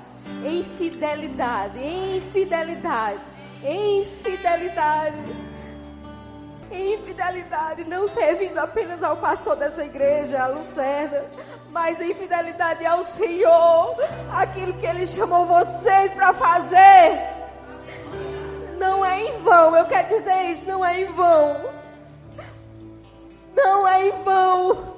em 0.46 0.64
fidelidade, 0.78 1.80
em 1.80 2.22
fidelidade, 2.32 3.22
em 3.64 4.06
fidelidade, 4.24 5.16
em 6.72 6.98
fidelidade, 6.98 7.84
não 7.86 8.08
servindo 8.08 8.58
apenas 8.58 9.02
ao 9.04 9.18
pastor 9.18 9.56
dessa 9.56 9.86
igreja, 9.86 10.44
a 10.44 10.48
Lucerna, 10.48 11.24
mas 11.74 12.00
em 12.00 12.14
fidelidade 12.14 12.86
ao 12.86 13.04
Senhor, 13.04 13.96
aquilo 14.32 14.74
que 14.76 14.86
Ele 14.86 15.06
chamou 15.08 15.46
vocês 15.46 16.14
para 16.14 16.34
fazer. 16.34 17.20
Não 18.78 19.04
é 19.04 19.24
em 19.24 19.42
vão, 19.42 19.76
eu 19.76 19.86
quero 19.86 20.08
dizer 20.08 20.52
isso, 20.52 20.66
não 20.66 20.86
é 20.86 21.02
em 21.02 21.12
vão. 21.12 21.74
Não 23.56 23.88
é 23.88 24.08
em 24.08 24.24
vão. 24.24 24.94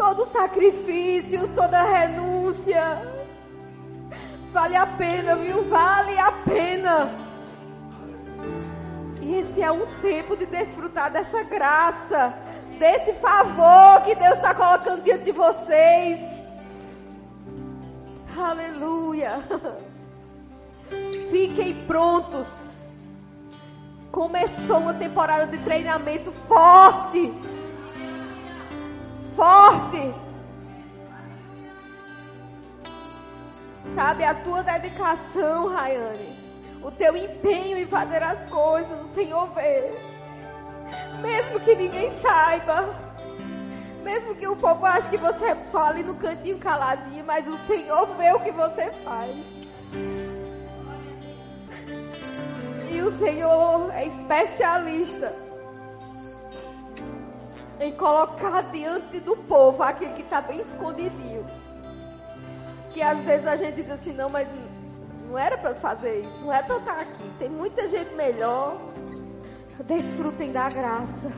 todo 0.00 0.24
sacrifício, 0.32 1.46
toda 1.54 1.82
renúncia. 1.82 2.82
Vale 4.50 4.74
a 4.74 4.86
pena, 4.86 5.36
viu? 5.36 5.62
Vale 5.64 6.18
a 6.18 6.32
pena. 6.32 7.10
E 9.20 9.34
esse 9.34 9.62
é 9.62 9.70
um 9.70 9.86
tempo 10.00 10.34
de 10.38 10.46
desfrutar 10.46 11.12
dessa 11.12 11.42
graça, 11.42 12.32
desse 12.80 13.12
favor 13.20 14.02
que 14.04 14.14
Deus 14.14 14.36
está 14.36 14.54
colocando 14.54 15.04
diante 15.04 15.24
de 15.24 15.32
vocês. 15.32 16.18
Aleluia. 18.36 19.32
Fiquem 21.30 21.74
prontos. 21.86 22.46
Começou 24.10 24.78
uma 24.78 24.94
temporada 24.94 25.46
de 25.46 25.58
treinamento 25.58 26.32
forte 26.48 27.30
forte. 29.36 30.14
Sabe, 33.94 34.24
a 34.24 34.34
tua 34.34 34.62
dedicação, 34.62 35.68
Rayane, 35.68 36.38
o 36.82 36.90
teu 36.90 37.16
empenho 37.16 37.78
em 37.78 37.86
fazer 37.86 38.22
as 38.22 38.48
coisas, 38.50 39.00
o 39.00 39.14
Senhor 39.14 39.46
vê. 39.54 40.19
Mesmo 41.20 41.60
que 41.60 41.74
ninguém 41.74 42.10
saiba, 42.20 42.88
mesmo 44.02 44.34
que 44.34 44.46
o 44.46 44.56
povo 44.56 44.86
ache 44.86 45.10
que 45.10 45.16
você 45.16 45.46
é 45.46 45.56
só 45.70 45.86
ali 45.86 46.02
no 46.02 46.14
cantinho 46.14 46.58
caladinho, 46.58 47.24
mas 47.24 47.46
o 47.46 47.56
Senhor 47.66 48.06
vê 48.16 48.32
o 48.32 48.40
que 48.40 48.50
você 48.50 48.90
faz. 49.04 49.30
E 52.90 53.02
o 53.02 53.18
Senhor 53.18 53.90
é 53.92 54.06
especialista 54.06 55.34
em 57.78 57.92
colocar 57.92 58.62
diante 58.64 59.20
do 59.20 59.36
povo 59.36 59.82
aquele 59.82 60.14
que 60.14 60.22
está 60.22 60.40
bem 60.40 60.60
escondidinho. 60.60 61.46
Que 62.90 63.00
às 63.00 63.18
vezes 63.20 63.46
a 63.46 63.56
gente 63.56 63.82
diz 63.82 63.90
assim, 63.90 64.12
não, 64.12 64.28
mas 64.28 64.48
não 65.28 65.38
era 65.38 65.56
para 65.56 65.74
fazer 65.76 66.20
isso, 66.20 66.40
não 66.42 66.52
é 66.52 66.62
para 66.62 66.76
estar 66.76 67.00
aqui. 67.00 67.30
Tem 67.38 67.48
muita 67.48 67.86
gente 67.88 68.12
melhor. 68.14 68.76
Desfrutem 69.84 70.52
da 70.52 70.68
graça. 70.68 71.32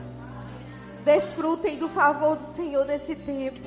Desfrutem 1.04 1.76
do 1.76 1.88
favor 1.88 2.36
do 2.36 2.54
Senhor 2.54 2.84
nesse 2.84 3.14
tempo. 3.14 3.60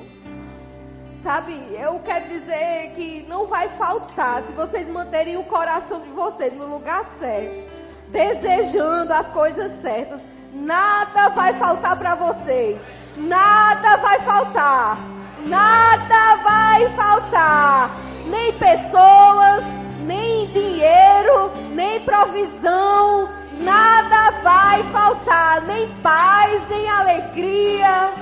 Sabe, 1.22 1.52
eu 1.72 1.98
quero 2.04 2.28
dizer 2.28 2.92
que 2.94 3.24
não 3.28 3.46
vai 3.46 3.68
faltar 3.70 4.42
se 4.42 4.52
vocês 4.52 4.88
manterem 4.88 5.36
o 5.36 5.44
coração 5.44 6.00
de 6.00 6.10
vocês 6.10 6.52
no 6.54 6.66
lugar 6.66 7.04
certo, 7.18 7.68
desejando 8.12 9.12
as 9.12 9.26
coisas 9.28 9.80
certas 9.82 10.20
Nada 10.56 11.28
vai 11.28 11.52
faltar 11.54 11.96
para 11.98 12.14
vocês. 12.14 12.80
Nada 13.16 13.96
vai 13.98 14.18
faltar. 14.20 14.98
Nada 15.46 16.36
vai 16.42 16.88
faltar. 16.90 17.90
Nem 18.26 18.52
pessoas, 18.54 19.62
nem 20.06 20.46
dinheiro, 20.48 21.52
nem 21.74 22.00
provisão. 22.00 23.35
Nada 23.58 24.30
vai 24.42 24.82
faltar 24.84 25.62
nem 25.62 25.88
paz, 26.02 26.68
nem 26.68 26.88
alegria. 26.88 28.12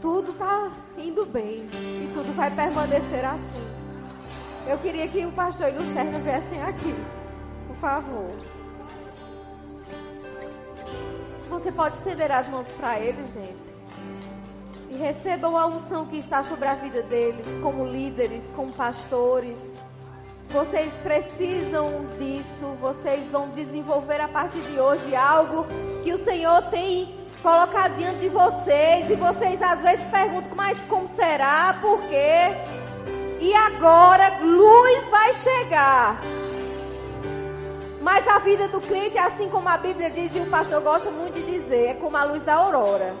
Tudo 0.00 0.32
está 0.32 0.70
indo 0.96 1.26
bem 1.26 1.66
e 1.72 2.10
tudo 2.14 2.34
vai 2.34 2.50
permanecer 2.50 3.24
assim. 3.24 3.66
Eu 4.66 4.78
queria 4.78 5.08
que 5.08 5.24
o 5.24 5.32
pastor 5.32 5.68
e 5.68 5.76
o 5.76 5.80
Lucerna 5.80 6.18
viessem 6.20 6.62
aqui, 6.62 6.94
por 7.66 7.76
favor. 7.76 8.30
Você 11.48 11.72
pode 11.72 11.96
estender 11.96 12.30
as 12.30 12.48
mãos 12.48 12.68
para 12.78 12.98
eles, 12.98 13.26
gente. 13.34 13.70
E 14.90 14.96
recebam 14.96 15.56
a 15.56 15.66
unção 15.66 16.06
que 16.06 16.18
está 16.18 16.42
sobre 16.44 16.68
a 16.68 16.74
vida 16.74 17.02
deles, 17.02 17.46
como 17.62 17.84
líderes, 17.84 18.42
como 18.54 18.72
pastores. 18.72 19.69
Vocês 20.52 20.92
precisam 21.02 22.06
disso. 22.18 22.76
Vocês 22.80 23.24
vão 23.30 23.50
desenvolver 23.50 24.20
a 24.20 24.26
partir 24.26 24.58
de 24.60 24.80
hoje 24.80 25.14
algo 25.14 25.64
que 26.02 26.12
o 26.12 26.24
Senhor 26.24 26.62
tem 26.70 27.14
colocado 27.40 27.96
diante 27.96 28.18
de 28.18 28.28
vocês. 28.28 29.08
E 29.08 29.14
vocês 29.14 29.62
às 29.62 29.80
vezes 29.80 30.04
perguntam, 30.10 30.50
mas 30.56 30.76
como 30.88 31.08
será? 31.14 31.76
Por 31.80 32.00
quê? 32.02 32.52
E 33.40 33.54
agora, 33.54 34.38
luz 34.42 35.08
vai 35.08 35.34
chegar. 35.34 36.20
Mas 38.02 38.26
a 38.26 38.38
vida 38.40 38.66
do 38.66 38.80
crente, 38.80 39.18
assim 39.18 39.48
como 39.48 39.68
a 39.68 39.76
Bíblia 39.76 40.10
diz, 40.10 40.34
e 40.34 40.40
o 40.40 40.46
pastor 40.46 40.80
gosta 40.80 41.10
muito 41.10 41.34
de 41.34 41.42
dizer, 41.42 41.90
é 41.90 41.94
como 41.94 42.16
a 42.16 42.24
luz 42.24 42.42
da 42.42 42.54
aurora. 42.54 43.14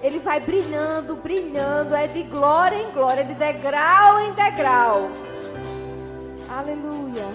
Ele 0.00 0.18
vai 0.20 0.40
brilhando, 0.40 1.16
brilhando, 1.16 1.94
é 1.94 2.06
de 2.06 2.22
glória 2.24 2.76
em 2.76 2.90
glória, 2.92 3.24
de 3.24 3.34
degrau 3.34 4.20
em 4.20 4.32
degrau. 4.32 5.10
Aleluia. 6.52 7.32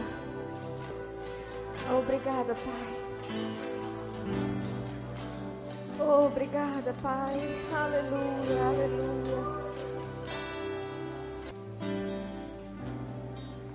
Obrigada, 1.98 2.54
Pai. 2.54 2.98
Obrigada, 6.00 6.94
Pai. 7.02 7.36
Aleluia, 7.74 8.68
aleluia. 8.68 9.57